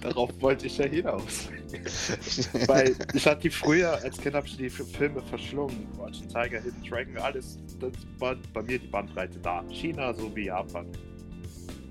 Darauf 0.00 0.30
wollte 0.40 0.66
ich 0.66 0.78
ja 0.78 0.86
hinaus. 0.86 1.48
Weil 2.66 2.94
ich 3.12 3.26
hatte 3.26 3.42
die 3.42 3.50
früher, 3.50 3.92
als 4.02 4.18
Kind 4.18 4.34
habe 4.34 4.46
ich 4.46 4.56
die 4.56 4.70
Filme 4.70 5.22
verschlungen. 5.22 5.86
Watching 5.96 6.28
Tiger, 6.28 6.60
Hidden 6.60 6.82
Dragon, 6.88 7.16
alles, 7.18 7.58
das 7.78 7.92
war 8.18 8.36
bei 8.52 8.62
mir 8.62 8.78
die 8.78 8.86
Bandbreite 8.86 9.38
da. 9.40 9.62
China 9.68 10.14
sowie 10.14 10.46
Japan. 10.46 10.86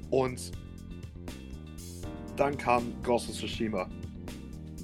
Und 0.10 0.52
dann 2.36 2.58
kam 2.58 2.94
Ghost 3.04 3.30
of 3.30 3.36
Tsushima. 3.36 3.88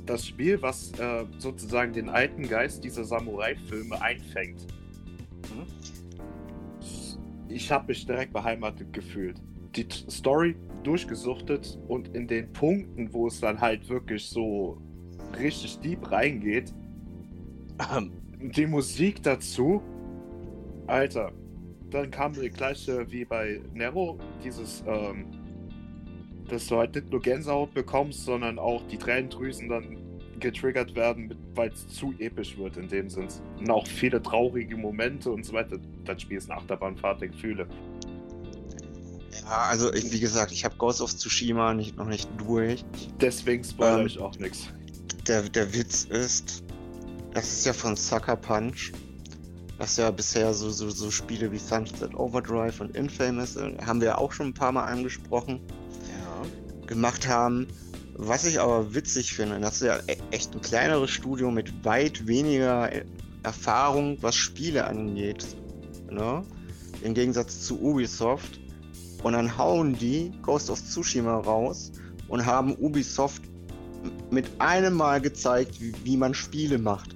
Das 0.06 0.26
Spiel, 0.28 0.62
was 0.62 0.91
äh, 0.99 1.26
sozusagen 1.40 1.91
den 1.91 2.10
alten 2.10 2.48
Geist 2.48 2.84
dieser 2.84 3.04
Samurai-Filme 3.04 4.02
einfängt. 4.02 4.68
Mhm. 5.54 5.66
Ich 7.49 7.72
habe 7.72 7.88
mich 7.88 8.06
direkt 8.06 8.34
beheimatet 8.34 8.94
gefühlt. 8.94 9.41
Die 9.76 9.86
Story 10.10 10.56
durchgesuchtet 10.88 11.77
und 11.88 12.15
in 12.15 12.27
den 12.27 12.51
Punkten, 12.53 13.14
wo 13.14 13.27
es 13.27 13.39
dann 13.41 13.59
halt 13.59 13.89
wirklich 13.89 14.26
so 14.30 14.81
richtig 15.38 15.80
deep 15.80 16.11
reingeht, 16.11 16.73
die 18.39 18.65
Musik 18.65 19.22
dazu, 19.23 19.81
Alter, 20.88 21.31
dann 21.89 22.09
kam 22.11 22.34
die 22.34 22.49
gleiche 22.49 23.09
wie 23.11 23.26
bei 23.26 23.61
Nero, 23.73 24.18
dieses, 24.43 24.84
ähm, 24.88 25.26
dass 26.47 26.68
du 26.68 26.77
halt 26.77 26.95
nicht 26.95 27.11
nur 27.11 27.22
Gänsehaut 27.22 27.73
bekommst, 27.73 28.23
sondern 28.23 28.57
auch 28.57 28.81
die 28.88 28.97
Tränendrüsen 28.97 29.69
dann 29.69 29.97
getriggert 30.39 30.95
werden, 30.95 31.35
weil 31.55 31.69
es 31.69 31.88
zu 31.88 32.14
episch 32.19 32.57
wird 32.57 32.77
in 32.77 32.88
dem 32.88 33.09
Sinn. 33.09 33.27
Und 33.59 33.69
auch 33.69 33.88
viele 33.88 34.22
traurige 34.22 34.77
Momente 34.77 35.31
und 35.31 35.43
so 35.45 35.53
weiter. 35.53 35.77
Das 36.05 36.22
Spiel 36.22 36.38
ist 36.38 36.49
eine 36.49 36.61
Achterbahnfahrt 36.61 37.22
der 37.22 37.30
Gefühle. 37.30 37.68
Ja, 39.32 39.68
also 39.70 39.94
ich, 39.94 40.12
wie 40.12 40.20
gesagt, 40.20 40.52
ich 40.52 40.66
habe 40.66 40.76
Ghost 40.78 41.02
of 41.02 41.16
Tsushima 41.16 41.74
nicht, 41.74 41.95
noch 41.98 42.06
nicht 42.06 42.30
durch. 42.38 42.84
Deswegen 43.22 43.64
spoilere 43.64 44.02
ähm, 44.02 44.08
ich 44.08 44.20
auch 44.20 44.38
nichts. 44.38 44.68
Der, 45.28 45.44
der 45.44 45.74
Witz 45.74 46.06
ist, 46.06 46.64
das 47.34 47.52
ist 47.52 47.66
ja 47.66 47.74
von 47.74 47.95
Sucker 47.95 48.36
Punch. 48.36 48.91
Das 49.78 49.95
ja 49.98 50.10
bisher 50.10 50.54
so, 50.54 50.72
so, 50.72 50.90
so 50.90 51.12
Spiele 51.12 51.52
wie 51.52 51.60
Sunset 51.60 52.16
Overdrive 52.16 52.82
und 52.82 52.95
Infamous, 52.95 53.58
äh, 53.58 53.78
haben 53.86 54.02
wir 54.02 54.18
auch 54.18 54.32
schon 54.32 54.48
ein 54.48 54.54
paar 54.54 54.72
Mal 54.72 54.86
angesprochen, 54.86 55.62
ja. 56.10 56.88
gemacht 56.88 57.28
haben. 57.28 57.68
Was 58.16 58.45
ich 58.45 58.60
aber 58.60 58.95
witzig 58.95 59.34
finde, 59.34 59.60
das 59.60 59.76
ist 59.76 59.88
ja 59.88 59.99
e-, 60.08 60.18
echt 60.32 60.56
ein 60.56 60.62
kleineres 60.62 61.12
Studio 61.12 61.52
mit 61.52 61.86
weit 61.86 62.26
weniger 62.26 62.91
äh, 62.91 63.06
Erfahrung, 63.44 64.18
was 64.22 64.36
Spiele 64.36 64.88
angeht. 64.88 65.45
Ne? 66.10 66.44
Im 67.04 67.14
Gegensatz 67.14 67.62
zu 67.62 67.80
Ubisoft. 67.80 68.60
Und 69.23 69.34
dann 69.34 69.57
hauen 69.57 69.98
die 69.98 70.31
Ghost 70.41 70.69
of 70.69 70.81
Tsushima 70.81 71.38
raus 71.39 71.91
und 72.27 72.45
haben 72.45 72.76
Ubisoft 72.76 73.41
mit 74.30 74.49
einem 74.60 74.94
Mal 74.94 75.22
gezeigt, 75.22 75.81
wie, 75.81 75.94
wie 76.03 76.18
man 76.18 76.34
Spiele 76.34 76.77
macht. 76.77 77.15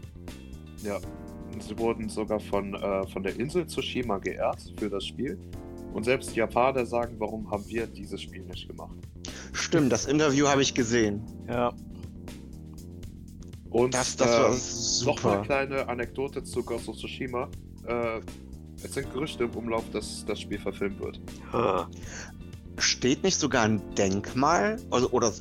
Ja, 0.84 1.00
sie 1.60 1.78
wurden 1.78 2.10
sogar 2.10 2.40
von, 2.40 2.74
äh, 2.74 3.08
von 3.08 3.24
der 3.24 3.40
Insel 3.40 3.68
Tsushima 3.68 4.18
geehrt 4.18 4.74
für 4.78 4.90
das 4.90 5.06
Spiel. 5.06 5.38
Und 5.94 6.06
selbst 6.06 6.34
die 6.34 6.40
Japaner 6.40 6.86
sagen, 6.86 7.16
warum 7.20 7.50
haben 7.52 7.68
wir 7.68 7.86
dieses 7.86 8.22
Spiel 8.22 8.44
nicht 8.44 8.68
gemacht? 8.68 8.96
Stimmt, 9.52 9.92
das 9.92 10.06
Interview 10.06 10.48
habe 10.48 10.62
ich 10.62 10.74
gesehen. 10.74 11.22
Ja. 11.48 11.74
Und 13.70 13.94
das, 13.94 14.16
das 14.16 14.28
war 14.28 14.50
äh, 14.50 14.54
super. 14.54 15.28
Noch 15.28 15.34
eine 15.34 15.46
kleine 15.46 15.90
Anekdote 15.90 16.44
zu 16.44 16.64
Ghost 16.64 16.90
of 16.90 16.98
Tsushima. 16.98 17.50
Äh, 17.86 18.22
es 18.84 18.94
sind 18.94 19.12
Gerüchte 19.14 19.44
im 19.46 19.52
Umlauf, 19.52 19.84
dass 19.92 20.26
das 20.26 20.40
Spiel 20.40 20.60
verfilmt 20.60 21.00
wird. 21.00 21.20
Steht 22.78 23.24
nicht 23.24 23.40
sogar 23.40 23.64
ein 23.64 23.82
Denkmal? 23.96 24.78
Also, 24.90 25.10
oder 25.12 25.32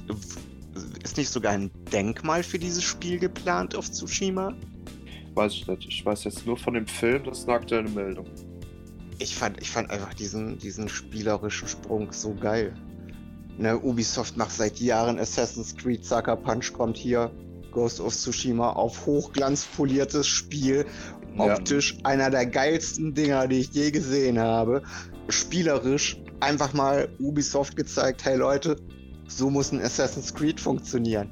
ist 1.03 1.17
nicht 1.17 1.31
sogar 1.31 1.53
ein 1.53 1.71
Denkmal 1.93 2.43
für 2.43 2.59
dieses 2.59 2.85
Spiel 2.85 3.19
geplant 3.19 3.75
auf 3.75 3.91
Tsushima? 3.91 4.55
Weiß 5.35 5.53
ich 5.53 5.67
nicht. 5.67 5.89
Ich 5.89 6.05
weiß 6.05 6.25
jetzt 6.25 6.47
nur 6.47 6.57
von 6.57 6.75
dem 6.75 6.87
Film, 6.87 7.25
das 7.25 7.41
ist 7.41 7.49
eine 7.49 7.57
aktuelle 7.57 7.89
Meldung. 7.89 8.27
Ich 9.19 9.35
fand, 9.35 9.61
ich 9.61 9.71
fand 9.71 9.91
einfach 9.91 10.15
diesen, 10.15 10.59
diesen 10.59 10.89
spielerischen 10.89 11.69
Sprung 11.69 12.12
so 12.12 12.35
geil. 12.35 12.75
Ne, 13.59 13.79
Ubisoft 13.79 14.37
macht 14.37 14.53
seit 14.53 14.81
Jahren 14.81 15.19
Assassin's 15.19 15.77
Creed, 15.77 16.05
Sucker 16.05 16.37
Punch 16.37 16.73
kommt 16.73 16.97
hier, 16.97 17.31
Ghost 17.71 18.01
of 18.01 18.15
Tsushima 18.15 18.73
auf 18.73 19.07
Hochglanz 19.07 19.67
poliertes 19.67 20.27
Spiel. 20.27 20.87
Optisch 21.39 21.94
ja. 21.94 22.05
einer 22.05 22.31
der 22.31 22.47
geilsten 22.47 23.15
Dinger, 23.15 23.48
die 23.48 23.61
ich 23.61 23.70
je 23.70 23.90
gesehen 23.90 24.39
habe. 24.39 24.82
Spielerisch 25.28 26.20
einfach 26.40 26.73
mal 26.73 27.09
Ubisoft 27.19 27.77
gezeigt, 27.77 28.24
hey 28.24 28.36
Leute, 28.36 28.77
so 29.28 29.51
muss 29.51 29.73
ein 29.73 29.81
Assassin's 29.81 30.35
Creed 30.35 30.61
funktionieren. 30.61 31.31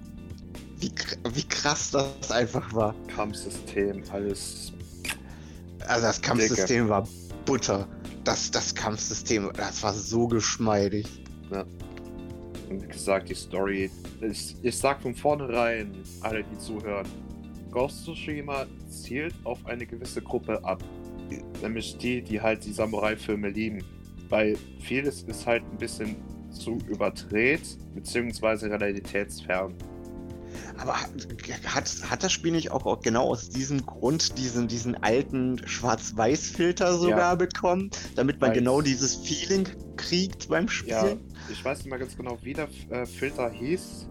Wie, 0.78 0.92
wie 1.32 1.42
krass 1.42 1.90
das 1.90 2.30
einfach 2.30 2.72
war. 2.72 2.94
Kampfsystem, 3.14 4.02
alles. 4.12 4.72
Also 5.86 6.06
das 6.06 6.20
Kampfsystem 6.22 6.84
Dicke. 6.84 6.88
war 6.88 7.08
Butter. 7.44 7.88
Das, 8.24 8.50
das 8.50 8.74
Kampfsystem, 8.74 9.50
das 9.56 9.82
war 9.82 9.94
so 9.94 10.28
geschmeidig. 10.28 11.06
Ja. 11.50 11.64
Und 12.68 12.82
wie 12.82 12.88
gesagt, 12.88 13.30
die 13.30 13.34
Story. 13.34 13.90
Ich, 14.20 14.54
ich 14.62 14.76
sag 14.76 15.00
von 15.00 15.14
vornherein, 15.14 15.96
alle, 16.20 16.44
die 16.44 16.58
zuhören, 16.58 17.06
Ghost 17.70 18.04
Tsushima 18.04 18.66
zielt 18.88 19.34
auf 19.44 19.64
eine 19.66 19.86
gewisse 19.86 20.22
Gruppe 20.22 20.62
ab. 20.64 20.82
Nämlich 21.62 21.98
die, 21.98 22.22
die 22.22 22.40
halt 22.40 22.64
die 22.64 22.72
Samurai-Filme 22.72 23.50
lieben. 23.50 23.84
Weil 24.28 24.56
vieles 24.80 25.22
ist 25.22 25.46
halt 25.46 25.62
ein 25.70 25.78
bisschen 25.78 26.16
zu 26.50 26.78
überdreht, 26.88 27.78
beziehungsweise 27.94 28.70
realitätsfern. 28.70 29.74
Aber 30.78 30.94
hat, 30.94 31.90
hat 32.08 32.22
das 32.22 32.32
Spiel 32.32 32.52
nicht 32.52 32.70
auch, 32.70 33.00
genau 33.00 33.28
aus 33.28 33.50
diesem 33.50 33.84
Grund 33.84 34.38
diesen, 34.38 34.68
diesen 34.68 34.94
alten 35.02 35.60
Schwarz-Weiß-Filter 35.66 36.98
sogar 36.98 37.18
ja. 37.18 37.34
bekommen, 37.34 37.90
damit 38.14 38.40
man 38.40 38.50
Weiß. 38.50 38.58
genau 38.58 38.80
dieses 38.80 39.16
Feeling 39.16 39.68
kriegt 39.96 40.48
beim 40.48 40.68
Spiel? 40.68 40.92
Ja, 40.92 41.16
ich 41.50 41.64
weiß 41.64 41.78
nicht 41.78 41.88
mal 41.88 41.98
ganz 41.98 42.16
genau, 42.16 42.38
wie 42.42 42.54
der 42.54 42.68
äh, 42.90 43.06
Filter 43.06 43.50
hieß. 43.50 44.08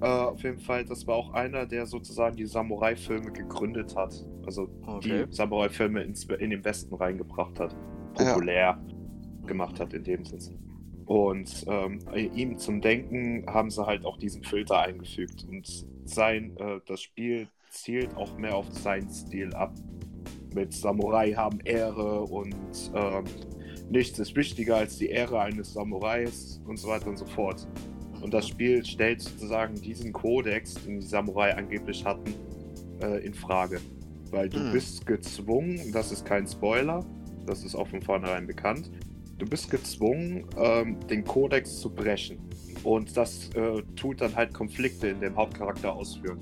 Äh, 0.00 0.06
auf 0.06 0.42
jeden 0.42 0.58
Fall, 0.58 0.84
das 0.84 1.06
war 1.06 1.16
auch 1.16 1.32
einer, 1.32 1.66
der 1.66 1.86
sozusagen 1.86 2.36
die 2.36 2.46
Samurai-Filme 2.46 3.32
gegründet 3.32 3.94
hat. 3.96 4.14
Also 4.46 4.68
okay. 4.86 5.26
die 5.26 5.34
Samurai-Filme 5.34 6.02
in 6.02 6.50
den 6.50 6.64
Westen 6.64 6.94
reingebracht 6.94 7.58
hat. 7.60 7.74
Populär 8.14 8.78
ja. 8.78 9.46
gemacht 9.46 9.80
hat 9.80 9.92
in 9.92 10.04
dem 10.04 10.24
Sinne. 10.24 10.58
Und 11.06 11.66
ähm, 11.68 11.98
ihm 12.14 12.58
zum 12.58 12.80
Denken 12.80 13.44
haben 13.46 13.70
sie 13.70 13.84
halt 13.84 14.06
auch 14.06 14.16
diesen 14.16 14.42
Filter 14.42 14.80
eingefügt. 14.80 15.44
Und 15.48 15.86
sein, 16.04 16.56
äh, 16.58 16.80
das 16.86 17.02
Spiel 17.02 17.48
zielt 17.70 18.16
auch 18.16 18.36
mehr 18.38 18.56
auf 18.56 18.70
seinen 18.72 19.10
Stil 19.10 19.52
ab. 19.54 19.74
Mit 20.54 20.72
Samurai 20.72 21.32
haben 21.32 21.60
Ehre 21.60 22.22
und 22.22 22.54
äh, 22.94 23.22
nichts 23.90 24.18
ist 24.18 24.36
wichtiger 24.36 24.76
als 24.76 24.98
die 24.98 25.08
Ehre 25.08 25.40
eines 25.40 25.74
Samurais 25.74 26.62
und 26.66 26.78
so 26.78 26.88
weiter 26.88 27.08
und 27.08 27.16
so 27.16 27.26
fort. 27.26 27.66
Und 28.24 28.32
das 28.32 28.48
Spiel 28.48 28.82
stellt 28.86 29.20
sozusagen 29.20 29.74
diesen 29.74 30.10
Kodex, 30.10 30.72
den 30.82 30.98
die 30.98 31.06
Samurai 31.06 31.54
angeblich 31.54 32.06
hatten, 32.06 32.32
äh, 33.02 33.22
in 33.22 33.34
Frage. 33.34 33.82
Weil 34.30 34.48
du 34.48 34.60
hm. 34.60 34.72
bist 34.72 35.04
gezwungen, 35.04 35.92
das 35.92 36.10
ist 36.10 36.24
kein 36.24 36.46
Spoiler, 36.46 37.04
das 37.44 37.66
ist 37.66 37.74
auch 37.74 37.86
von 37.86 38.00
vornherein 38.00 38.46
bekannt, 38.46 38.90
du 39.36 39.44
bist 39.44 39.70
gezwungen, 39.70 40.46
ähm, 40.56 41.06
den 41.06 41.22
Kodex 41.22 41.80
zu 41.80 41.90
brechen. 41.90 42.38
Und 42.82 43.14
das 43.14 43.50
äh, 43.50 43.82
tut 43.94 44.22
dann 44.22 44.34
halt 44.34 44.54
Konflikte 44.54 45.08
in 45.08 45.20
dem 45.20 45.36
Hauptcharakter 45.36 45.92
ausführen. 45.92 46.38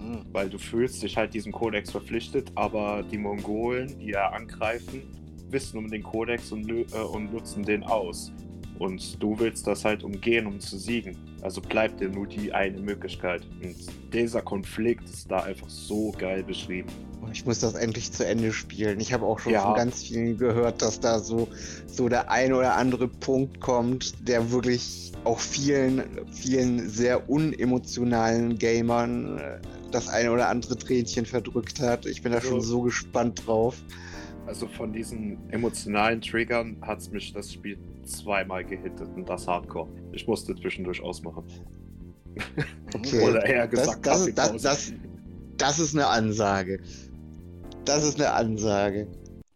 Mhm. 0.00 0.20
Weil 0.32 0.48
du 0.48 0.56
fühlst 0.56 1.02
dich 1.02 1.18
halt 1.18 1.34
diesem 1.34 1.52
Kodex 1.52 1.90
verpflichtet, 1.90 2.50
aber 2.54 3.02
die 3.02 3.18
Mongolen, 3.18 3.98
die 3.98 4.12
ja 4.12 4.30
angreifen, 4.30 5.02
wissen 5.50 5.76
um 5.76 5.88
den 5.90 6.02
Kodex 6.02 6.50
und, 6.50 6.66
äh, 6.66 6.84
und 7.12 7.30
nutzen 7.30 7.62
den 7.62 7.82
aus. 7.82 8.32
Und 8.78 9.22
du 9.22 9.38
willst 9.38 9.66
das 9.66 9.84
halt 9.84 10.02
umgehen, 10.02 10.46
um 10.46 10.60
zu 10.60 10.76
siegen. 10.76 11.16
Also 11.42 11.60
bleibt 11.60 12.00
dir 12.00 12.08
nur 12.08 12.26
die 12.26 12.52
eine 12.52 12.80
Möglichkeit. 12.80 13.42
Und 13.62 13.76
dieser 14.12 14.42
Konflikt 14.42 15.08
ist 15.08 15.30
da 15.30 15.40
einfach 15.44 15.68
so 15.68 16.12
geil 16.18 16.42
beschrieben. 16.42 16.88
Ich 17.32 17.44
muss 17.44 17.60
das 17.60 17.74
endlich 17.74 18.12
zu 18.12 18.26
Ende 18.26 18.52
spielen. 18.52 19.00
Ich 19.00 19.12
habe 19.12 19.24
auch 19.24 19.38
schon 19.38 19.52
ja. 19.52 19.62
von 19.62 19.74
ganz 19.74 20.02
vielen 20.02 20.38
gehört, 20.38 20.82
dass 20.82 21.00
da 21.00 21.18
so, 21.18 21.48
so 21.86 22.08
der 22.08 22.30
ein 22.30 22.52
oder 22.52 22.76
andere 22.76 23.08
Punkt 23.08 23.60
kommt, 23.60 24.28
der 24.28 24.50
wirklich 24.50 25.12
auch 25.24 25.40
vielen, 25.40 26.04
vielen 26.30 26.88
sehr 26.88 27.28
unemotionalen 27.28 28.58
Gamern 28.58 29.38
äh, 29.38 29.58
das 29.90 30.08
eine 30.08 30.30
oder 30.30 30.48
andere 30.48 30.76
Tränchen 30.76 31.26
verdrückt 31.26 31.80
hat. 31.80 32.06
Ich 32.06 32.22
bin 32.22 32.32
da 32.32 32.38
also, 32.38 32.50
schon 32.50 32.60
so 32.60 32.82
gespannt 32.82 33.46
drauf. 33.46 33.76
Also 34.46 34.68
von 34.68 34.92
diesen 34.92 35.38
emotionalen 35.50 36.20
Triggern 36.20 36.76
hat 36.82 37.00
es 37.00 37.10
mich 37.10 37.32
das 37.32 37.52
Spiel 37.52 37.78
zweimal 38.06 38.64
gehittet 38.64 39.08
und 39.14 39.28
das 39.28 39.46
Hardcore. 39.46 39.88
Ich 40.12 40.26
musste 40.26 40.54
zwischendurch 40.54 41.02
ausmachen. 41.02 41.44
Okay. 42.94 43.28
Oder 43.28 43.44
eher 43.44 43.66
gesagt, 43.66 44.06
das, 44.06 44.26
das, 44.26 44.34
das, 44.34 44.62
das, 44.62 44.92
das 45.56 45.78
ist 45.78 45.94
eine 45.94 46.06
Ansage. 46.06 46.80
Das 47.84 48.04
ist 48.04 48.20
eine 48.20 48.30
Ansage. 48.32 49.08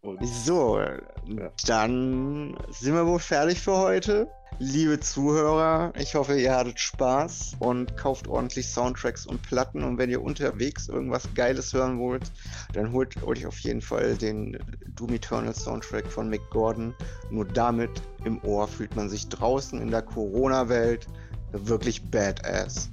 Und 0.02 0.26
so, 0.26 0.78
ja. 0.80 1.52
dann 1.66 2.56
sind 2.70 2.94
wir 2.94 3.06
wohl 3.06 3.18
fertig 3.18 3.60
für 3.60 3.76
heute. 3.76 4.28
Liebe 4.62 5.00
Zuhörer, 5.00 5.90
ich 5.98 6.14
hoffe, 6.14 6.38
ihr 6.38 6.54
hattet 6.54 6.78
Spaß 6.78 7.56
und 7.60 7.96
kauft 7.96 8.28
ordentlich 8.28 8.68
Soundtracks 8.68 9.24
und 9.24 9.40
Platten. 9.40 9.82
Und 9.82 9.96
wenn 9.96 10.10
ihr 10.10 10.22
unterwegs 10.22 10.86
irgendwas 10.86 11.26
Geiles 11.34 11.72
hören 11.72 11.98
wollt, 11.98 12.30
dann 12.74 12.92
holt 12.92 13.22
euch 13.22 13.46
auf 13.46 13.58
jeden 13.60 13.80
Fall 13.80 14.16
den 14.16 14.58
Doom 14.96 15.14
Eternal 15.14 15.54
Soundtrack 15.54 16.06
von 16.06 16.28
Mick 16.28 16.42
Gordon. 16.50 16.94
Nur 17.30 17.46
damit 17.46 18.02
im 18.26 18.38
Ohr 18.44 18.68
fühlt 18.68 18.94
man 18.96 19.08
sich 19.08 19.26
draußen 19.30 19.80
in 19.80 19.90
der 19.90 20.02
Corona-Welt 20.02 21.06
wirklich 21.52 22.02
badass. 22.10 22.90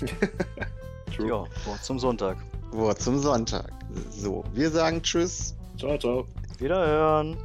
True. 1.16 1.28
Ja, 1.28 1.44
Wort 1.64 1.82
zum 1.82 1.98
Sonntag. 1.98 2.36
Wort 2.72 3.00
zum 3.00 3.18
Sonntag. 3.18 3.72
So, 4.10 4.44
wir 4.52 4.70
sagen 4.70 5.02
Tschüss. 5.02 5.56
Ciao, 5.78 5.96
ciao. 5.96 6.26
Wiederhören. 6.58 7.38